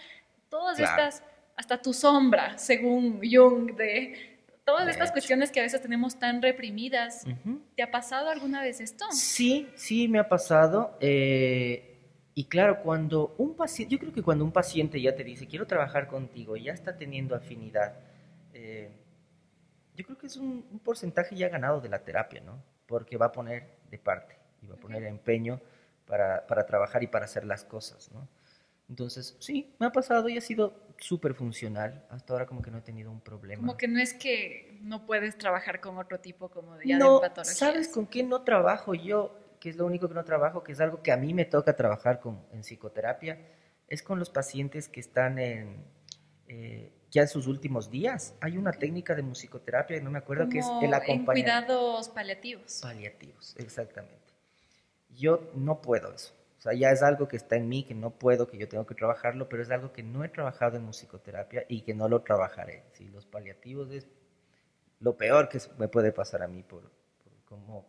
todas 0.49 0.77
Claro. 0.79 1.03
estas, 1.09 1.23
hasta 1.57 1.81
tu 1.81 1.93
sombra, 1.93 2.59
según 2.59 3.21
Jung, 3.23 3.75
de 3.77 4.39
todas 4.65 4.85
De 4.87 4.91
estas 4.93 5.07
hecho. 5.09 5.13
cuestiones 5.15 5.51
que 5.51 5.61
a 5.61 5.63
veces 5.63 5.81
tenemos 5.81 6.19
tan 6.19 6.43
reprimidas. 6.43 7.25
Ujú. 7.27 7.63
¿Te 7.77 7.83
ha 7.83 7.91
pasado 7.91 8.29
alguna 8.31 8.63
vez 8.63 8.81
esto? 8.81 9.05
Sí, 9.13 9.69
sí 9.77 10.09
me 10.09 10.19
ha 10.19 10.29
pasado. 10.29 10.97
eh, 11.01 11.93
y 12.39 12.45
claro, 12.49 12.83
cuando 12.83 13.35
un 13.39 13.55
paciente, 13.57 13.91
yo 13.95 13.99
creo 13.99 14.13
que 14.13 14.23
cuando 14.23 14.45
un 14.45 14.53
paciente 14.53 15.01
ya 15.01 15.17
te 15.17 15.25
dice, 15.25 15.47
quiero 15.47 15.67
trabajar 15.67 16.07
contigo, 16.07 16.55
ya 16.59 16.73
está 16.75 16.99
teniendo 16.99 17.35
afinidad, 17.35 17.95
eh, 18.53 18.91
yo 19.95 20.05
creo 20.05 20.19
que 20.19 20.27
es 20.27 20.37
un, 20.37 20.67
un 20.71 20.79
porcentaje 20.81 21.35
ya 21.35 21.49
ganado 21.49 21.81
de 21.81 21.89
la 21.89 22.01
terapia, 22.05 22.43
¿no? 22.43 22.63
Porque 22.87 23.17
va 23.17 23.27
a 23.27 23.33
poner 23.33 23.79
de 23.91 23.99
parte 23.99 24.37
y 24.61 24.67
va 24.67 24.75
a 24.75 24.79
poner 24.79 25.03
empeño 25.05 25.63
para, 26.07 26.47
para 26.47 26.67
trabajar 26.67 27.03
y 27.03 27.07
para 27.07 27.25
hacer 27.25 27.47
las 27.47 27.65
cosas, 27.65 28.11
¿no? 28.13 28.29
Entonces, 28.88 29.37
sí, 29.40 29.75
me 29.79 29.87
ha 29.87 29.92
pasado 29.92 30.29
y 30.29 30.38
ha 30.38 30.40
sido 30.40 30.94
súper 30.99 31.35
funcional. 31.35 32.07
Hasta 32.11 32.33
ahora 32.33 32.46
como 32.46 32.62
que 32.62 32.70
no 32.70 32.79
he 32.79 32.83
tenido 32.83 33.11
un 33.11 33.20
problema. 33.20 33.61
Como 33.61 33.77
que 33.77 33.88
no 33.88 34.01
es 34.01 34.14
que 34.14 34.79
no 34.83 35.07
puedes 35.07 35.37
trabajar 35.37 35.81
con 35.81 35.99
otro 35.99 36.20
tipo 36.20 36.49
como 36.51 36.77
de, 36.77 36.87
ya 36.87 36.99
no, 36.99 37.20
de. 37.20 37.44
¿sabes 37.44 37.88
con 37.88 38.07
qué 38.07 38.22
no 38.22 38.42
trabajo 38.42 38.94
yo? 38.94 39.38
Que 39.61 39.70
es 39.70 39.77
lo 39.77 39.87
único 39.87 40.09
que 40.09 40.14
no 40.14 40.25
trabajo, 40.25 40.62
que 40.62 40.72
es 40.72 40.81
algo 40.81 41.03
que 41.03 41.12
a 41.12 41.16
mí 41.16 41.35
me 41.35 41.44
toca 41.44 41.75
trabajar 41.75 42.20
con, 42.20 42.46
en 42.53 42.61
psicoterapia, 42.62 43.38
es 43.88 44.03
con 44.03 44.18
los 44.18 44.31
pacientes 44.31 44.88
que 44.88 45.01
están 45.01 45.38
en, 45.38 45.85
eh, 46.46 46.92
ya 47.11 47.22
en 47.22 47.29
sus 47.29 47.46
últimos 47.46 47.90
días. 47.90 48.35
Hay 48.40 48.57
una 48.57 48.72
técnica 48.72 49.14
de 49.14 49.22
musicoterapia, 49.22 50.01
no 50.01 50.11
me 50.11 50.18
acuerdo, 50.18 50.49
que 50.49 50.59
es 50.59 50.66
Como 50.66 50.81
el 50.81 50.87
en 50.87 50.94
acompañamiento. 50.94 51.33
cuidados 51.33 52.09
paliativos. 52.11 52.79
Paliativos, 52.83 53.57
exactamente. 53.59 54.35
Yo 55.09 55.51
no 55.55 55.81
puedo 55.81 56.12
eso. 56.12 56.35
Sea, 56.70 56.74
ya 56.79 56.90
es 56.90 57.02
algo 57.02 57.29
que 57.29 57.37
está 57.37 57.55
en 57.57 57.68
mí, 57.68 57.85
que 57.85 57.94
no 57.94 58.11
puedo, 58.11 58.48
que 58.48 58.59
yo 58.59 58.68
tengo 58.68 58.85
que 58.87 58.94
trabajarlo, 58.94 59.48
pero 59.48 59.62
es 59.62 59.70
algo 59.70 59.92
que 59.92 60.02
no 60.02 60.24
he 60.24 60.29
trabajado 60.29 60.76
en 60.76 60.83
musicoterapia 60.85 61.64
y 61.68 61.83
que 61.83 61.94
no 61.94 62.09
lo 62.09 62.22
trabajaré. 62.22 62.83
¿sí? 62.92 63.09
Los 63.09 63.24
paliativos 63.24 63.90
es 63.92 64.07
lo 65.00 65.16
peor 65.16 65.48
que 65.48 65.61
me 65.79 65.87
puede 65.88 66.11
pasar 66.12 66.42
a 66.42 66.48
mí 66.48 66.62
por, 66.62 66.83
por 67.22 67.33
cómo... 67.44 67.87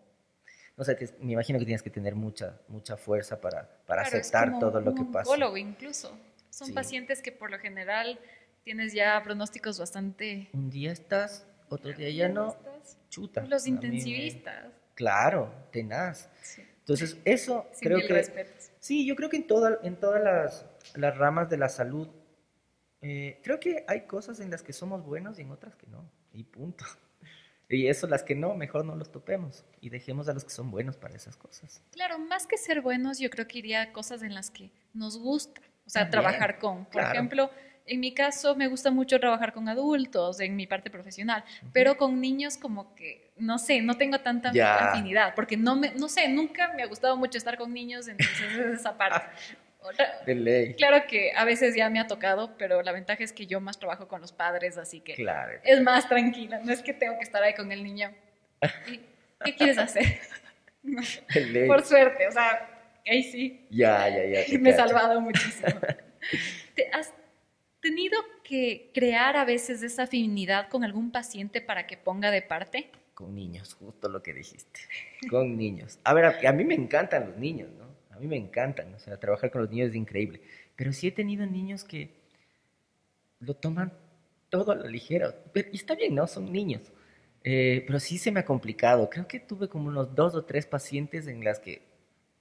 No 0.76 0.84
sé, 0.84 0.94
te- 0.94 1.12
me 1.22 1.32
imagino 1.34 1.58
que 1.58 1.66
tienes 1.66 1.82
que 1.82 1.90
tener 1.90 2.14
mucha, 2.14 2.60
mucha 2.68 2.98
fuerza 2.98 3.42
para, 3.42 3.68
para 3.88 4.04
Claro, 4.04 4.18
es 4.18 4.22
aceptar 4.28 4.50
como 4.50 4.60
todo 4.60 4.82
lo 4.82 4.94
que 4.94 5.04
pasa. 5.06 5.30
oncólogo 5.32 5.58
incluso. 5.58 6.16
Son 6.52 6.68
Sí. 6.68 6.74
pacientes 6.74 7.24
que 7.24 7.32
por 7.32 7.50
lo 7.50 7.58
general 7.58 8.20
tienes 8.64 8.94
ya 8.94 9.20
pronósticos 9.24 9.80
bastante... 9.80 10.50
Un 10.54 10.70
día 10.70 10.92
estás, 10.92 11.48
otro 11.70 11.94
día 11.94 12.10
ya 12.12 12.30
no, 12.30 12.50
Estás- 12.50 12.98
chuta. 13.10 13.42
Los 13.48 13.66
mí 13.66 13.72
me- 13.72 13.76
intensivistas. 13.78 14.68
Claro, 14.94 15.52
tenaz. 15.72 16.30
Sí. 16.44 16.62
Entonces, 16.88 17.18
eso 17.26 17.68
creo 17.82 18.00
que... 18.00 18.08
respetos. 18.08 18.72
Sí, 18.80 19.06
yo 19.06 19.18
creo 19.18 19.30
que 19.30 19.36
en, 19.36 19.46
toda- 19.46 19.78
en 19.84 19.98
todas 19.98 20.24
las, 20.24 20.66
las 20.96 21.18
ramas 21.18 21.50
de 21.50 21.58
la 21.58 21.68
salud, 21.68 22.08
eh, 23.02 23.42
creo 23.44 23.60
que 23.60 23.84
hay 23.90 24.08
cosas 24.08 24.40
en 24.40 24.50
las 24.50 24.64
que 24.64 24.72
somos 24.72 25.04
buenos 25.04 25.38
y 25.38 25.42
en 25.42 25.52
otras 25.52 25.76
que 25.76 25.86
no, 25.88 26.10
y 26.32 26.44
punto. 26.44 26.86
Y 27.70 27.90
eso, 27.90 28.08
las 28.08 28.24
que 28.24 28.34
no, 28.34 28.54
mejor 28.56 28.86
no 28.86 28.96
los 28.96 29.12
topemos 29.12 29.66
y 29.82 29.90
dejemos 29.90 30.30
a 30.30 30.34
los 30.34 30.46
que 30.46 30.52
son 30.52 30.72
buenos 30.72 30.96
para 30.96 31.16
esas 31.18 31.36
cosas. 31.36 31.84
Claro, 31.92 32.18
más 32.18 32.48
que 32.48 32.58
ser 32.58 32.80
buenos, 32.80 33.20
yo 33.20 33.30
creo 33.30 33.46
que 33.46 33.58
iría 33.58 33.82
a 33.82 33.92
cosas 33.92 34.24
en 34.24 34.34
las 34.34 34.50
que 34.50 34.72
nos 34.94 35.20
gusta, 35.20 35.60
o 35.86 35.90
sea, 35.90 36.10
También, 36.10 36.12
trabajar 36.32 36.60
con. 36.60 36.86
Por 36.86 36.94
claro. 36.94 37.12
ejemplo, 37.12 37.52
en 37.88 38.00
mi 38.00 38.14
caso 38.14 38.56
me 38.56 38.68
gusta 38.68 38.92
mucho 38.92 39.20
trabajar 39.20 39.54
con 39.54 39.68
adultos, 39.70 40.40
en 40.40 40.56
mi 40.56 40.68
parte 40.68 40.90
profesional, 40.90 41.44
pero 41.74 41.98
con 41.98 42.20
niños 42.22 42.58
como 42.58 42.94
que, 42.96 43.32
no 43.38 43.58
sé, 43.58 43.82
no 43.82 43.96
tengo 43.98 44.20
tanta 44.20 44.50
afinidad, 44.90 45.34
porque 45.36 45.58
no 45.58 45.76
me, 45.76 45.92
no 45.92 46.08
sé, 46.10 46.28
nunca 46.30 46.74
me 46.74 46.84
ha 46.84 46.88
gustado 46.88 47.16
mucho 47.18 47.38
estar 47.38 47.58
con 47.58 47.74
niños, 47.74 48.08
entonces 48.08 48.52
es 48.54 48.80
esa 48.80 48.98
parte. 48.98 49.26
De 50.26 50.36
ley. 50.36 50.74
claro 50.74 51.06
que 51.08 51.32
a 51.34 51.46
veces 51.46 51.74
ya 51.74 51.90
me 51.90 52.02
ha 52.02 52.08
tocado, 52.08 52.58
pero 52.58 52.82
la 52.82 52.92
ventaja 52.92 53.24
es 53.24 53.32
que 53.32 53.46
yo 53.48 53.62
más 53.62 53.80
trabajo 53.80 54.10
con 54.10 54.20
los 54.20 54.34
padres, 54.34 54.78
así 54.78 55.00
que 55.00 55.14
Claro. 55.16 55.60
es 55.64 55.82
más 55.82 56.10
tranquila, 56.10 56.60
no 56.62 56.74
es 56.74 56.82
que 56.82 56.92
tengo 56.94 57.16
que 57.18 57.24
estar 57.24 57.42
ahí 57.42 57.54
con 57.54 57.72
el 57.72 57.84
niño. 57.86 58.12
¿Y 58.92 59.00
¿Qué 59.46 59.56
quieres 59.56 59.78
hacer? 59.78 60.20
Por 61.68 61.84
suerte, 61.86 62.28
o 62.28 62.32
sea, 62.32 62.68
ahí 63.08 63.24
sí, 63.24 63.66
Ya, 63.70 64.10
ya, 64.10 64.26
ya. 64.26 64.60
me 64.60 64.72
he 64.72 64.74
salvado 64.76 65.22
muchísimo. 65.22 65.70
¿Te 66.76 66.90
has 66.92 67.14
tenido 67.90 68.20
que 68.44 68.92
crear 68.94 69.38
a 69.38 69.46
veces 69.46 69.82
esa 69.82 70.04
afinidad 70.04 70.68
con 70.70 70.84
algún 70.84 71.12
paciente 71.12 71.62
para 71.62 71.88
que 71.88 71.96
ponga 71.98 72.32
de 72.32 72.42
parte? 72.42 72.90
Con 73.14 73.34
niños, 73.34 73.74
justo 73.76 74.10
lo 74.10 74.22
que 74.22 74.34
dijiste. 74.34 74.82
Con 75.30 75.58
niños. 75.58 76.00
A 76.04 76.14
ver, 76.14 76.26
a, 76.26 76.50
a 76.50 76.52
mí 76.54 76.64
me 76.66 76.76
encantan 76.76 77.30
los 77.30 77.38
niños, 77.38 77.70
¿no? 77.78 77.86
A 78.16 78.20
mí 78.20 78.28
me 78.28 78.36
encantan. 78.36 78.94
O 78.94 79.00
sea, 79.00 79.18
trabajar 79.18 79.50
con 79.52 79.62
los 79.62 79.72
niños 79.72 79.90
es 79.90 79.96
increíble. 79.96 80.42
Pero 80.76 80.92
sí 80.92 81.08
he 81.08 81.12
tenido 81.12 81.46
niños 81.46 81.84
que 81.84 82.10
lo 83.40 83.54
toman 83.54 83.94
todo 84.50 84.72
a 84.72 84.76
la 84.76 84.88
ligera. 84.88 85.34
Pero- 85.54 85.70
y 85.72 85.78
está 85.78 85.96
bien, 85.96 86.14
¿no? 86.16 86.28
Son 86.28 86.52
niños. 86.52 86.82
Eh, 87.44 87.84
pero 87.88 88.00
sí 88.00 88.18
se 88.18 88.32
me 88.32 88.42
ha 88.42 88.46
complicado. 88.46 89.10
Creo 89.10 89.28
que 89.28 89.40
tuve 89.40 89.70
como 89.70 89.88
unos 89.88 90.14
dos 90.14 90.36
o 90.36 90.44
tres 90.44 90.66
pacientes 90.66 91.28
en 91.28 91.44
las 91.44 91.60
que 91.60 91.82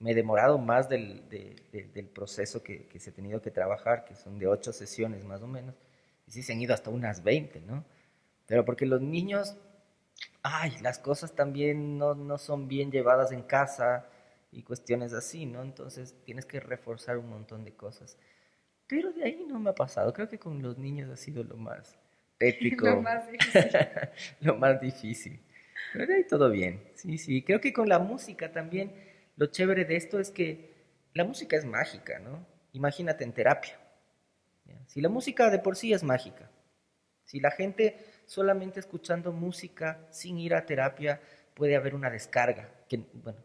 me 0.01 0.13
he 0.13 0.15
demorado 0.15 0.59
más 0.59 0.89
del, 0.89 1.29
de- 1.29 1.57
de- 1.73 1.85
del 1.95 2.07
proceso 2.09 2.63
que, 2.63 2.87
que 2.87 3.01
se 3.01 3.11
ha 3.11 3.15
tenido 3.15 3.41
que 3.43 3.51
trabajar, 3.51 4.05
que 4.05 4.15
son 4.17 4.39
de 4.39 4.47
ocho 4.47 4.73
sesiones 4.73 5.25
más 5.25 5.43
o 5.43 5.47
menos. 5.47 5.75
Y 6.27 6.33
sí 6.33 6.43
se 6.43 6.53
han 6.53 6.61
ido 6.61 6.75
hasta 6.75 6.91
unas 6.91 7.23
20, 7.23 7.61
¿no? 7.61 7.85
Pero 8.47 8.65
porque 8.65 8.87
los 8.87 9.01
niños 9.03 9.57
ay, 10.43 10.73
las 10.83 10.99
cosas 10.99 11.35
también 11.35 11.99
no, 11.99 12.15
no 12.15 12.39
son 12.39 12.69
bien 12.69 12.91
llevadas 12.91 13.33
en 13.33 13.43
casa 13.43 14.07
y 14.53 14.63
cuestiones 14.63 15.13
así, 15.13 15.47
¿no? 15.47 15.63
Entonces 15.63 16.15
tienes 16.25 16.47
que 16.47 16.61
reforzar 16.61 17.19
un 17.19 17.29
montón 17.29 17.65
de 17.65 17.75
cosas. 17.75 18.17
Pero 18.87 19.13
de 19.13 19.25
ahí 19.25 19.45
no 19.49 19.59
me 19.59 19.71
ha 19.71 19.75
pasado. 19.75 20.13
Creo 20.13 20.29
que 20.29 20.39
con 20.39 20.63
los 20.63 20.79
niños 20.79 21.11
ha 21.11 21.17
sido 21.17 21.43
lo 21.45 21.57
más 21.57 21.97
tétrico, 22.39 22.87
Lo 22.87 23.03
más 23.03 23.31
difícil. 23.31 23.71
lo 24.41 24.57
más 24.57 24.81
difícil. 24.81 25.41
Pero 25.93 26.07
de 26.07 26.15
ahí 26.17 26.25
todo 26.27 26.51
bien. 26.51 26.83
Sí, 26.95 27.19
sí. 27.19 27.43
Creo 27.43 27.61
que 27.61 27.73
con 27.73 27.89
la 27.89 27.99
música 27.99 28.53
también, 28.53 28.93
lo 29.37 29.46
chévere 29.46 29.85
de 29.85 29.96
esto 29.96 30.18
es 30.18 30.31
que 30.31 30.75
la 31.14 31.25
música 31.25 31.57
es 31.57 31.64
mágica, 31.64 32.18
¿no? 32.18 32.46
Imagínate 32.72 33.25
en 33.25 33.33
terapia. 33.33 33.79
Si 34.87 35.01
la 35.01 35.09
música 35.09 35.51
de 35.51 35.59
por 35.59 35.77
sí 35.77 35.92
es 35.92 36.03
mágica, 36.03 36.51
si 37.25 37.40
la 37.40 37.51
gente 37.51 37.99
solamente 38.25 38.81
escuchando 38.81 39.33
música 39.33 40.07
sin 40.11 40.38
ir 40.38 40.55
a 40.55 40.64
terapia 40.64 41.20
puede 41.55 41.77
haber 41.77 41.94
una 41.94 42.11
descarga, 42.11 42.70
que, 42.88 42.99
bueno, 43.14 43.38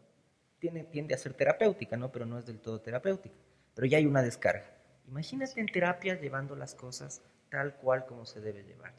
tiene, 0.58 0.84
tiende 0.84 1.14
a 1.14 1.18
ser 1.18 1.34
terapéutica, 1.34 1.96
¿no? 1.96 2.12
Pero 2.12 2.26
no 2.26 2.38
es 2.38 2.46
del 2.46 2.60
todo 2.60 2.80
terapéutica. 2.80 3.34
Pero 3.74 3.86
ya 3.86 3.98
hay 3.98 4.06
una 4.06 4.22
descarga. 4.22 4.70
Imagínate 5.08 5.60
en 5.60 5.66
terapia 5.66 6.20
llevando 6.20 6.54
las 6.54 6.74
cosas 6.74 7.22
tal 7.50 7.74
cual 7.76 8.06
como 8.06 8.24
se 8.24 8.40
debe 8.40 8.62
llevar. 8.62 8.94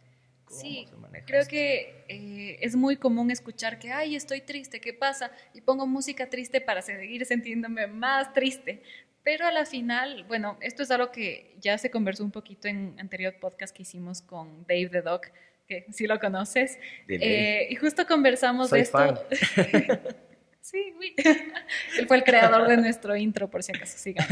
¿Cómo 0.53 0.61
Sí, 0.61 0.85
se 0.89 0.95
maneja 0.95 1.25
creo 1.25 1.41
esto? 1.41 1.51
que 1.51 2.05
eh, 2.07 2.57
es 2.61 2.75
muy 2.75 2.97
común 2.97 3.31
escuchar 3.31 3.79
que, 3.79 3.91
ay, 3.91 4.15
estoy 4.15 4.41
triste, 4.41 4.79
¿qué 4.79 4.93
pasa? 4.93 5.31
Y 5.53 5.61
pongo 5.61 5.85
música 5.87 6.29
triste 6.29 6.61
para 6.61 6.81
seguir 6.81 7.25
sintiéndome 7.25 7.87
más 7.87 8.33
triste. 8.33 8.81
Pero 9.23 9.45
a 9.47 9.51
la 9.51 9.65
final, 9.65 10.25
bueno, 10.25 10.57
esto 10.61 10.83
es 10.83 10.91
algo 10.91 11.11
que 11.11 11.55
ya 11.59 11.77
se 11.77 11.89
conversó 11.89 12.23
un 12.23 12.31
poquito 12.31 12.67
en 12.67 12.95
anterior 12.99 13.35
podcast 13.39 13.73
que 13.75 13.83
hicimos 13.83 14.21
con 14.21 14.65
Dave 14.67 14.89
the 14.89 15.01
Dog, 15.01 15.21
que 15.67 15.85
sí 15.91 16.07
lo 16.07 16.19
conoces. 16.19 16.77
Eh, 17.07 17.67
y 17.69 17.75
justo 17.75 18.05
conversamos 18.05 18.69
Soy 18.69 18.79
de 18.79 18.83
esto. 18.83 19.25
sí, 20.61 20.93
uy. 20.99 21.13
Él 21.97 22.07
fue 22.07 22.17
el 22.17 22.23
creador 22.23 22.67
de 22.67 22.77
nuestro 22.77 23.15
intro, 23.15 23.49
por 23.49 23.63
si 23.63 23.71
acaso 23.71 23.97
sigan. 23.97 24.27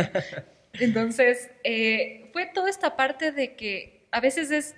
Entonces, 0.74 1.50
eh, 1.64 2.30
fue 2.34 2.46
toda 2.48 2.70
esta 2.70 2.96
parte 2.96 3.32
de 3.32 3.56
que 3.56 4.08
a 4.12 4.20
veces 4.20 4.52
es 4.52 4.76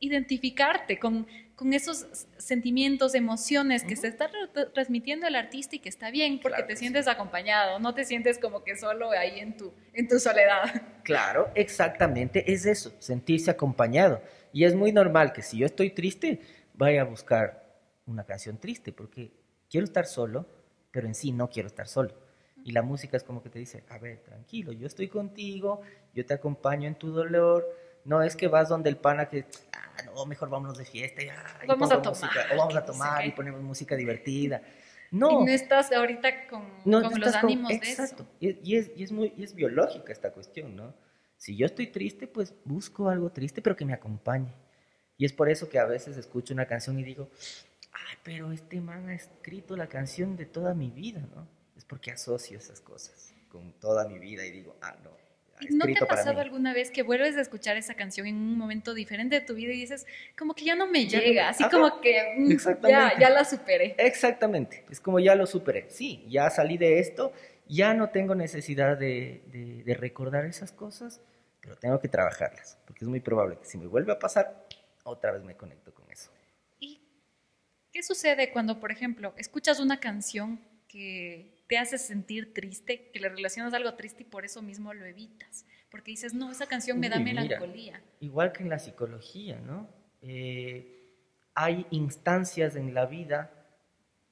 identificarte 0.00 0.98
con, 0.98 1.26
con 1.54 1.72
esos 1.72 2.06
sentimientos, 2.38 3.14
emociones 3.14 3.84
que 3.84 3.96
se 3.96 4.08
está 4.08 4.30
tra- 4.30 4.72
transmitiendo 4.72 5.26
el 5.26 5.34
artista 5.36 5.76
y 5.76 5.78
que 5.78 5.88
está 5.88 6.10
bien 6.10 6.40
porque 6.40 6.56
Claro 6.56 6.66
te 6.68 6.76
sientes 6.76 7.08
acompañado, 7.08 7.78
no 7.78 7.94
te 7.94 8.04
sientes 8.04 8.38
como 8.38 8.62
que 8.62 8.76
solo 8.76 9.10
ahí 9.10 9.40
en 9.40 9.56
tu, 9.56 9.72
en 9.92 10.08
tu 10.08 10.18
soledad. 10.18 10.64
Claro, 11.02 11.50
exactamente, 11.54 12.52
es 12.52 12.66
eso, 12.66 12.92
sentirse 12.98 13.50
acompañado. 13.50 14.20
Y 14.52 14.64
es 14.64 14.74
muy 14.74 14.90
normal 14.90 15.32
que 15.32 15.42
si 15.42 15.58
yo 15.58 15.66
estoy 15.66 15.90
triste, 15.90 16.40
vaya 16.74 17.02
a 17.02 17.04
buscar 17.04 17.80
una 18.06 18.24
canción 18.24 18.58
triste, 18.58 18.92
porque 18.92 19.30
quiero 19.70 19.84
estar 19.84 20.06
solo, 20.06 20.46
pero 20.90 21.06
en 21.06 21.14
sí 21.14 21.30
no 21.30 21.48
quiero 21.48 21.68
estar 21.68 21.86
solo. 21.86 22.12
Y 22.64 22.72
la 22.72 22.82
música 22.82 23.16
es 23.16 23.22
como 23.22 23.40
que 23.40 23.50
te 23.50 23.60
dice, 23.60 23.84
a 23.88 23.98
ver, 23.98 24.18
tranquilo, 24.24 24.72
yo 24.72 24.88
estoy 24.88 25.06
contigo, 25.06 25.82
yo 26.12 26.26
te 26.26 26.34
acompaño 26.34 26.88
en 26.88 26.96
tu 26.96 27.12
dolor. 27.12 27.64
No 28.06 28.22
es 28.22 28.36
que 28.36 28.48
vas 28.48 28.68
donde 28.68 28.88
el 28.88 28.96
pana 28.96 29.28
que, 29.28 29.44
ah, 29.72 30.02
no, 30.06 30.24
mejor 30.26 30.48
vámonos 30.48 30.78
de 30.78 30.84
fiesta, 30.84 31.22
y, 31.22 31.28
ah, 31.28 31.60
y 31.64 31.66
Vamos 31.66 31.90
a 31.90 32.00
tomar, 32.00 32.20
música, 32.20 32.46
o 32.54 32.56
vamos 32.56 32.76
a 32.76 32.84
tomar 32.84 33.26
y 33.26 33.32
ponemos 33.32 33.60
música 33.62 33.96
divertida. 33.96 34.62
No. 35.10 35.42
Y 35.42 35.44
no 35.46 35.50
estás 35.52 35.92
ahorita 35.92 36.46
con, 36.48 36.62
No, 36.84 37.02
con 37.02 37.18
los 37.20 37.28
estás 37.28 37.40
con- 37.42 37.50
ánimos 37.50 37.70
exacto. 37.72 38.26
de 38.40 38.48
eso. 38.48 38.58
Y, 38.62 38.72
y 38.72 38.76
es, 38.76 38.90
y 38.96 39.02
es 39.04 39.12
muy 39.12 39.32
y 39.36 39.44
es 39.44 39.54
biológica 39.54 40.12
esta 40.12 40.32
cuestión, 40.32 40.74
¿no? 40.76 40.94
Si 41.36 41.56
yo 41.56 41.66
estoy 41.66 41.88
triste, 41.88 42.26
pues 42.26 42.54
busco 42.64 43.08
algo 43.08 43.30
triste, 43.30 43.60
pero 43.62 43.76
que 43.76 43.84
me 43.84 43.92
acompañe. 43.92 44.52
Y 45.18 45.24
es 45.24 45.32
por 45.32 45.48
eso 45.48 45.68
que 45.68 45.78
a 45.78 45.84
veces 45.84 46.16
escucho 46.16 46.54
una 46.54 46.66
canción 46.66 46.98
y 46.98 47.04
digo, 47.04 47.28
ay, 47.92 48.16
pero 48.22 48.52
este 48.52 48.80
man 48.80 49.08
ha 49.08 49.14
escrito 49.14 49.76
la 49.76 49.86
canción 49.88 50.36
de 50.36 50.46
toda 50.46 50.74
mi 50.74 50.90
vida, 50.90 51.20
¿no? 51.34 51.46
Es 51.76 51.84
porque 51.84 52.10
asocio 52.10 52.58
esas 52.58 52.80
cosas 52.80 53.32
con 53.48 53.72
toda 53.74 54.06
mi 54.08 54.18
vida 54.18 54.44
y 54.44 54.50
digo, 54.50 54.76
ah, 54.82 54.96
no. 55.04 55.10
Ha 55.58 55.64
¿Y 55.64 55.74
¿No 55.74 55.86
te 55.86 55.98
ha 55.98 56.06
pasado 56.06 56.34
mí". 56.34 56.40
alguna 56.40 56.72
vez 56.74 56.90
que 56.90 57.02
vuelves 57.02 57.36
a 57.36 57.40
escuchar 57.40 57.76
esa 57.76 57.94
canción 57.94 58.26
en 58.26 58.36
un 58.36 58.58
momento 58.58 58.94
diferente 58.94 59.36
de 59.40 59.46
tu 59.46 59.54
vida 59.54 59.72
y 59.72 59.80
dices, 59.80 60.06
como 60.38 60.54
que 60.54 60.64
ya 60.64 60.74
no 60.74 60.86
me 60.86 61.06
Ya 61.06 61.20
llega, 61.20 61.48
así 61.48 61.62
Ajá. 61.64 61.70
como 61.70 62.00
que 62.00 62.34
mm, 62.38 62.56
ya, 62.88 63.18
ya 63.18 63.30
la 63.30 63.44
superé? 63.44 63.94
Exactamente, 63.98 64.84
es 64.90 65.00
como 65.00 65.18
ya 65.20 65.34
lo 65.34 65.46
superé. 65.46 65.86
Sí, 65.90 66.24
ya 66.28 66.50
salí 66.50 66.78
de 66.78 66.98
esto, 67.00 67.32
ya 67.66 67.94
no 67.94 68.10
tengo 68.10 68.34
necesidad 68.34 68.96
de, 68.98 69.42
de- 69.46 69.82
de 69.84 69.94
recordar 69.94 70.44
esas 70.44 70.72
cosas, 70.72 71.20
pero 71.60 71.76
tengo 71.76 71.98
que 72.00 72.08
trabajarlas, 72.08 72.78
porque 72.86 73.04
es 73.04 73.08
muy 73.08 73.20
probable 73.20 73.58
que 73.58 73.64
si 73.66 73.78
me 73.78 73.86
vuelve 73.86 74.12
a 74.12 74.18
pasar, 74.18 74.66
otra 75.04 75.32
vez 75.32 75.42
me 75.42 75.56
conecto 75.56 75.92
con 75.94 76.10
eso. 76.10 76.30
¿Y 76.78 77.00
qué 77.92 78.02
sucede 78.02 78.50
cuando, 78.52 78.78
por 78.78 78.92
ejemplo, 78.92 79.32
escuchas 79.36 79.80
una 79.80 79.98
canción 80.00 80.60
que 80.88 81.55
te 81.66 81.78
hace 81.78 81.98
sentir 81.98 82.54
triste, 82.54 83.10
que 83.12 83.20
le 83.20 83.28
relacionas 83.28 83.74
algo 83.74 83.94
triste 83.94 84.22
y 84.22 84.26
por 84.26 84.44
eso 84.44 84.62
mismo 84.62 84.94
lo 84.94 85.04
evitas? 85.04 85.66
Porque 85.90 86.12
dices, 86.12 86.34
no, 86.34 86.50
esa 86.50 86.66
canción 86.66 87.00
me 87.00 87.08
da 87.08 87.16
Uy, 87.18 87.24
mira. 87.24 87.42
melancolía. 87.42 88.02
Igual 88.20 88.52
que 88.52 88.62
en 88.62 88.68
la 88.68 88.78
psicología, 88.78 89.58
¿no? 89.60 89.88
Eh, 90.22 90.96
hay 91.54 91.86
instancias 91.90 92.76
en 92.76 92.94
la 92.94 93.06
vida 93.06 93.50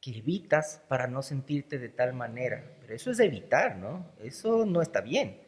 que 0.01 0.19
evitas 0.19 0.83
para 0.89 1.07
no 1.07 1.23
sentirte 1.23 1.79
de 1.79 1.89
tal 1.89 2.13
manera, 2.13 2.77
pero 2.81 2.95
eso 2.95 3.11
es 3.11 3.21
evitar, 3.21 3.77
¿no? 3.77 4.13
Eso 4.19 4.67
no 4.67 4.83
está 4.83 5.01
bien. 5.01 5.41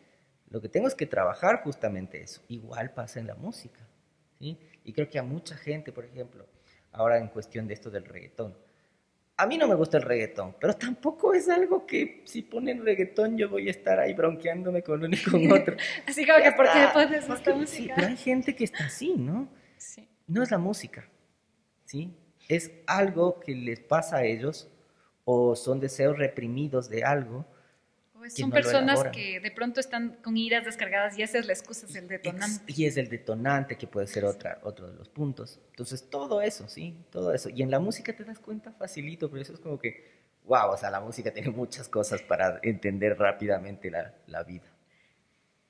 Lo 0.49 0.61
que 0.63 0.69
tengo 0.69 0.89
es 0.89 0.95
que 0.95 1.07
trabajar 1.07 1.63
justamente 1.63 2.23
eso. 2.23 2.41
Igual 2.49 2.95
pasa 2.95 3.21
en 3.21 3.27
la 3.27 3.35
música, 3.35 3.87
¿sí? 4.39 4.59
Y 4.85 4.93
creo 4.93 5.11
que 5.11 5.19
a 5.19 5.23
mucha 5.23 5.57
gente, 5.57 5.93
por 5.93 6.07
ejemplo, 6.07 6.47
ahora 6.93 7.19
en 7.19 7.29
cuestión 7.29 7.67
de 7.67 7.75
esto 7.75 7.91
del 7.91 8.07
reggaetón, 8.07 8.57
a 9.39 9.47
mí 9.47 9.59
no 9.59 9.69
me 9.69 9.75
gusta 9.75 9.99
el 9.99 10.03
reggaetón, 10.03 10.57
pero 10.61 10.75
tampoco 10.75 11.35
es 11.35 11.49
algo 11.49 11.87
que 11.87 12.23
si 12.25 12.43
ponen 12.43 12.85
reggaetón 12.85 13.37
yo 13.37 13.51
voy 13.51 13.69
a 13.69 13.71
estar 13.71 13.99
ahí 14.01 14.15
bronqueándome 14.15 14.83
con 14.83 15.05
uno 15.05 15.15
y 15.15 15.23
con 15.23 15.53
otro. 15.53 15.77
Así 16.07 16.25
como 16.27 16.39
Ya 16.39 16.45
que, 16.51 16.53
¿por 16.57 16.67
qué 16.67 16.89
pones 16.93 17.25
Porque 17.27 17.39
esta 17.41 17.53
sí, 17.53 17.59
música? 17.59 17.95
pero 17.97 18.09
hay 18.09 18.17
gente 18.17 18.57
que 18.57 18.65
está 18.65 18.87
así, 18.87 19.15
¿no? 19.17 19.49
Sí. 19.77 20.09
No 20.27 20.43
es 20.43 20.51
la 20.51 20.59
música, 20.59 21.07
¿sí? 21.85 22.17
Es 22.49 22.71
algo 22.87 23.39
que 23.41 23.55
les 23.55 23.81
pasa 23.81 24.19
a 24.19 24.25
ellos 24.25 24.71
o 25.25 25.55
son 25.57 25.81
deseos 25.81 26.17
reprimidos 26.19 26.89
de 26.89 27.05
algo. 27.05 27.45
Que 28.23 28.31
son 28.31 28.51
no 28.51 28.55
personas 28.55 29.05
que 29.13 29.41
de 29.41 29.51
pronto 29.51 29.81
están 29.81 30.17
con 30.23 30.37
iras 30.37 30.65
descargadas 30.65 31.19
y 31.19 31.23
esa 31.23 31.39
es 31.39 31.47
la 31.47 31.53
excusa, 31.53 31.87
es 31.87 31.95
el 31.95 32.09
detonante. 32.09 32.73
Y 32.73 32.87
es 32.87 32.97
el 32.97 33.09
detonante 33.09 33.77
que 33.77 33.87
puede 33.87 34.07
ser 34.07 34.25
otra, 34.25 34.59
otro 34.63 34.89
de 34.89 34.95
los 34.95 35.09
puntos. 35.09 35.61
Entonces, 35.71 36.09
todo 36.09 36.41
eso, 36.41 36.69
¿sí? 36.69 36.97
Todo 37.11 37.33
eso. 37.33 37.49
Y 37.51 37.63
en 37.63 37.71
la 37.71 37.79
música 37.79 38.15
te 38.15 38.25
das 38.25 38.39
cuenta 38.39 38.73
facilito, 38.73 39.31
pero 39.31 39.43
eso 39.43 39.53
es 39.53 39.61
como 39.61 39.79
que, 39.79 40.05
wow, 40.45 40.71
o 40.71 40.77
sea, 40.77 40.91
la 40.91 41.01
música 41.01 41.31
tiene 41.35 41.51
muchas 41.51 41.89
cosas 41.89 42.23
para 42.23 42.59
entender 42.63 43.19
rápidamente 43.19 43.91
la, 43.91 44.15
la 44.27 44.43
vida. 44.43 44.67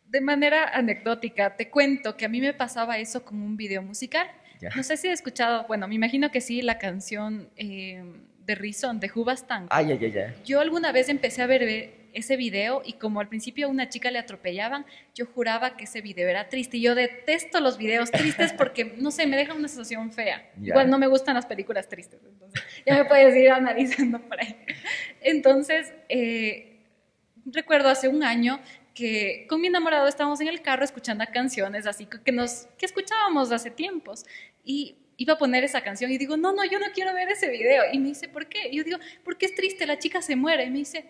De 0.06 0.20
manera 0.20 0.68
anecdótica, 0.68 1.56
te 1.56 1.68
cuento 1.68 2.16
que 2.16 2.24
a 2.24 2.28
mí 2.28 2.40
me 2.40 2.54
pasaba 2.54 2.98
eso 2.98 3.24
con 3.24 3.40
un 3.40 3.56
video 3.56 3.82
musical. 3.82 4.28
Ya. 4.60 4.70
No 4.74 4.82
sé 4.82 4.96
si 4.96 5.08
he 5.08 5.12
escuchado, 5.12 5.66
bueno, 5.66 5.88
me 5.88 5.96
imagino 5.96 6.30
que 6.30 6.40
sí, 6.40 6.62
la 6.62 6.78
canción 6.78 7.50
eh, 7.56 8.02
de 8.46 8.54
Reason, 8.54 8.98
de 9.00 9.10
Hubastan. 9.12 9.66
Ay, 9.70 9.90
ay, 9.90 9.98
ay, 10.00 10.18
ay. 10.18 10.34
Yo 10.44 10.60
alguna 10.60 10.92
vez 10.92 11.08
empecé 11.08 11.42
a 11.42 11.46
ver 11.46 11.64
ese 12.16 12.36
video 12.36 12.80
y 12.84 12.94
como 12.94 13.20
al 13.20 13.28
principio 13.28 13.66
a 13.66 13.70
una 13.70 13.90
chica 13.90 14.10
le 14.10 14.18
atropellaban, 14.18 14.86
yo 15.14 15.26
juraba 15.26 15.76
que 15.76 15.84
ese 15.84 16.00
video 16.00 16.28
era 16.28 16.48
triste. 16.48 16.78
Y 16.78 16.80
yo 16.80 16.94
detesto 16.94 17.60
los 17.60 17.76
videos 17.76 18.10
tristes 18.10 18.52
porque, 18.54 18.96
no 18.96 19.10
sé, 19.10 19.26
me 19.26 19.36
dejan 19.36 19.58
una 19.58 19.68
sensación 19.68 20.10
fea. 20.10 20.50
Igual 20.60 20.88
no 20.88 20.98
me 20.98 21.06
gustan 21.06 21.34
las 21.34 21.44
películas 21.44 21.88
tristes, 21.88 22.20
entonces 22.24 22.62
ya 22.86 22.94
me 22.94 23.04
puedes 23.04 23.36
ir 23.36 23.50
analizando 23.50 24.18
por 24.20 24.40
ahí. 24.40 24.56
Entonces, 25.20 25.92
eh, 26.08 26.80
recuerdo 27.44 27.90
hace 27.90 28.08
un 28.08 28.22
año 28.22 28.60
que 28.94 29.44
con 29.46 29.60
mi 29.60 29.66
enamorado 29.66 30.08
estábamos 30.08 30.40
en 30.40 30.48
el 30.48 30.62
carro 30.62 30.82
escuchando 30.82 31.22
canciones 31.30 31.86
así 31.86 32.06
que, 32.06 32.32
nos, 32.32 32.66
que 32.78 32.86
escuchábamos 32.86 33.52
hace 33.52 33.70
tiempos 33.70 34.24
y 34.64 34.96
iba 35.18 35.34
a 35.34 35.38
poner 35.38 35.64
esa 35.64 35.82
canción 35.82 36.10
y 36.10 36.16
digo, 36.16 36.38
no, 36.38 36.54
no, 36.54 36.64
yo 36.64 36.78
no 36.78 36.86
quiero 36.94 37.12
ver 37.12 37.28
ese 37.28 37.50
video. 37.50 37.84
Y 37.92 37.98
me 37.98 38.08
dice, 38.08 38.28
¿por 38.28 38.46
qué? 38.48 38.68
Y 38.70 38.78
yo 38.78 38.84
digo, 38.84 38.98
porque 39.22 39.46
es 39.46 39.54
triste, 39.54 39.86
la 39.86 39.98
chica 39.98 40.22
se 40.22 40.36
muere. 40.36 40.64
Y 40.64 40.70
me 40.70 40.78
dice, 40.78 41.04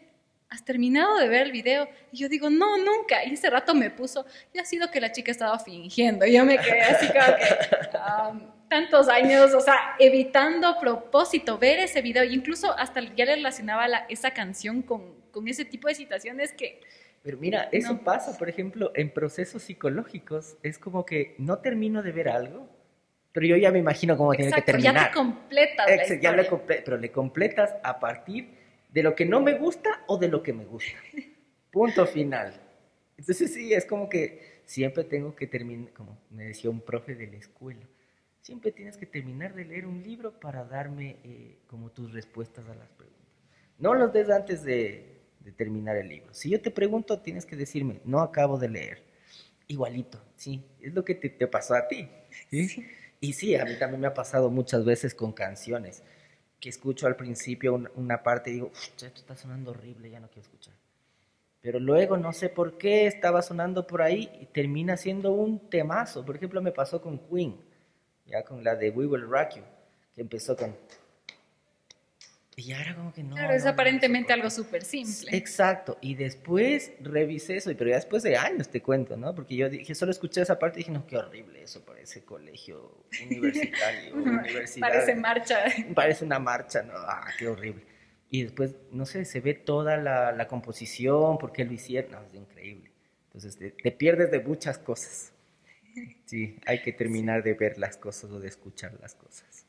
¿has 0.49 0.65
terminado 0.65 1.19
de 1.19 1.29
ver 1.29 1.43
el 1.43 1.53
video? 1.53 1.89
Y 2.13 2.19
yo 2.19 2.29
digo, 2.29 2.51
no, 2.51 2.77
nunca. 2.79 3.25
Y 3.25 3.35
ese 3.35 3.51
rato 3.51 3.75
me 3.75 3.91
puso, 3.91 4.27
y 4.53 4.59
ha 4.59 4.65
sido 4.65 4.91
que 4.91 5.01
la 5.01 5.13
chica 5.13 5.31
estaba 5.31 5.59
fingiendo. 5.59 6.25
Y 6.27 6.33
yo 6.35 6.45
me 6.45 6.59
quedé 6.59 6.83
así 6.83 7.07
como 7.09 7.37
que, 7.37 7.97
um, 8.31 8.41
tantos 8.69 9.09
años, 9.09 9.53
o 9.55 9.61
sea, 9.61 9.95
evitando 9.99 10.67
a 10.69 10.79
propósito 10.81 11.59
ver 11.59 11.79
ese 11.81 12.01
video. 12.03 12.25
Y 12.25 12.35
incluso 12.35 12.73
hasta 12.79 13.01
ya 13.15 13.25
le 13.25 13.35
relacionaba 13.37 13.89
la- 13.89 14.07
esa 14.09 14.33
canción 14.33 14.83
con, 14.83 15.15
con 15.31 15.49
ese 15.49 15.65
tipo 15.65 15.89
de 15.89 15.95
situaciones 15.95 16.53
que... 16.53 16.81
Pero 17.23 17.39
mira, 17.39 17.69
eso 17.73 17.95
No. 17.95 18.05
pasa, 18.05 18.39
por 18.39 18.49
ejemplo, 18.49 18.93
en 18.95 19.11
procesos 19.11 19.63
psicológicos. 19.65 20.57
Es 20.63 20.79
como 20.79 21.05
que 21.05 21.35
no 21.39 21.59
termino 21.59 22.03
de 22.05 22.13
ver 22.13 22.29
algo, 22.29 22.69
pero 23.33 23.47
yo 23.47 23.57
ya 23.57 23.73
me 23.73 23.81
imagino 23.81 24.17
cómo 24.17 24.31
tiene 24.33 24.53
que 24.53 24.61
Exacto, 24.61 24.73
terminar. 24.73 24.95
ya 24.95 25.09
te 25.09 25.15
completas 25.15 25.87
la 25.89 25.95
Exacto, 25.95 26.23
ya 26.23 26.33
le 26.33 26.49
comple- 26.49 26.83
pero 26.85 26.97
le 26.97 27.11
completas 27.11 27.75
a 27.83 27.99
partir 27.99 28.56
de 28.97 29.03
lo 29.03 29.15
que 29.15 29.27
no 29.27 29.43
me 29.43 29.59
gusta 29.59 29.91
o 30.07 30.17
de 30.17 30.29
lo 30.29 30.43
que 30.43 30.55
me 30.55 30.65
gusta. 30.65 30.97
Punto 31.71 32.07
final. 32.07 32.59
Entonces 33.19 33.53
sí, 33.53 33.75
es 33.75 33.85
como 33.85 34.09
que 34.09 34.63
siempre 34.65 35.05
tengo 35.05 35.37
que 35.37 35.47
terminar, 35.47 35.93
como 35.93 36.17
me 36.31 36.45
decía 36.45 36.71
un 36.71 36.81
profe 36.81 37.15
de 37.15 37.27
la 37.27 37.37
escuela, 37.37 37.87
siempre 38.41 38.73
tienes 38.73 38.97
que 38.97 39.05
terminar 39.05 39.55
de 39.55 39.67
leer 39.67 39.85
un 39.87 40.03
libro 40.03 40.41
para 40.41 40.65
darme 40.65 41.19
eh, 41.25 41.59
como 41.67 41.91
tus 41.91 42.11
respuestas 42.15 42.65
a 42.71 42.75
las 42.75 42.89
preguntas. 42.89 43.21
No 43.79 43.93
los 43.93 44.15
des 44.15 44.31
antes 44.31 44.63
de, 44.65 45.21
de 45.41 45.53
terminar 45.53 45.99
el 45.99 46.09
libro. 46.09 46.33
Si 46.33 46.49
yo 46.49 46.63
te 46.63 46.71
pregunto, 46.71 47.21
tienes 47.21 47.45
que 47.45 47.55
decirme, 47.55 48.01
no 48.07 48.21
acabo 48.21 48.57
de 48.57 48.71
leer. 48.71 49.03
Igualito, 49.67 50.25
sí, 50.37 50.65
es 50.81 50.95
lo 50.95 51.05
que 51.05 51.17
te, 51.17 51.29
te 51.29 51.47
pasó 51.47 51.75
a 51.75 51.87
ti. 51.87 52.09
¿sí? 52.49 52.87
Y 53.21 53.35
sí, 53.35 53.57
a 53.57 53.67
mí 53.67 53.73
también 53.79 54.01
me 54.01 54.07
ha 54.07 54.15
pasado 54.15 54.49
muchas 54.49 54.87
veces 54.87 55.15
con 55.15 55.35
canciones 55.35 56.03
que 56.61 56.69
escucho 56.69 57.07
al 57.07 57.17
principio 57.17 57.75
un- 57.75 57.91
una 57.97 58.23
parte 58.23 58.51
y 58.51 58.55
digo, 58.55 58.67
"Uf, 58.69 58.89
esto 58.89 59.07
está 59.07 59.37
sonando 59.37 59.71
horrible, 59.73 60.11
ya 60.11 60.21
no 60.21 60.29
quiero 60.29 60.43
escuchar. 60.43 60.75
Pero 61.61 61.81
luego 61.81 62.17
no 62.17 62.33
sé 62.33 62.49
por 62.49 62.79
qué 62.79 63.07
estaba 63.07 63.43
sonando 63.43 63.87
por 63.87 64.01
ahí 64.03 64.31
y 64.41 64.47
termina 64.47 64.97
siendo 64.97 65.33
un 65.33 65.69
temazo. 65.69 66.25
Por 66.25 66.37
ejemplo, 66.37 66.63
me 66.63 66.73
pasó 66.73 67.01
con 67.03 67.19
Queen, 67.19 67.57
ya 68.27 68.45
con 68.45 68.63
la 68.63 68.77
de 68.77 68.91
We 68.91 69.07
Will 69.07 69.29
Rock 69.29 69.57
You, 69.57 69.63
que 70.15 70.21
empezó 70.21 70.57
con... 70.57 70.77
Y 72.59 72.63
ya 72.63 72.81
era 72.81 72.95
como 72.95 73.13
que 73.13 73.23
no. 73.23 73.35
Claro, 73.35 73.51
no, 73.51 73.55
es 73.55 73.63
no, 73.65 73.69
no 73.69 73.75
sé 73.75 73.75
aparentemente 73.75 74.33
algo 74.33 74.49
súper 74.49 74.83
simple. 74.83 75.37
Exacto, 75.37 75.99
y 76.01 76.15
después 76.15 76.91
revisé 77.01 77.59
eso, 77.59 77.71
pero 77.77 77.91
ya 77.91 77.97
después 77.97 78.23
de 78.23 78.35
años 78.39 78.71
te 78.71 78.81
cuento, 78.81 79.15
¿no? 79.15 79.35
Porque 79.35 79.57
yo 79.57 79.69
dije, 79.69 79.95
solo 79.95 80.11
escuché 80.11 80.41
esa 80.41 80.59
parte 80.59 80.81
y 80.81 80.83
dije, 80.83 80.91
no, 80.91 81.07
qué 81.07 81.19
horrible 81.19 81.63
eso, 81.63 81.85
parece 81.85 82.25
colegio 82.25 83.05
universitario, 83.27 84.15
universidad. 84.17 84.89
Parece 84.89 85.15
marcha. 85.17 85.65
Parece 85.95 86.25
una 86.25 86.39
marcha, 86.39 86.83
¿no? 86.83 86.95
Ah, 86.97 87.29
qué 87.39 87.47
horrible. 87.47 87.85
Y 88.31 88.45
después, 88.45 88.75
no 88.91 89.05
sé, 89.05 89.27
se 89.27 89.41
ve 89.41 89.53
toda 89.53 89.99
la, 89.99 90.33
la 90.33 90.49
composición, 90.49 91.37
por 91.37 91.53
qué 91.53 91.67
lo 91.67 91.75
hicieron, 91.75 92.13
no, 92.13 92.23
es 92.23 92.33
increíble. 92.33 92.91
Entonces, 93.27 93.59
te, 93.59 93.71
te 93.71 93.93
pierdes 93.93 94.31
de 94.31 94.41
muchas 94.41 94.79
cosas. 94.79 95.35
Sí, 96.25 96.59
hay 96.65 96.81
que 96.81 96.93
terminar 96.93 97.43
de 97.43 97.53
ver 97.53 97.77
las 97.77 97.99
cosas 97.99 98.31
o 98.31 98.41
de 98.41 98.49
escuchar 98.49 98.99
las 99.01 99.15
cosas. 99.15 99.67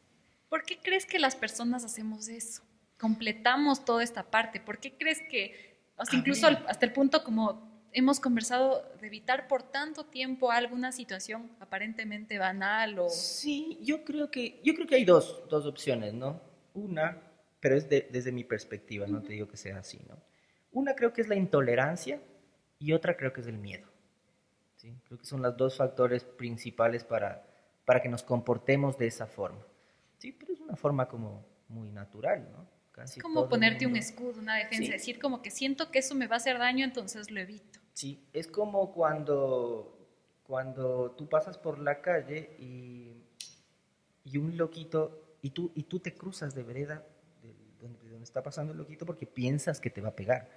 ¿Por 0.47 0.63
qué 0.63 0.79
crees 0.81 1.05
que 1.05 1.19
las 1.19 1.35
personas 1.35 1.83
hacemos 1.83 2.29
eso? 2.29 2.63
Completamos 2.99 3.85
toda 3.85 4.03
esta 4.03 4.23
parte. 4.23 4.59
¿Por 4.59 4.79
qué 4.79 4.97
crees 4.97 5.21
que, 5.29 5.77
hasta 5.97 6.15
A 6.15 6.19
incluso 6.19 6.47
hasta 6.47 6.85
el 6.85 6.93
punto 6.93 7.23
como 7.23 7.67
hemos 7.93 8.19
conversado 8.19 8.83
de 8.99 9.07
evitar 9.07 9.47
por 9.47 9.63
tanto 9.63 10.05
tiempo 10.05 10.51
alguna 10.51 10.91
situación 10.91 11.49
aparentemente 11.59 12.37
banal 12.37 12.99
o... 12.99 13.09
Sí, 13.09 13.79
yo 13.81 14.03
creo 14.03 14.29
que, 14.29 14.59
yo 14.63 14.73
creo 14.75 14.87
que 14.87 14.95
hay 14.95 15.05
dos, 15.05 15.43
dos 15.49 15.65
opciones, 15.65 16.13
¿no? 16.13 16.39
Una, 16.73 17.21
pero 17.59 17.75
es 17.75 17.89
de- 17.89 18.07
desde 18.11 18.31
mi 18.31 18.43
perspectiva, 18.43 19.07
no 19.07 19.21
te 19.21 19.33
digo 19.33 19.47
que 19.47 19.57
sea 19.57 19.79
así, 19.79 19.99
¿no? 20.07 20.17
Una 20.71 20.95
creo 20.95 21.13
que 21.13 21.21
es 21.21 21.27
la 21.27 21.35
intolerancia 21.35 22.21
y 22.77 22.93
otra 22.93 23.17
creo 23.17 23.33
que 23.33 23.41
es 23.41 23.47
el 23.47 23.57
miedo. 23.57 23.87
¿sí? 24.75 24.93
Creo 25.05 25.17
que 25.17 25.25
son 25.25 25.41
los 25.41 25.57
dos 25.57 25.77
factores 25.77 26.23
principales 26.23 27.03
para, 27.03 27.45
para 27.85 28.01
que 28.01 28.09
nos 28.09 28.21
comportemos 28.21 28.97
de 28.97 29.07
esa 29.07 29.25
forma. 29.25 29.65
Sí, 30.19 30.31
pero 30.31 30.53
es 30.53 30.59
una 30.59 30.75
forma 30.75 31.07
como 31.07 31.45
muy 31.67 31.89
natural, 31.89 32.47
¿no? 32.51 32.76
Casi 32.97 33.19
Es 33.19 33.23
como 33.23 33.47
ponerte 33.47 33.85
un 33.85 33.95
escudo, 33.95 34.39
una 34.41 34.55
defensa, 34.55 34.85
Sí. 34.85 34.91
decir 34.91 35.19
como 35.19 35.43
que 35.43 35.51
siento 35.51 35.91
que 35.91 35.99
eso 35.99 36.15
me 36.15 36.25
va 36.25 36.35
a 36.35 36.37
hacer 36.37 36.57
daño, 36.57 36.83
entonces 36.83 37.29
lo 37.29 37.39
evito. 37.39 37.79
Sí, 37.93 38.23
es 38.33 38.47
como 38.47 38.91
cuando, 38.91 39.99
cuando 40.41 41.11
tú 41.11 41.29
pasas 41.29 41.59
por 41.59 41.77
la 41.77 42.01
calle 42.01 42.55
y, 42.57 43.21
y 44.25 44.37
un 44.39 44.57
loquito, 44.57 45.35
y 45.43 45.51
tú, 45.51 45.71
y 45.75 45.83
tú 45.83 45.99
te 45.99 46.15
cruzas 46.15 46.55
de 46.55 46.63
vereda, 46.63 47.05
del- 47.43 47.55
donde, 47.79 48.09
donde 48.09 48.23
está 48.23 48.41
pasando 48.41 48.71
el 48.71 48.79
loquito 48.79 49.05
porque 49.05 49.27
piensas 49.27 49.79
que 49.79 49.91
te 49.91 50.01
va 50.01 50.09
a 50.09 50.15
pegar. 50.15 50.49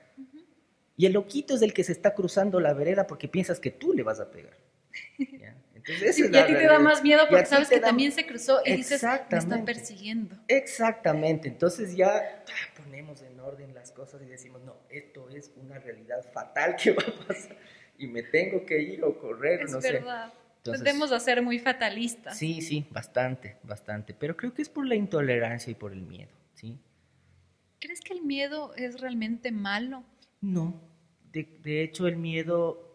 Y 0.97 1.05
el 1.05 1.13
loquito 1.13 1.55
es 1.55 1.61
el 1.61 1.75
que 1.75 1.85
se 1.85 1.93
está 1.93 2.15
cruzando 2.15 2.59
la 2.59 2.73
vereda 2.73 3.07
porque 3.07 3.29
piensas 3.29 3.61
que 3.61 3.71
tú 3.71 3.93
le 3.93 4.03
vas 4.03 4.19
a 4.19 4.31
pegar. 4.31 4.57
Es 5.87 6.19
Y 6.19 6.25
a 6.37 6.47
ti 6.47 6.53
te 6.55 6.67
da 6.67 6.79
más 6.79 7.03
miedo 7.03 7.23
porque 7.29 7.47
sabes 7.47 7.69
que 7.69 7.81
da- 7.81 7.89
también 7.89 8.13
se 8.13 8.27
cruzó 8.27 8.61
y 8.65 8.73
dices, 8.77 9.03
me 9.03 9.09
están 9.15 9.21
Exactamente. 9.21 9.65
persiguiendo. 9.73 10.37
Exactamente, 10.49 11.49
entonces 11.49 11.97
ya 11.97 12.45
ponemos 12.77 13.23
en 13.23 13.39
orden 13.41 13.75
las 13.75 13.91
cosas 13.93 14.23
y 14.23 14.27
decimos, 14.27 14.63
no, 14.63 14.77
esto 14.91 15.29
es 15.31 15.53
una 15.57 15.79
realidad 15.79 16.25
fatal 16.33 16.77
que 16.77 16.91
va 16.93 17.03
a 17.03 17.27
pasar 17.27 17.57
y 17.99 18.07
me 18.07 18.23
tengo 18.23 18.65
que 18.65 18.81
ir 18.81 19.05
o 19.05 19.19
correr, 19.19 19.63
Es 19.63 19.71
no 19.73 19.81
sé. 19.81 19.93
verdad. 19.93 20.33
Entonces- 20.59 20.85
Tendemos 20.85 21.11
a 21.13 21.21
ser 21.21 21.41
muy 21.43 21.59
fatalistas. 21.59 22.37
Sí, 22.39 22.61
sí, 22.61 22.87
bastante, 22.91 23.57
bastante, 23.63 24.13
pero 24.15 24.37
creo 24.37 24.53
que 24.53 24.63
es 24.63 24.69
por 24.69 24.87
la 24.87 24.95
intolerancia 24.95 25.71
y 25.71 25.75
por 25.75 25.93
el 25.93 26.03
miedo, 26.03 26.31
¿sí? 26.55 26.79
¿Crees 27.79 28.01
que 28.01 28.13
el 28.13 28.23
miedo 28.23 28.75
es 28.75 29.01
realmente 29.01 29.53
malo? 29.53 30.05
No, 30.43 30.79
de, 31.33 31.45
de 31.63 31.83
hecho 31.83 32.07
el 32.07 32.17
miedo 32.17 32.90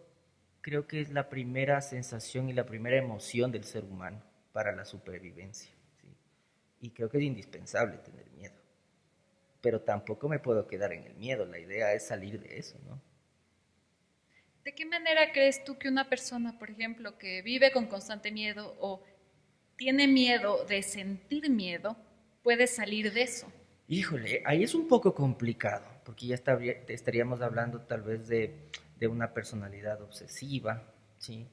creo 0.66 0.88
que 0.88 1.00
es 1.00 1.12
la 1.12 1.30
primera 1.30 1.80
sensación 1.80 2.50
y 2.50 2.54
la 2.54 2.66
primera 2.66 2.98
emoción 2.98 3.52
del 3.52 3.66
ser 3.66 3.84
humano 3.84 4.20
para 4.52 4.72
la 4.72 4.84
supervivencia. 4.84 5.70
¿sí? 6.02 6.08
Y 6.82 6.90
creo 6.90 7.08
que 7.08 7.20
es 7.20 7.24
indispensable 7.24 8.00
tener 8.00 8.28
miedo. 8.32 8.56
Pero 9.62 9.82
tampoco 9.82 10.28
me 10.28 10.40
puedo 10.40 10.66
quedar 10.66 10.92
en 10.92 11.04
el 11.04 11.14
miedo, 11.18 11.46
la 11.46 11.60
idea 11.60 11.94
es 11.94 12.08
salir 12.08 12.40
de 12.40 12.58
eso, 12.58 12.80
¿no? 12.88 13.00
¿De 14.64 14.74
qué 14.74 14.88
manera 14.88 15.32
crees 15.32 15.64
tú 15.64 15.78
que 15.78 15.88
una 15.88 16.10
persona, 16.10 16.58
por 16.58 16.72
ejemplo, 16.72 17.16
que 17.20 17.44
vive 17.44 17.72
con 17.72 17.86
constante 17.86 18.32
miedo 18.32 18.76
o 18.80 19.04
tiene 19.76 20.08
miedo 20.08 20.66
de 20.66 20.82
sentir 20.82 21.48
miedo, 21.48 21.96
puede 22.42 22.66
salir 22.66 23.14
de 23.14 23.22
eso? 23.22 23.54
Híjole, 23.88 24.42
ahí 24.48 24.64
es 24.64 24.74
un 24.74 24.88
poco 24.88 25.14
complicado, 25.14 25.86
porque 26.04 26.26
ya 26.26 26.34
estaría- 26.34 26.82
estaríamos 26.88 27.42
hablando 27.42 27.82
tal 27.82 28.02
vez 28.02 28.28
de, 28.28 28.56
de 29.00 29.08
una 29.08 29.34
personalidad 29.34 30.02
obsesiva, 30.02 30.84
¿sí? 31.18 31.48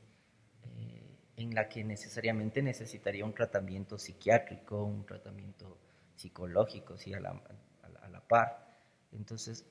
Eh, 0.64 1.02
en 1.36 1.54
la 1.54 1.68
que 1.68 1.82
necesariamente 1.82 2.62
necesitaría 2.62 3.24
un 3.24 3.34
tratamiento 3.34 3.98
psiquiátrico, 3.98 4.84
un 4.84 5.04
tratamiento 5.04 5.78
psicológico, 6.16 6.96
¿sí? 6.96 7.14
a, 7.14 7.20
la, 7.20 7.30
a 7.30 8.04
a 8.04 8.08
la 8.08 8.20
par. 8.20 8.66
Entonces, 9.12 9.64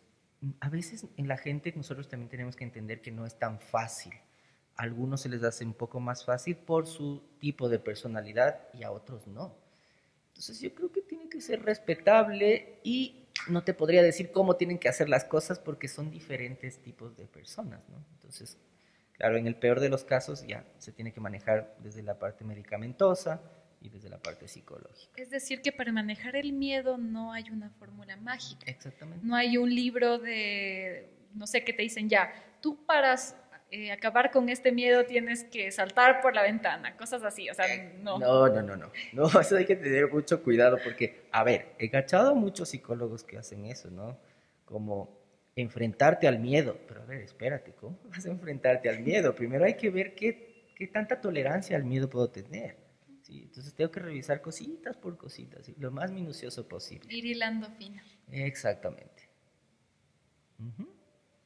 a 0.60 0.70
veces 0.70 1.06
en 1.18 1.28
la 1.28 1.38
gente 1.38 1.74
nosotros 1.76 2.08
también 2.08 2.30
tenemos 2.30 2.56
que 2.56 2.64
entender 2.64 3.02
que 3.02 3.12
no 3.12 3.26
es 3.26 3.38
tan 3.38 3.60
fácil. 3.60 4.14
A 4.76 4.84
algunos 4.84 5.22
se 5.22 5.30
les 5.30 5.44
hace 5.44 5.66
un 5.66 5.74
poco 5.74 6.00
más 6.00 6.26
fácil 6.26 6.56
por 6.56 6.88
su 6.88 7.22
tipo 7.40 7.70
de 7.70 7.80
personalidad 7.80 8.60
y 8.74 8.84
a 8.84 8.92
otros 8.92 9.28
no. 9.28 9.56
Entonces 10.30 10.60
yo 10.60 10.74
creo 10.74 10.92
que 10.92 11.02
tiene 11.02 11.30
que 11.30 11.42
ser 11.42 11.62
respetable 11.62 12.80
y 12.84 13.21
no 13.48 13.64
te 13.64 13.74
podría 13.74 14.04
decir 14.04 14.32
cómo 14.32 14.56
tienen 14.56 14.80
que 14.80 14.90
hacer 14.90 15.10
las 15.10 15.26
cosas 15.26 15.60
porque 15.60 15.88
son 15.88 16.12
diferentes 16.12 16.82
tipos 16.82 17.16
de 17.18 17.28
personas, 17.28 17.88
¿no? 17.90 18.04
Entonces, 18.14 18.58
claro, 19.14 19.38
en 19.38 19.48
el 19.48 19.56
peor 19.56 19.80
de 19.80 19.90
los 19.90 20.04
casos 20.04 20.46
ya 20.46 20.66
se 20.78 20.92
tiene 20.92 21.14
que 21.14 21.20
manejar 21.20 21.76
desde 21.80 22.04
la 22.04 22.20
parte 22.20 22.44
medicamentosa 22.44 23.42
y 23.82 23.90
desde 23.90 24.10
la 24.10 24.20
parte 24.20 24.48
psicológica. 24.48 25.12
Es 25.16 25.30
decir, 25.30 25.62
que 25.62 25.72
para 25.72 25.92
manejar 25.92 26.36
el 26.36 26.54
miedo 26.54 26.98
no 26.98 27.34
hay 27.34 27.50
una 27.50 27.70
fórmula 27.72 28.16
mágica. 28.18 28.64
Exactamente. 28.70 29.26
No 29.26 29.36
hay 29.36 29.58
un 29.58 29.74
libro 29.74 30.20
de, 30.20 31.10
no 31.34 31.48
sé, 31.48 31.64
que 31.64 31.74
te 31.74 31.82
dicen 31.82 32.08
ya, 32.08 32.32
tú 32.62 32.86
para 32.86 33.18
eh, 33.74 33.90
acabar 33.90 34.32
con 34.32 34.50
este 34.50 34.74
miedo 34.74 35.06
tienes 35.06 35.46
que 35.46 35.72
saltar 35.72 36.20
por 36.20 36.36
la 36.36 36.44
ventana, 36.44 36.98
cosas 36.98 37.24
así, 37.24 37.50
o 37.50 37.54
sea, 37.54 37.66
no. 38.02 38.20
No, 38.20 38.50
no, 38.50 38.62
no, 38.62 38.76
no. 38.76 38.92
No, 39.14 39.26
eso 39.40 39.56
hay 39.56 39.66
que 39.66 39.78
tener 39.78 40.12
mucho 40.12 40.44
cuidado 40.44 40.78
porque, 40.84 41.22
a 41.32 41.42
ver, 41.46 41.74
he 41.80 41.90
cachado 41.90 42.32
a 42.32 42.34
muchos 42.34 42.68
psicólogos 42.68 43.24
que 43.24 43.38
hacen 43.38 43.66
eso, 43.66 43.90
¿no? 43.90 44.20
Como 44.66 45.18
enfrentarte 45.56 46.28
al 46.28 46.40
miedo. 46.40 46.78
Pero 46.86 47.04
a 47.04 47.06
ver, 47.06 47.22
espérate, 47.22 47.72
¿cómo 47.72 47.98
vas 48.10 48.26
a 48.26 48.30
enfrentarte 48.30 48.90
al 48.90 49.00
miedo? 49.00 49.34
Primero 49.34 49.64
hay 49.64 49.76
que 49.76 49.90
ver 49.90 50.16
qué, 50.16 50.74
qué 50.76 50.88
tanta 50.88 51.22
tolerancia 51.22 51.78
al 51.78 51.86
miedo 51.86 52.10
puedo 52.10 52.30
tener. 52.30 52.76
¿sí? 53.22 53.44
Entonces 53.44 53.74
tengo 53.74 53.90
que 53.90 54.02
revisar 54.02 54.42
cositas 54.42 54.98
por 54.98 55.18
cositas, 55.18 55.66
¿sí? 55.66 55.76
lo 55.78 55.92
más 55.92 56.12
minucioso 56.12 56.68
posible. 56.68 57.08
Ir 57.10 57.26
hilando 57.26 57.70
fino. 57.72 58.02
Exactamente. 58.30 59.30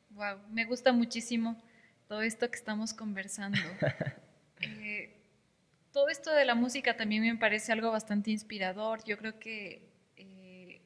Wow, 0.09 0.39
me 0.49 0.65
gusta 0.65 0.91
muchísimo 0.91 1.61
todo 2.07 2.21
esto 2.21 2.49
que 2.49 2.57
estamos 2.57 2.93
conversando. 2.93 3.57
Eh, 4.61 5.13
todo 5.91 6.07
esto 6.07 6.31
de 6.31 6.45
la 6.45 6.55
música 6.55 6.95
también 6.95 7.21
me 7.23 7.35
parece 7.35 7.73
algo 7.73 7.91
bastante 7.91 8.31
inspirador. 8.31 9.03
Yo 9.03 9.17
creo 9.17 9.37
que, 9.37 9.81
eh, 10.15 10.81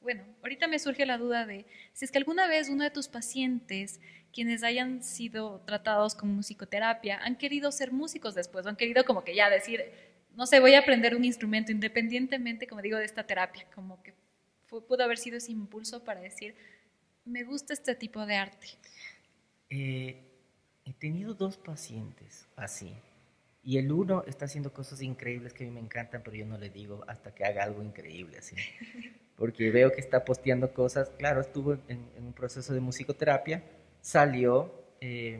bueno, 0.00 0.24
ahorita 0.42 0.66
me 0.66 0.78
surge 0.78 1.04
la 1.04 1.18
duda 1.18 1.44
de 1.44 1.66
si 1.92 2.04
es 2.06 2.10
que 2.10 2.18
alguna 2.18 2.46
vez 2.48 2.68
uno 2.70 2.84
de 2.84 2.90
tus 2.90 3.06
pacientes, 3.06 4.00
quienes 4.32 4.62
hayan 4.62 5.02
sido 5.04 5.60
tratados 5.66 6.14
con 6.14 6.34
musicoterapia, 6.34 7.18
han 7.22 7.36
querido 7.36 7.70
ser 7.70 7.92
músicos 7.92 8.34
después, 8.34 8.64
o 8.64 8.70
han 8.70 8.76
querido 8.76 9.04
como 9.04 9.22
que 9.24 9.34
ya 9.34 9.50
decir, 9.50 9.84
no 10.34 10.46
sé, 10.46 10.58
voy 10.60 10.74
a 10.74 10.80
aprender 10.80 11.14
un 11.14 11.24
instrumento 11.24 11.70
independientemente, 11.70 12.66
como 12.66 12.80
digo, 12.80 12.96
de 12.96 13.04
esta 13.04 13.24
terapia, 13.26 13.66
como 13.74 14.02
que 14.02 14.14
fu- 14.66 14.84
pudo 14.86 15.04
haber 15.04 15.18
sido 15.18 15.36
ese 15.36 15.52
impulso 15.52 16.02
para 16.02 16.20
decir, 16.20 16.54
me 17.24 17.44
gusta 17.44 17.74
este 17.74 17.94
tipo 17.94 18.24
de 18.24 18.36
arte. 18.36 18.68
Eh, 19.70 20.24
he 20.84 20.92
tenido 20.94 21.34
dos 21.34 21.56
pacientes 21.56 22.46
así. 22.56 22.94
Y 23.62 23.76
el 23.78 23.92
uno 23.92 24.24
está 24.26 24.46
haciendo 24.46 24.72
cosas 24.72 25.02
increíbles 25.02 25.52
que 25.52 25.64
a 25.64 25.66
mí 25.66 25.72
me 25.72 25.80
encantan, 25.80 26.22
pero 26.24 26.36
yo 26.36 26.46
no 26.46 26.56
le 26.56 26.70
digo 26.70 27.04
hasta 27.06 27.34
que 27.34 27.44
haga 27.44 27.64
algo 27.64 27.82
increíble 27.82 28.38
así. 28.38 28.56
Porque 29.36 29.70
veo 29.70 29.92
que 29.92 30.00
está 30.00 30.24
posteando 30.24 30.72
cosas. 30.72 31.10
Claro, 31.18 31.40
estuvo 31.40 31.74
en, 31.74 32.08
en 32.16 32.24
un 32.24 32.32
proceso 32.32 32.72
de 32.72 32.80
musicoterapia, 32.80 33.62
salió, 34.00 34.72
eh, 35.00 35.38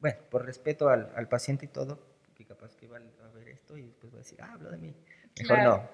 bueno, 0.00 0.18
por 0.30 0.44
respeto 0.46 0.88
al, 0.88 1.12
al 1.14 1.28
paciente 1.28 1.66
y 1.66 1.68
todo, 1.68 1.98
que 2.34 2.44
capaz 2.44 2.74
que 2.76 2.86
va 2.88 2.96
a 2.98 3.30
ver 3.34 3.48
esto 3.48 3.76
y 3.76 3.82
después 3.82 4.12
va 4.12 4.16
a 4.16 4.20
decir, 4.20 4.38
ah, 4.40 4.52
hablo 4.54 4.70
de 4.70 4.78
mí. 4.78 4.94
Mejor 5.38 5.56
Claro. 5.56 5.88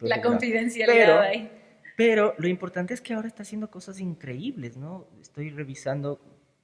no. 0.00 0.08
La 0.08 0.16
no. 0.16 0.22
confidencialidad 0.22 1.06
Pero- 1.06 1.20
ahí. 1.20 1.50
Pero 1.96 2.34
lo 2.38 2.48
importante 2.48 2.94
es 2.94 3.00
que 3.02 3.12
ahora 3.12 3.28
está 3.28 3.42
haciendo 3.42 3.70
cosas 3.70 4.00
increíbles, 4.00 4.76
¿no? 4.78 5.06
Estoy 5.20 5.50
revisando 5.50 6.18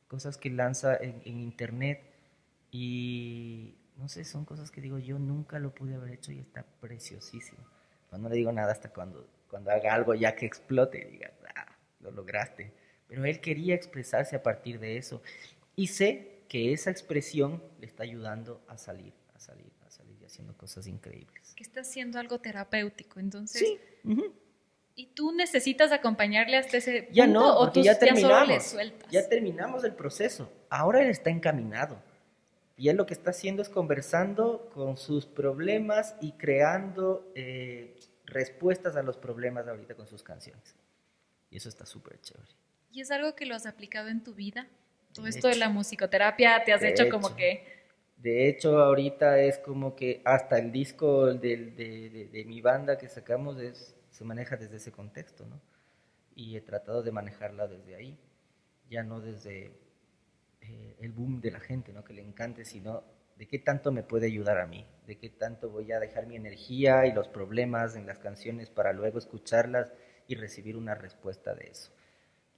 cosas 0.08 0.36
que 0.36 0.50
lanza 0.50 0.96
en, 0.96 1.20
en 1.24 1.40
internet 1.40 2.02
y 2.70 3.74
no 3.96 4.08
sé, 4.08 4.24
son 4.24 4.44
cosas 4.44 4.70
que 4.70 4.80
digo, 4.80 4.98
yo 4.98 5.18
nunca 5.18 5.58
lo 5.58 5.74
pude 5.74 5.94
haber 5.94 6.12
hecho 6.12 6.32
y 6.32 6.38
está 6.38 6.64
preciosísimo. 6.80 7.64
No 8.12 8.28
le 8.28 8.36
digo 8.36 8.52
nada 8.52 8.72
hasta 8.72 8.90
cuando, 8.90 9.26
cuando 9.48 9.70
haga 9.70 9.94
algo 9.94 10.14
ya 10.14 10.34
que 10.36 10.46
explote 10.46 11.04
diga, 11.06 11.32
ah, 11.54 11.76
lo 12.00 12.10
lograste. 12.10 12.72
Pero 13.08 13.24
él 13.24 13.40
quería 13.40 13.74
expresarse 13.74 14.36
a 14.36 14.42
partir 14.42 14.78
de 14.80 14.96
eso 14.96 15.22
y 15.74 15.88
sé 15.88 16.42
que 16.48 16.72
esa 16.72 16.90
expresión 16.90 17.62
le 17.80 17.86
está 17.86 18.02
ayudando 18.02 18.62
a 18.68 18.76
salir, 18.78 19.12
a 19.34 19.40
salir, 19.40 19.72
a 19.86 19.90
salir 19.90 20.16
y 20.20 20.24
haciendo 20.24 20.56
cosas 20.56 20.86
increíbles. 20.86 21.54
Que 21.54 21.62
está 21.62 21.80
haciendo 21.80 22.18
algo 22.18 22.38
terapéutico. 22.38 23.20
Entonces, 23.20 23.60
Sí. 23.62 23.78
ujú. 24.04 24.32
¿Y 24.96 25.06
tú 25.14 25.30
necesitas 25.32 25.92
acompañarle 25.92 26.56
hasta 26.56 26.78
ese 26.78 27.02
punto? 27.04 27.14
Ya 27.14 27.26
no, 27.28 27.54
o 27.56 27.58
porque 27.66 27.80
tú 27.80 27.84
ya 27.84 27.94
solo 27.94 28.06
le 28.06 28.12
terminamos. 28.14 28.64
sueltas? 28.64 29.10
Ya 29.12 29.28
terminamos 29.28 29.84
el 29.84 29.94
proceso. 29.94 30.50
Ahora 30.68 31.02
él 31.02 31.10
está 31.10 31.30
encaminado. 31.30 32.02
Y 32.78 32.88
él 32.90 32.96
lo 32.96 33.06
que 33.06 33.14
está 33.14 33.30
haciendo 33.30 33.62
es 33.62 33.68
conversando 33.70 34.68
con 34.74 34.96
sus 34.98 35.24
problemas 35.26 36.14
y 36.20 36.32
creando 36.32 37.30
eh, 37.34 37.94
respuestas 38.26 38.96
a 38.96 39.02
los 39.02 39.16
problemas 39.16 39.66
ahorita 39.68 39.94
con 39.94 40.06
sus 40.06 40.22
canciones. 40.22 40.74
Y 41.50 41.56
eso 41.56 41.68
está 41.70 41.86
súper 41.86 42.20
chévere. 42.20 42.50
¿Y 42.92 43.00
es 43.00 43.10
algo 43.10 43.34
que 43.34 43.46
lo 43.46 43.54
has 43.54 43.64
aplicado 43.66 44.08
en 44.08 44.22
tu 44.22 44.34
vida? 44.34 44.66
Todo 45.14 45.24
De 45.24 45.30
esto 45.30 45.46
de 45.48 45.54
hecho. 45.54 45.60
la 45.60 45.68
musicoterapia, 45.70 46.64
te 46.64 46.72
has 46.74 46.80
De 46.82 46.88
hecho 46.90 47.08
como 47.08 47.28
hecho. 47.28 47.36
que... 47.36 47.76
De 48.18 48.48
hecho, 48.48 48.78
ahorita 48.78 49.40
es 49.40 49.58
como 49.58 49.94
que 49.96 50.20
hasta 50.24 50.58
el 50.58 50.70
disco 50.72 51.26
de, 51.34 51.56
de- 51.56 52.28
de 52.32 52.44
mi 52.44 52.60
banda 52.60 52.98
que 52.98 53.08
sacamos 53.08 53.58
es, 53.58 53.94
se 54.16 54.24
maneja 54.24 54.56
desde 54.56 54.76
ese 54.76 54.92
contexto, 54.92 55.44
¿no? 55.44 55.60
Y 56.34 56.56
he 56.56 56.62
tratado 56.62 57.02
de 57.02 57.12
manejarla 57.12 57.68
desde 57.68 57.96
ahí, 57.96 58.18
ya 58.88 59.02
no 59.02 59.20
desde 59.20 59.78
eh, 60.62 60.96
el 61.00 61.12
boom 61.12 61.42
de 61.42 61.50
la 61.50 61.60
gente, 61.60 61.92
¿no? 61.92 62.02
Que 62.02 62.14
le 62.14 62.22
encante, 62.22 62.64
sino 62.64 63.04
de 63.36 63.46
qué 63.46 63.58
tanto 63.58 63.92
me 63.92 64.02
puede 64.02 64.24
ayudar 64.26 64.58
a 64.58 64.66
mí, 64.66 64.86
de 65.06 65.18
qué 65.18 65.28
tanto 65.28 65.68
voy 65.68 65.92
a 65.92 66.00
dejar 66.00 66.26
mi 66.26 66.34
energía 66.34 67.04
y 67.04 67.12
los 67.12 67.28
problemas 67.28 67.94
en 67.94 68.06
las 68.06 68.18
canciones 68.18 68.70
para 68.70 68.94
luego 68.94 69.18
escucharlas 69.18 69.92
y 70.26 70.34
recibir 70.34 70.78
una 70.78 70.94
respuesta 70.94 71.54
de 71.54 71.66
eso. 71.66 71.92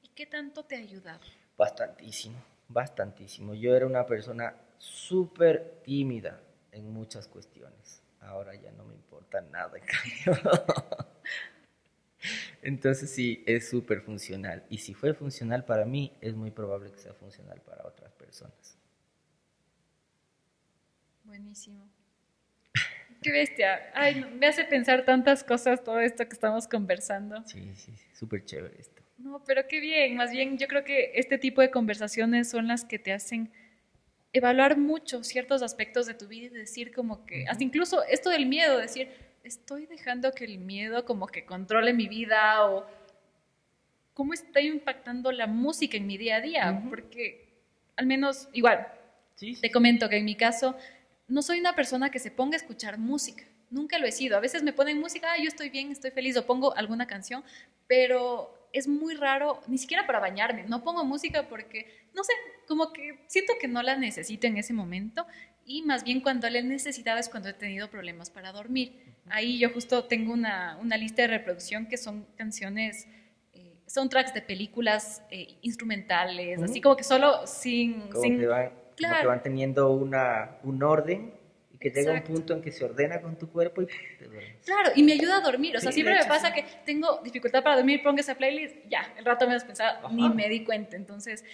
¿Y 0.01 0.11
qué 0.11 0.27
tanto 0.27 0.65
te 0.65 0.77
ha 0.77 0.79
ayudado? 0.79 1.23
Bastantísimo, 1.57 2.41
bastantísimo. 2.69 3.55
Yo 3.55 3.75
era 3.75 3.85
una 3.85 4.07
persona 4.07 4.55
súper 4.77 5.81
tímida 5.83 6.41
en 6.71 6.93
muchas 6.93 7.27
cuestiones. 7.27 8.01
Ahora 8.21 8.55
ya 8.55 8.71
no 8.71 8.85
me 8.85 8.95
importa 8.95 9.41
nada, 9.41 9.77
en 10.25 10.35
cambio. 10.37 11.08
Entonces 12.63 13.11
sí, 13.11 13.43
es 13.47 13.69
súper 13.69 14.01
funcional. 14.01 14.65
Y 14.69 14.79
si 14.79 14.95
fue 14.95 15.15
funcional 15.15 15.65
para 15.65 15.85
mí, 15.85 16.17
es 16.21 16.35
muy 16.35 16.51
probable 16.51 16.91
que 16.91 16.99
sea 16.99 17.15
funcional 17.15 17.61
para 17.63 17.87
otras 17.87 18.13
personas. 18.15 18.77
Buenísimo. 21.25 21.89
Qué 23.23 23.31
bestia. 23.31 23.91
Ay, 23.95 24.25
me 24.39 24.47
hace 24.47 24.65
pensar 24.65 25.05
tantas 25.05 25.45
cosas 25.45 25.85
todo 25.85 26.01
esto 26.01 26.27
que 26.27 26.35
estamos 26.35 26.67
conversando. 26.67 27.43
Sí, 27.47 27.73
sí, 27.75 27.93
sí, 27.97 28.07
súper 28.15 28.45
chévere 28.45 28.81
esto. 28.81 29.03
No, 29.19 29.43
pero 29.45 29.67
qué 29.67 29.81
bien. 29.81 30.17
Más 30.17 30.31
bien, 30.31 30.59
yo 30.59 30.69
creo 30.69 30.85
que 30.85 31.11
este 31.15 31.39
tipo 31.39 31.61
de 31.61 31.73
conversaciones 31.73 32.49
son 32.49 32.69
las 32.69 32.85
que 32.85 33.01
te 33.01 33.13
hacen 33.13 33.51
evaluar 34.33 34.77
mucho 34.79 35.25
ciertos 35.25 35.63
aspectos 35.63 36.07
de 36.07 36.15
tu 36.15 36.29
vida 36.29 36.47
y 36.47 36.51
decir 36.51 36.93
como 36.93 37.27
que, 37.27 37.47
hasta 37.49 37.65
incluso 37.65 38.05
esto 38.05 38.31
del 38.31 38.47
miedo, 38.47 38.79
decir, 38.79 39.11
estoy 39.45 39.87
dejando 39.87 40.33
que 40.33 40.45
el 40.45 40.59
miedo 40.59 41.05
como 41.05 41.27
que 41.27 41.45
controle 41.45 41.93
mi 41.93 42.09
vida 42.09 42.67
o 42.67 42.87
cómo 44.15 44.35
está 44.35 44.61
impactando 44.61 45.31
la 45.33 45.47
música 45.47 45.97
en 45.97 46.07
mi 46.07 46.19
día 46.19 46.37
a 46.37 46.41
día, 46.41 46.83
porque 46.89 47.49
al 47.97 48.07
menos, 48.07 48.49
igual, 48.53 48.87
te 49.39 49.71
comento 49.71 50.09
que 50.09 50.17
en 50.17 50.25
mi 50.25 50.35
caso, 50.35 50.77
no 51.29 51.43
soy 51.43 51.61
una 51.61 51.75
persona 51.75 52.11
que 52.11 52.19
se 52.19 52.31
ponga 52.31 52.57
a 52.57 52.59
escuchar 52.61 52.99
música. 52.99 53.45
Nunca 53.71 53.99
lo 53.99 54.07
he 54.07 54.13
sido. 54.13 54.37
A 54.37 54.41
veces 54.41 54.63
me 54.63 54.73
ponen 54.73 54.99
música, 54.99 55.37
yo 55.37 55.47
estoy 55.47 55.69
bien, 55.69 55.93
estoy 55.93 56.11
feliz, 56.11 56.37
o 56.37 56.47
pongo 56.47 56.75
alguna 56.77 57.07
canción, 57.07 57.45
pero 57.87 58.69
es 58.73 58.89
muy 58.89 59.15
raro, 59.15 59.61
ni 59.67 59.79
siquiera 59.79 60.07
para 60.07 60.21
bañarme. 60.21 60.65
No 60.65 60.83
pongo 60.83 61.05
música 61.05 61.49
porque, 61.49 62.09
no 62.15 62.25
sé, 62.25 62.33
como 62.67 62.93
que 62.93 63.21
siento 63.27 63.55
que 63.61 63.69
no 63.69 63.83
la 63.83 63.97
necesito 63.97 64.47
en 64.47 64.57
ese 64.57 64.73
momento 64.73 65.27
y 65.69 65.83
más 65.83 66.03
bien 66.03 66.21
cuando 66.21 66.49
la 66.49 66.59
he 66.59 66.63
necesitado 66.63 67.19
es 67.19 67.29
cuando 67.29 67.51
he 67.51 67.53
tenido 67.53 67.89
problemas 67.91 68.31
para 68.31 68.53
dormir. 68.53 69.05
Ahí 69.29 69.59
yo 69.59 69.69
justo 69.69 70.05
tengo 70.05 70.33
una, 70.33 70.79
una 70.81 70.97
lista 70.97 71.23
de 71.23 71.29
reproducción 71.29 71.87
que 71.87 71.99
son 71.99 72.27
canciones, 72.37 73.07
eh, 73.53 73.75
soundtracks 73.87 74.33
de 74.33 74.41
películas 74.41 75.23
eh, 75.31 75.59
instrumentales, 75.61 76.63
así 76.63 76.81
como 76.81 76.97
que 76.97 77.05
solo 77.05 77.47
sin... 77.47 78.03
sin 78.23 78.39
claro. 78.39 78.73
como 78.97 79.21
que 79.21 79.27
van 79.27 79.43
teniendo 79.43 79.93
una, 79.93 80.57
un 80.63 80.83
orden 80.83 81.35
y 81.75 81.77
que 81.77 81.91
llega 81.91 82.15
un 82.15 82.23
punto 82.23 82.55
en 82.55 82.63
que 82.63 82.73
se 82.73 82.87
ordena 82.87 83.21
con 83.21 83.37
tu 83.37 83.51
cuerpo 83.51 83.83
y 83.83 83.87
te 84.19 84.25
duermes. 84.25 84.65
Claro, 84.65 84.93
y 84.97 85.03
me 85.03 85.13
ayuda 85.13 85.37
a 85.37 85.41
dormir. 85.43 85.77
O 85.77 85.81
sea, 85.81 85.93
siempre 85.93 86.15
me 86.15 86.25
pasa 86.25 86.51
que 86.51 86.65
tengo 86.87 87.21
dificultad 87.23 87.63
para 87.63 87.77
dormir, 87.77 88.03
pongo 88.03 88.21
esa 88.21 88.35
playlist, 88.35 88.75
ya, 88.89 89.13
el 89.19 89.25
rato 89.27 89.47
me 89.47 89.55
has 89.55 89.65
pensado, 89.65 90.09
ni 90.09 90.31
me 90.31 90.49
di 90.49 90.65
cuenta. 90.65 90.97
Entonces, 90.97 91.45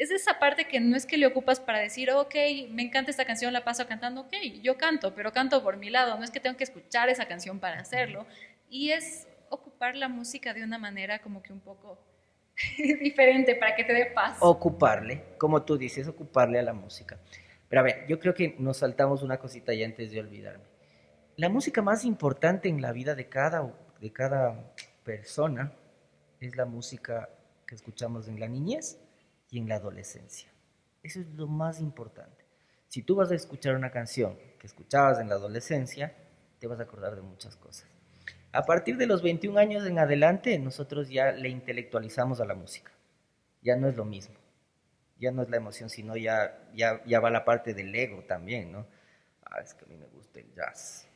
es 0.00 0.10
esa 0.10 0.38
parte 0.38 0.66
que 0.66 0.80
no 0.80 0.96
es 0.96 1.04
que 1.04 1.18
le 1.18 1.26
ocupas 1.26 1.60
para 1.60 1.78
decir, 1.78 2.10
ok, 2.10 2.34
me 2.70 2.82
encanta 2.82 3.10
esta 3.10 3.26
canción, 3.26 3.52
la 3.52 3.64
paso 3.64 3.86
cantando, 3.86 4.22
ok, 4.22 4.32
yo 4.62 4.78
canto, 4.78 5.14
pero 5.14 5.30
canto 5.30 5.62
por 5.62 5.76
mi 5.76 5.90
lado, 5.90 6.16
no 6.16 6.24
es 6.24 6.30
que 6.30 6.40
tengo 6.40 6.56
que 6.56 6.64
escuchar 6.64 7.10
esa 7.10 7.28
canción 7.28 7.60
para 7.60 7.80
hacerlo. 7.80 8.26
Y 8.70 8.92
es 8.92 9.28
ocupar 9.50 9.96
la 9.96 10.08
música 10.08 10.54
de 10.54 10.64
una 10.64 10.78
manera 10.78 11.18
como 11.18 11.42
que 11.42 11.52
un 11.52 11.60
poco 11.60 12.02
diferente 12.78 13.54
para 13.56 13.76
que 13.76 13.84
te 13.84 13.92
dé 13.92 14.06
paz. 14.06 14.38
Ocuparle, 14.40 15.22
como 15.36 15.64
tú 15.64 15.76
dices, 15.76 16.08
ocuparle 16.08 16.58
a 16.58 16.62
la 16.62 16.72
música. 16.72 17.18
Pero 17.68 17.80
a 17.80 17.84
ver, 17.84 18.06
yo 18.08 18.18
creo 18.18 18.32
que 18.32 18.56
nos 18.58 18.78
saltamos 18.78 19.22
una 19.22 19.36
cosita 19.36 19.74
ya 19.74 19.84
antes 19.84 20.12
de 20.12 20.20
olvidarme. 20.20 20.64
La 21.36 21.50
música 21.50 21.82
más 21.82 22.06
importante 22.06 22.70
en 22.70 22.80
la 22.80 22.92
vida 22.92 23.14
de 23.14 23.28
cada, 23.28 23.70
de 24.00 24.12
cada 24.14 24.72
persona 25.04 25.74
es 26.40 26.56
la 26.56 26.64
música 26.64 27.28
que 27.66 27.74
escuchamos 27.74 28.28
en 28.28 28.40
la 28.40 28.48
niñez 28.48 28.98
y 29.50 29.58
en 29.58 29.68
la 29.68 29.76
adolescencia. 29.76 30.50
Eso 31.02 31.20
es 31.20 31.26
lo 31.28 31.46
más 31.46 31.80
importante. 31.80 32.44
Si 32.88 33.02
tú 33.02 33.14
vas 33.14 33.30
a 33.30 33.34
escuchar 33.34 33.74
una 33.74 33.90
canción 33.90 34.38
que 34.58 34.66
escuchabas 34.66 35.20
en 35.20 35.28
la 35.28 35.36
adolescencia, 35.36 36.14
te 36.58 36.66
vas 36.66 36.80
a 36.80 36.84
acordar 36.84 37.16
de 37.16 37.22
muchas 37.22 37.56
cosas. 37.56 37.88
A 38.52 38.62
partir 38.62 38.96
de 38.96 39.06
los 39.06 39.22
21 39.22 39.58
años 39.58 39.86
en 39.86 39.98
adelante, 39.98 40.58
nosotros 40.58 41.08
ya 41.08 41.32
le 41.32 41.48
intelectualizamos 41.48 42.40
a 42.40 42.44
la 42.44 42.54
música. 42.54 42.90
Ya 43.62 43.76
no 43.76 43.88
es 43.88 43.96
lo 43.96 44.04
mismo. 44.04 44.34
Ya 45.18 45.30
no 45.30 45.42
es 45.42 45.50
la 45.50 45.56
emoción, 45.56 45.88
sino 45.88 46.16
ya, 46.16 46.68
ya, 46.74 47.02
ya 47.04 47.20
va 47.20 47.30
la 47.30 47.44
parte 47.44 47.74
del 47.74 47.94
ego 47.94 48.24
también, 48.24 48.72
¿no? 48.72 48.86
Ah, 49.44 49.60
es 49.60 49.74
que 49.74 49.84
a 49.84 49.88
mí 49.88 49.96
me 49.96 50.06
gusta 50.06 50.40
el 50.40 50.52
jazz. 50.54 51.09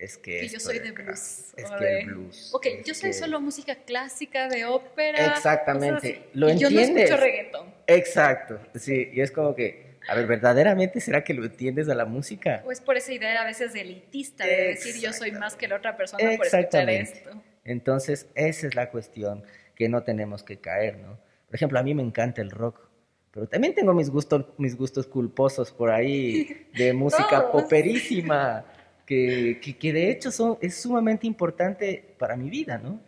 Es 0.00 0.16
que, 0.16 0.48
yo 0.48 0.58
soy 0.58 0.78
de, 0.78 0.92
blues. 0.92 1.52
Es 1.56 1.70
que 1.70 2.00
el 2.00 2.06
blues. 2.06 2.50
Ok, 2.54 2.66
yo 2.86 2.94
soy 2.94 3.12
solo 3.12 3.38
música 3.40 3.74
clásica, 3.74 4.48
de 4.48 4.64
ópera. 4.64 5.26
Exactamente. 5.26 6.30
Lo 6.32 6.48
y 6.48 6.52
entiendes. 6.52 6.88
Yo 6.88 6.94
no 6.94 7.00
escucho 7.00 7.16
reggaetón. 7.20 7.74
Exacto. 7.86 8.60
Sí, 8.76 9.10
y 9.12 9.20
es 9.20 9.30
como 9.30 9.54
que 9.54 9.90
a 10.08 10.14
ver, 10.14 10.26
¿verdaderamente 10.26 11.00
será 11.00 11.22
que 11.22 11.34
lo 11.34 11.44
entiendes 11.44 11.88
a 11.88 11.94
la 11.94 12.04
música? 12.04 12.62
O 12.64 12.72
es 12.72 12.80
por 12.80 12.96
esa 12.96 13.12
idea 13.12 13.42
a 13.42 13.44
veces 13.44 13.74
elitista 13.74 14.44
de 14.46 14.68
decir 14.68 15.00
yo 15.00 15.12
soy 15.12 15.32
más 15.32 15.56
que 15.56 15.68
la 15.68 15.76
otra 15.76 15.96
persona 15.96 16.24
por 16.36 16.46
escuchar 16.46 16.88
esto. 16.90 17.30
Entonces, 17.64 18.26
esa 18.34 18.66
es 18.66 18.74
la 18.74 18.90
cuestión 18.90 19.44
que 19.74 19.88
no 19.88 20.02
tenemos 20.02 20.42
que 20.42 20.58
caer, 20.58 20.98
¿no? 20.98 21.18
Por 21.46 21.54
ejemplo, 21.54 21.78
a 21.78 21.82
mí 21.82 21.94
me 21.94 22.02
encanta 22.02 22.40
el 22.40 22.50
rock, 22.50 22.88
pero 23.32 23.46
también 23.46 23.74
tengo 23.74 23.92
mis 23.92 24.08
gustos, 24.08 24.46
mis 24.56 24.76
gustos 24.76 25.06
culposos 25.06 25.70
por 25.70 25.90
ahí 25.90 26.66
de 26.74 26.92
música 26.94 27.52
poperísima, 27.52 28.64
que, 29.10 29.76
que, 29.76 29.92
de 29.92 30.08
hecho 30.08 30.30
son, 30.30 30.56
es 30.60 30.80
sumamente 30.80 31.26
importante 31.26 32.14
para 32.16 32.36
mi 32.36 32.48
vida, 32.48 32.78
¿no? 32.78 33.00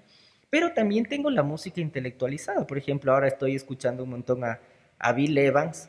Pero 0.51 0.73
también 0.73 1.07
tengo 1.07 1.31
la 1.31 1.45
música 1.45 1.81
intelectualizada. 1.81 2.67
Por 2.67 2.77
ejemplo, 2.77 3.13
ahora 3.13 3.29
estoy 3.29 3.55
escuchando 3.55 4.03
un 4.03 4.11
montón 4.11 4.43
a, 4.43 4.59
a 4.99 5.13
Bill 5.13 5.39
Evans, 5.39 5.89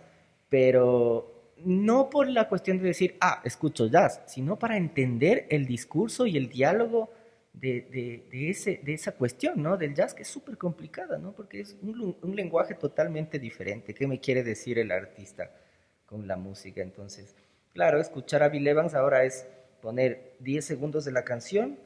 pero 0.49 1.55
no 1.65 2.11
por 2.11 2.29
la 2.29 2.47
cuestión 2.47 2.77
de 2.77 2.83
decir, 2.83 3.17
ah, 3.21 3.41
escucho 3.43 3.87
jazz, 3.87 4.21
sino 4.27 4.59
para 4.59 4.77
entender 4.77 5.47
el 5.49 5.65
discurso 5.65 6.27
y 6.27 6.37
el 6.37 6.47
diálogo 6.47 7.11
de, 7.51 8.23
ese, 8.31 8.81
de 8.83 8.93
esa 8.93 9.13
cuestión, 9.13 9.63
¿no? 9.63 9.77
Del 9.77 9.95
jazz, 9.95 10.13
que 10.13 10.21
es 10.21 10.27
súper 10.27 10.59
complicada, 10.59 11.17
¿no? 11.17 11.31
Porque 11.31 11.61
es 11.61 11.75
un, 11.81 12.15
un, 12.21 12.35
lenguaje 12.35 12.75
totalmente 12.75 13.39
diferente. 13.39 13.95
¿Qué 13.95 14.05
me 14.05 14.19
quiere 14.19 14.43
decir 14.43 14.77
el 14.77 14.91
artista 14.91 15.49
con 16.05 16.27
la 16.27 16.37
música? 16.37 16.83
Entonces, 16.83 17.35
claro, 17.73 17.99
escuchar 17.99 18.43
a 18.43 18.49
Bill 18.49 18.67
Evans 18.67 18.93
ahora 18.93 19.23
es 19.23 19.47
poner 19.83 20.37
10 20.39 20.63
segundos 20.63 21.03
de 21.03 21.11
la 21.11 21.25
canción 21.25 21.77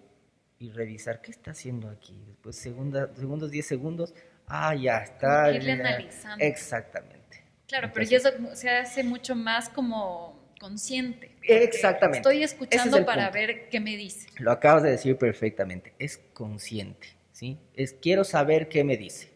y 0.60 0.70
revisar 0.70 1.20
qué 1.20 1.32
está 1.32 1.50
haciendo 1.50 1.90
aquí. 1.90 2.14
Después, 2.28 2.56
segunda, 2.56 3.10
segundos, 3.16 3.50
10 3.50 3.66
segundos, 3.66 4.14
ah, 4.46 4.76
ya 4.76 5.00
está. 5.00 5.52
Irle 5.52 5.72
analizando. 5.72 6.46
Exactamente. 6.46 7.44
Claro, 7.68 7.90
pero 7.92 8.06
ya 8.06 8.20
se 8.54 8.70
hace 8.70 9.04
mucho 9.04 9.36
más 9.36 9.68
como 9.70 10.54
consciente. 10.60 11.32
Exactamente. 11.42 12.20
Estoy 12.20 12.44
escuchando 12.44 13.04
para 13.04 13.32
ver 13.32 13.68
qué 13.70 13.80
me 13.80 13.98
dice. 13.98 14.30
Lo 14.38 14.52
acabas 14.52 14.84
de 14.84 14.92
decir 14.92 15.18
perfectamente. 15.18 15.96
Es 15.98 16.20
consciente, 16.34 17.08
¿sí? 17.32 17.58
Es 17.74 17.94
quiero 17.94 18.24
saber 18.24 18.70
qué 18.70 18.84
me 18.84 18.96
dice. 18.96 19.32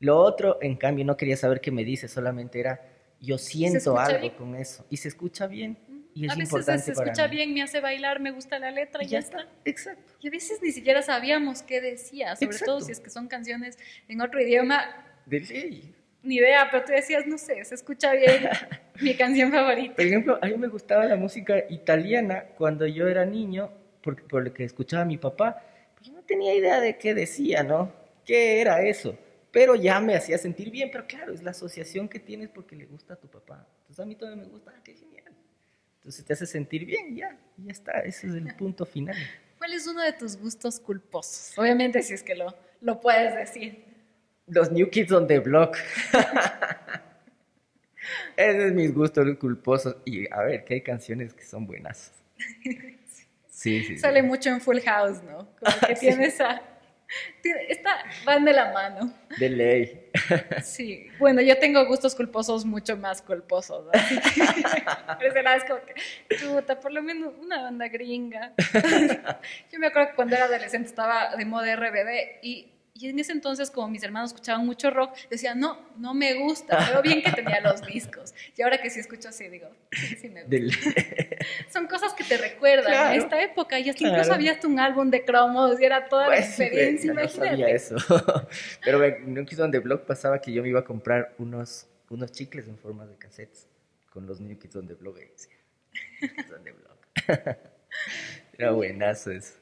Lo 0.00 0.18
otro, 0.18 0.58
en 0.60 0.76
cambio, 0.76 1.06
no 1.06 1.16
quería 1.16 1.38
saber 1.38 1.62
qué 1.62 1.70
me 1.70 1.84
dice, 1.84 2.06
solamente 2.06 2.60
era 2.60 2.82
yo 3.18 3.38
siento 3.38 3.98
algo 3.98 4.36
con 4.36 4.54
eso 4.54 4.84
y 4.90 4.98
se 4.98 5.08
escucha 5.08 5.46
bien. 5.46 5.78
Y 6.14 6.26
es 6.26 6.32
a 6.32 6.34
veces 6.36 6.50
importante 6.50 6.82
se 6.84 6.92
escucha 6.92 7.26
bien, 7.26 7.52
me 7.52 7.62
hace 7.62 7.80
bailar, 7.80 8.20
me 8.20 8.30
gusta 8.30 8.58
la 8.58 8.70
letra 8.70 9.02
y 9.02 9.08
ya, 9.08 9.18
está. 9.18 9.48
Exacto. 9.64 10.12
Y 10.20 10.28
a 10.28 10.30
veces 10.30 10.60
ni 10.62 10.70
siquiera 10.70 11.02
sabíamos 11.02 11.62
qué 11.62 11.80
decía, 11.80 12.36
sobre 12.36 12.58
todo 12.58 12.80
si 12.80 12.92
es 12.92 13.00
que 13.00 13.10
son 13.10 13.26
canciones 13.26 13.78
en 14.08 14.20
otro 14.20 14.40
idioma. 14.40 14.84
De 15.26 15.40
ley 15.40 15.94
ni 16.24 16.36
idea, 16.36 16.68
pero 16.70 16.84
tú 16.84 16.92
decías, 16.92 17.26
no 17.26 17.38
sé, 17.38 17.64
se 17.64 17.74
escucha 17.74 18.12
bien 18.12 18.48
mi 19.00 19.14
canción 19.14 19.52
favorita. 19.52 19.94
Por 19.94 20.04
ejemplo, 20.04 20.38
a 20.40 20.46
mí 20.46 20.56
me 20.56 20.68
gustaba 20.68 21.04
la 21.04 21.16
música 21.16 21.64
italiana 21.68 22.46
cuando 22.56 22.86
yo 22.86 23.06
era 23.08 23.24
niño, 23.24 23.70
por, 24.02 24.20
por 24.26 24.44
lo 24.44 24.52
que 24.52 24.64
escuchaba 24.64 25.04
mi 25.04 25.18
papá, 25.18 25.62
pues 25.94 26.08
yo 26.08 26.14
no 26.14 26.22
tenía 26.22 26.54
idea 26.54 26.80
de 26.80 26.96
qué 26.96 27.14
decía, 27.14 27.62
¿no? 27.62 27.92
¿Qué 28.24 28.60
era 28.60 28.82
eso? 28.82 29.16
Pero 29.52 29.74
ya 29.76 30.00
me 30.00 30.16
hacía 30.16 30.38
sentir 30.38 30.70
bien, 30.70 30.88
pero 30.90 31.06
claro, 31.06 31.32
es 31.32 31.42
la 31.42 31.52
asociación 31.52 32.08
que 32.08 32.18
tienes 32.18 32.48
porque 32.48 32.74
le 32.74 32.86
gusta 32.86 33.14
a 33.14 33.16
tu 33.16 33.28
papá. 33.28 33.66
Entonces 33.82 34.02
a 34.02 34.06
mí 34.06 34.16
todavía 34.16 34.42
me 34.42 34.48
gusta, 34.48 34.72
ah, 34.74 34.80
qué 34.82 34.94
genial. 34.94 35.13
Entonces 36.04 36.22
te 36.26 36.34
hace 36.34 36.46
sentir 36.46 36.84
bien, 36.84 37.16
ya, 37.16 37.34
ya 37.56 37.72
está, 37.72 38.00
ese 38.00 38.26
es 38.26 38.34
el 38.34 38.54
punto 38.56 38.84
final. 38.84 39.16
¿Cuál 39.56 39.72
es 39.72 39.86
uno 39.86 40.02
de 40.02 40.12
tus 40.12 40.36
gustos 40.36 40.78
culposos? 40.78 41.58
Obviamente 41.58 42.02
si 42.02 42.12
es 42.12 42.22
que 42.22 42.34
lo, 42.34 42.54
lo 42.82 43.00
puedes 43.00 43.34
decir. 43.34 43.82
Los 44.46 44.70
New 44.70 44.90
Kids 44.90 45.12
on 45.12 45.26
the 45.26 45.38
Block. 45.38 45.78
Ese 48.36 48.66
es 48.66 48.72
mis 48.74 48.92
gustos 48.92 49.26
culposos. 49.38 49.96
Y 50.04 50.30
a 50.30 50.42
ver, 50.42 50.64
que 50.64 50.74
hay 50.74 50.82
canciones 50.82 51.32
que 51.32 51.44
son 51.44 51.66
buenas. 51.66 52.12
Sí, 53.46 53.82
sí. 53.84 53.96
Sale 53.96 54.20
mucho 54.22 54.50
en 54.50 54.60
Full 54.60 54.80
House, 54.80 55.22
¿no? 55.22 55.48
Como 55.58 55.76
que 55.86 55.94
tiene 56.00 56.26
esa. 56.26 56.60
Esta 57.68 57.90
van 58.24 58.44
de 58.44 58.52
la 58.52 58.72
mano. 58.72 59.12
De 59.38 59.48
ley. 59.48 60.10
Sí. 60.62 61.08
Bueno, 61.18 61.40
yo 61.42 61.58
tengo 61.58 61.84
gustos 61.86 62.14
culposos 62.14 62.64
mucho 62.64 62.96
más 62.96 63.22
culposos. 63.22 63.86
Así 63.92 64.18
Pero 65.18 65.50
es 65.50 65.64
como 65.64 65.80
que, 65.84 65.94
puta, 66.46 66.80
por 66.80 66.92
lo 66.92 67.02
menos 67.02 67.32
una 67.40 67.62
banda 67.62 67.88
gringa. 67.88 68.52
Yo 69.72 69.78
me 69.78 69.88
acuerdo 69.88 70.10
que 70.10 70.16
cuando 70.16 70.36
era 70.36 70.46
adolescente 70.46 70.88
estaba 70.88 71.36
de 71.36 71.44
moda 71.44 71.76
RBD 71.76 72.40
y 72.42 72.73
y 72.96 73.08
en 73.08 73.18
ese 73.18 73.32
entonces, 73.32 73.72
como 73.72 73.88
mis 73.88 74.04
hermanos 74.04 74.30
escuchaban 74.30 74.64
mucho 74.64 74.88
rock, 74.88 75.16
decía, 75.28 75.56
no, 75.56 75.76
no 75.96 76.14
me 76.14 76.34
gusta, 76.34 76.78
pero 76.86 77.02
bien 77.02 77.24
que 77.24 77.32
tenía 77.32 77.60
los 77.60 77.82
discos. 77.82 78.32
Y 78.56 78.62
ahora 78.62 78.80
que 78.80 78.88
sí 78.88 79.00
escucho 79.00 79.30
así, 79.30 79.48
digo, 79.48 79.68
sí, 79.90 80.14
sí 80.14 80.28
me 80.28 80.44
gusta. 80.44 80.90
Son 81.72 81.88
cosas 81.88 82.14
que 82.14 82.22
te 82.22 82.36
recuerdan 82.36 82.94
a 82.94 83.16
esta 83.16 83.42
época. 83.42 83.80
Y 83.80 83.90
hasta 83.90 84.06
incluso 84.06 84.32
había 84.32 84.52
hasta 84.52 84.68
un 84.68 84.78
álbum 84.78 85.10
de 85.10 85.24
cromos 85.24 85.80
y 85.80 85.84
era 85.84 86.08
toda 86.08 86.28
la 86.28 86.36
pues 86.36 86.46
experiencia, 86.46 87.12
no 87.12 87.28
sabía 87.28 87.68
eso. 87.68 87.96
pero 88.84 89.02
en 89.02 89.34
New 89.34 89.44
Kids 89.44 89.60
on 89.60 89.72
the 89.72 89.80
Block 89.80 90.06
pasaba 90.06 90.40
que 90.40 90.52
yo 90.52 90.62
me 90.62 90.68
iba 90.68 90.78
a 90.78 90.84
comprar 90.84 91.34
unos, 91.38 91.88
unos 92.10 92.30
chicles 92.30 92.68
en 92.68 92.78
forma 92.78 93.06
de 93.06 93.16
cassettes 93.16 93.66
con 94.08 94.24
los 94.24 94.40
New 94.40 94.56
Kids 94.56 94.76
on 94.76 94.86
the 94.86 94.94
Block. 94.94 95.16
New 95.16 96.30
Kids 96.32 96.52
on 96.52 96.62
the 96.62 96.70
Block. 96.70 97.58
Era 98.56 98.70
buenazo 98.70 99.32
eso. 99.32 99.54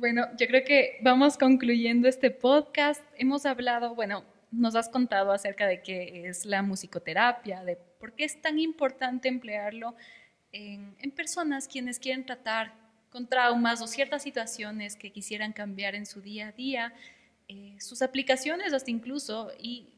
Bueno, 0.00 0.28
yo 0.38 0.46
creo 0.46 0.64
que 0.64 0.98
vamos 1.02 1.36
concluyendo 1.36 2.08
este 2.08 2.30
podcast. 2.30 3.04
Hemos 3.18 3.44
hablado, 3.44 3.94
bueno, 3.94 4.24
nos 4.50 4.74
has 4.74 4.88
contado 4.88 5.30
acerca 5.30 5.66
de 5.66 5.82
qué 5.82 6.26
es 6.26 6.46
la 6.46 6.62
musicoterapia, 6.62 7.62
de 7.64 7.76
por 7.76 8.14
qué 8.14 8.24
es 8.24 8.40
tan 8.40 8.58
importante 8.58 9.28
emplearlo 9.28 9.94
en, 10.52 10.96
personas 11.14 11.68
quienes 11.68 11.98
quieren 11.98 12.24
tratar 12.24 12.72
con 13.10 13.26
traumas 13.26 13.82
o 13.82 13.86
ciertas 13.86 14.22
situaciones 14.22 14.96
que 14.96 15.12
quisieran 15.12 15.52
cambiar 15.52 15.94
en 15.94 16.06
su 16.06 16.22
día 16.22 16.48
a 16.48 16.52
día, 16.52 16.94
eh, 17.48 17.76
sus 17.78 18.00
aplicaciones 18.00 18.72
hasta 18.72 18.90
incluso 18.90 19.52
y 19.58 19.90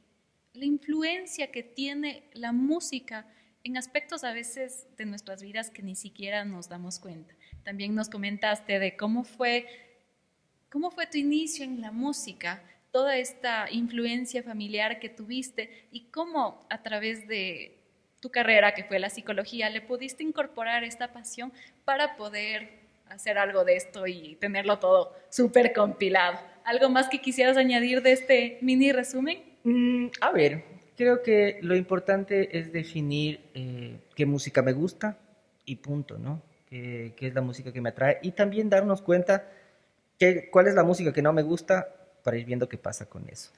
la 0.52 0.64
influencia 0.64 1.52
que 1.52 1.62
tiene 1.62 2.24
la 2.32 2.50
música 2.50 3.24
en 3.62 3.76
aspectos 3.76 4.24
a 4.24 4.32
veces 4.32 4.88
de 4.96 5.06
nuestras 5.06 5.42
vidas 5.42 5.70
que 5.70 5.82
ni 5.82 5.94
siquiera 5.94 6.44
nos 6.44 6.68
damos 6.68 6.98
cuenta. 6.98 7.34
También 7.62 7.94
nos 7.94 8.08
comentaste 8.08 8.78
de 8.78 8.96
cómo 8.96 9.22
fue, 9.24 9.66
cómo 10.72 10.90
fue 10.90 11.06
tu 11.06 11.18
inicio 11.18 11.66
en 11.66 11.82
la 11.82 11.92
música, 11.92 12.62
toda 12.90 13.18
esta 13.18 13.70
influencia 13.70 14.42
familiar 14.42 14.98
que 15.00 15.10
tuviste 15.10 15.86
y 15.92 16.06
cómo 16.10 16.66
a 16.70 16.82
través 16.82 17.28
de 17.28 17.76
tu 18.20 18.30
carrera, 18.30 18.72
que 18.72 18.84
fue 18.84 18.98
la 18.98 19.10
psicología, 19.10 19.68
le 19.68 19.82
pudiste 19.82 20.22
incorporar 20.22 20.82
esta 20.82 21.12
pasión 21.12 21.52
para 21.84 22.16
poder 22.16 22.70
hacer 23.10 23.36
algo 23.36 23.64
de 23.64 23.76
esto 23.76 24.06
y 24.06 24.36
tenerlo 24.36 24.78
todo 24.78 25.14
súper 25.28 25.74
compilado. 25.74 26.38
¿Algo 26.64 26.88
más 26.88 27.08
que 27.10 27.20
quisieras 27.20 27.58
añadir 27.58 28.00
de 28.00 28.12
este 28.12 28.58
mini 28.62 28.92
resumen? 28.92 29.42
Mm, 29.64 30.06
a 30.22 30.32
ver, 30.32 30.64
creo 30.96 31.22
que 31.22 31.58
lo 31.60 31.76
importante 31.76 32.56
es 32.58 32.72
definir 32.72 33.40
eh, 33.54 33.98
qué 34.14 34.24
música 34.24 34.62
me 34.62 34.72
gusta 34.72 35.18
y 35.66 35.76
punto, 35.76 36.16
¿no? 36.16 36.40
Qué, 36.66 37.12
es 37.18 37.34
la 37.34 37.42
música 37.42 37.70
que 37.70 37.82
me 37.82 37.90
atrae 37.90 38.18
y 38.22 38.30
también 38.30 38.70
darnos 38.70 39.02
cuenta 39.02 39.46
que, 40.22 40.50
cuál 40.50 40.68
es 40.68 40.74
la 40.74 40.84
música 40.84 41.12
que 41.12 41.20
no 41.20 41.32
me 41.32 41.42
gusta 41.42 41.88
para 42.22 42.36
ir 42.36 42.46
viendo 42.46 42.68
qué 42.68 42.78
pasa 42.78 43.06
con 43.06 43.28
eso. 43.28 43.50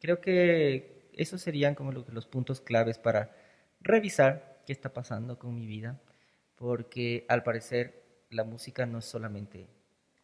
Creo 0.00 0.20
que 0.20 1.10
esos 1.14 1.42
serían 1.42 1.74
como 1.74 1.90
los 1.90 2.26
puntos 2.28 2.60
claves 2.60 2.98
para 2.98 3.34
revisar 3.80 4.62
qué 4.64 4.72
está 4.72 4.92
pasando 4.92 5.36
con 5.40 5.52
mi 5.56 5.66
vida, 5.66 6.00
porque 6.54 7.26
al 7.28 7.42
parecer 7.42 8.04
la 8.30 8.44
música 8.44 8.86
no 8.86 8.98
es 8.98 9.04
solamente 9.04 9.66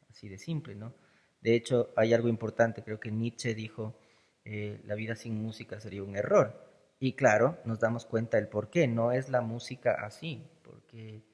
así 0.08 0.28
de 0.28 0.38
simple, 0.38 0.76
¿no? 0.76 0.94
De 1.40 1.56
hecho, 1.56 1.92
hay 1.96 2.14
algo 2.14 2.28
importante, 2.28 2.84
creo 2.84 3.00
que 3.00 3.10
Nietzsche 3.10 3.54
dijo, 3.54 3.98
eh, 4.44 4.80
la 4.84 4.94
vida 4.94 5.16
sin 5.16 5.42
música 5.42 5.80
sería 5.80 6.04
un 6.04 6.16
error. 6.16 6.64
Y 7.00 7.14
claro, 7.14 7.58
nos 7.64 7.80
damos 7.80 8.06
cuenta 8.06 8.36
del 8.36 8.46
por 8.46 8.70
qué, 8.70 8.86
no 8.86 9.10
es 9.10 9.30
la 9.30 9.40
música 9.40 9.96
así, 10.04 10.48
porque 10.62 11.24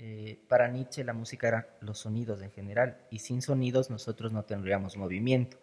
eh, 0.00 0.38
para 0.46 0.68
Nietzsche 0.68 1.02
la 1.02 1.12
música 1.12 1.48
era 1.48 1.68
los 1.80 1.98
sonidos 1.98 2.40
en 2.40 2.52
general, 2.52 2.98
y 3.10 3.18
sin 3.18 3.42
sonidos 3.42 3.90
nosotros 3.90 4.32
no 4.32 4.44
tendríamos 4.44 4.96
movimiento. 4.96 5.58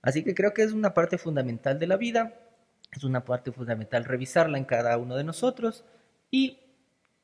Así 0.00 0.22
que 0.22 0.34
creo 0.34 0.54
que 0.54 0.62
es 0.62 0.72
una 0.72 0.94
parte 0.94 1.18
fundamental 1.18 1.78
de 1.80 1.88
la 1.88 1.96
vida, 1.96 2.34
es 2.92 3.02
una 3.02 3.24
parte 3.24 3.50
fundamental 3.50 4.04
revisarla 4.04 4.58
en 4.58 4.64
cada 4.64 4.96
uno 4.96 5.16
de 5.16 5.24
nosotros 5.24 5.84
y 6.30 6.60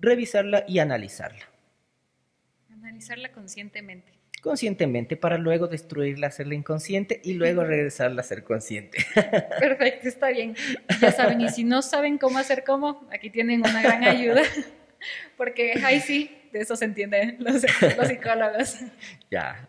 revisarla 0.01 0.65
y 0.67 0.81
analizarla. 0.81 1.49
Analizarla 2.69 3.31
conscientemente. 3.31 4.13
Conscientemente 4.43 5.17
para 5.17 5.39
luego 5.39 5.69
destruirla, 5.69 6.29
hacerla 6.29 6.55
inconsciente 6.55 7.21
y 7.23 7.35
luego 7.35 7.63
regresarla 7.63 8.23
a 8.23 8.25
ser 8.25 8.43
consciente. 8.43 8.99
Perfecto, 9.61 10.09
está 10.09 10.31
bien. 10.31 10.57
Ya 11.01 11.13
saben, 11.13 11.43
y 11.43 11.51
si 11.51 11.63
no 11.63 11.83
saben 11.83 12.19
cómo 12.19 12.39
hacer 12.39 12.65
cómo, 12.65 13.07
aquí 13.13 13.31
tienen 13.31 13.61
una 13.61 13.83
gran 13.83 14.03
ayuda, 14.03 14.43
porque 15.37 15.75
ahí 15.85 16.01
sí, 16.01 16.40
de 16.53 16.61
eso 16.61 16.77
se 16.77 16.85
entienden 16.85 17.37
los, 17.41 17.65
los 17.97 18.09
psicólogos. 18.09 18.79
Ya. 19.31 19.69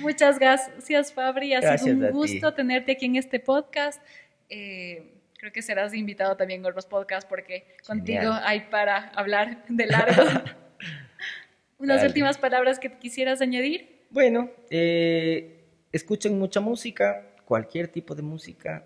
Muchas 0.00 0.38
gracias, 0.38 1.12
Fabri. 1.12 1.54
Ha 1.54 1.78
sido 1.78 1.96
un 1.96 2.10
gusto 2.12 2.54
tenerte 2.54 2.92
aquí 2.92 3.06
en 3.06 3.16
este 3.16 3.40
podcast. 3.40 4.02
Eh, 4.48 5.14
creo 5.38 5.52
que 5.52 5.62
serás 5.62 5.94
invitado 5.94 6.36
también 6.36 6.64
a 6.64 6.68
otros 6.68 6.86
podcasts 6.86 7.28
porque 7.28 7.76
contigo 7.86 8.32
hay 8.42 8.60
para 8.70 9.08
hablar 9.10 9.64
de 9.68 9.86
largo. 9.86 10.22
Unas 11.78 12.02
últimas 12.04 12.38
palabras 12.38 12.78
que 12.78 12.90
quisieras 12.98 13.40
añadir. 13.40 14.06
Bueno, 14.10 14.50
eh, 14.70 15.64
escuchen 15.92 16.38
mucha 16.38 16.60
música, 16.60 17.34
cualquier 17.44 17.88
tipo 17.88 18.14
de 18.14 18.22
música. 18.22 18.84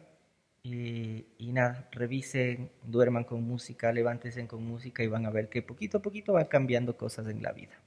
Y 0.75 1.53
nada, 1.53 1.89
revisen, 1.93 2.71
duerman 2.83 3.25
con 3.25 3.43
música, 3.43 3.93
levántense 3.93 4.47
con 4.47 4.65
música 4.65 5.03
y 5.03 5.07
van 5.07 5.27
a 5.27 5.31
ver 5.31 5.49
que 5.49 5.63
poquito 5.63 5.99
a 5.99 6.03
poquito 6.03 6.33
van 6.33 6.47
cambiando 6.47 6.97
cosas 6.97 7.27
en 7.29 7.43
la 7.43 7.53
vida. 7.53 7.79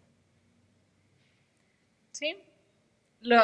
Sí, 2.12 2.38
lo 3.22 3.38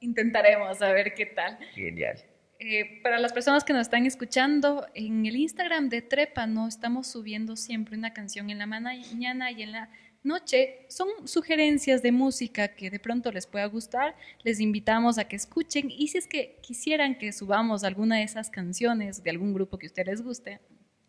intentaremos 0.00 0.80
a 0.80 0.92
ver 0.92 1.14
qué 1.14 1.26
tal. 1.26 1.58
Genial. 1.74 2.16
Eh, 2.58 3.02
para 3.02 3.18
las 3.18 3.32
personas 3.32 3.64
que 3.64 3.74
nos 3.74 3.82
están 3.82 4.06
escuchando, 4.06 4.86
en 4.94 5.26
el 5.26 5.36
Instagram 5.36 5.90
de 5.90 6.00
Trépano 6.00 6.66
estamos 6.68 7.06
subiendo 7.06 7.56
siempre 7.56 7.96
una 7.96 8.14
canción 8.14 8.48
en 8.48 8.58
la 8.58 8.66
mañana 8.66 9.50
y 9.50 9.62
en 9.62 9.72
la 9.72 9.90
noche. 10.26 10.84
Son 10.88 11.08
sugerencias 11.24 12.02
de 12.02 12.12
música 12.12 12.68
que 12.68 12.90
de 12.90 12.98
pronto 12.98 13.32
les 13.32 13.46
pueda 13.46 13.66
gustar. 13.66 14.14
Les 14.42 14.60
invitamos 14.60 15.18
a 15.18 15.26
que 15.28 15.36
escuchen 15.36 15.90
y 15.90 16.08
si 16.08 16.18
es 16.18 16.26
que 16.26 16.58
quisieran 16.60 17.16
que 17.16 17.32
subamos 17.32 17.84
alguna 17.84 18.16
de 18.16 18.24
esas 18.24 18.50
canciones 18.50 19.22
de 19.22 19.30
algún 19.30 19.54
grupo 19.54 19.78
que 19.78 19.86
a 19.86 19.88
ustedes 19.88 20.08
les 20.08 20.22
guste, 20.22 20.60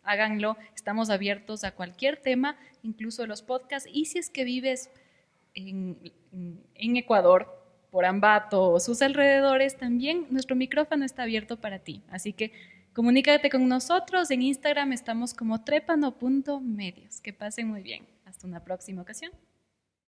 háganlo. 0.04 0.56
Estamos 0.74 1.10
abiertos 1.10 1.64
a 1.64 1.72
cualquier 1.72 2.16
tema, 2.16 2.56
incluso 2.82 3.26
los 3.26 3.42
podcasts. 3.42 3.90
Y 3.92 4.06
si 4.06 4.18
es 4.18 4.30
que 4.30 4.44
vives 4.44 4.90
en, 5.54 5.98
en 6.74 6.96
Ecuador, 6.96 7.58
por 7.90 8.04
Ambato 8.04 8.70
o 8.70 8.80
sus 8.80 9.00
alrededores, 9.02 9.76
también 9.76 10.26
nuestro 10.30 10.56
micrófono 10.56 11.04
está 11.04 11.22
abierto 11.22 11.58
para 11.60 11.78
ti. 11.78 12.02
Así 12.10 12.32
que 12.32 12.52
comunícate 12.98 13.48
con 13.48 13.68
nosotros. 13.68 14.28
En 14.32 14.42
Instagram 14.42 14.92
estamos 14.92 15.32
como 15.32 15.62
trepano.medios. 15.62 17.20
Que 17.20 17.32
pasen 17.32 17.68
muy 17.68 17.80
bien. 17.80 18.04
Hasta 18.24 18.48
una 18.48 18.64
próxima 18.64 19.02
ocasión. 19.02 19.30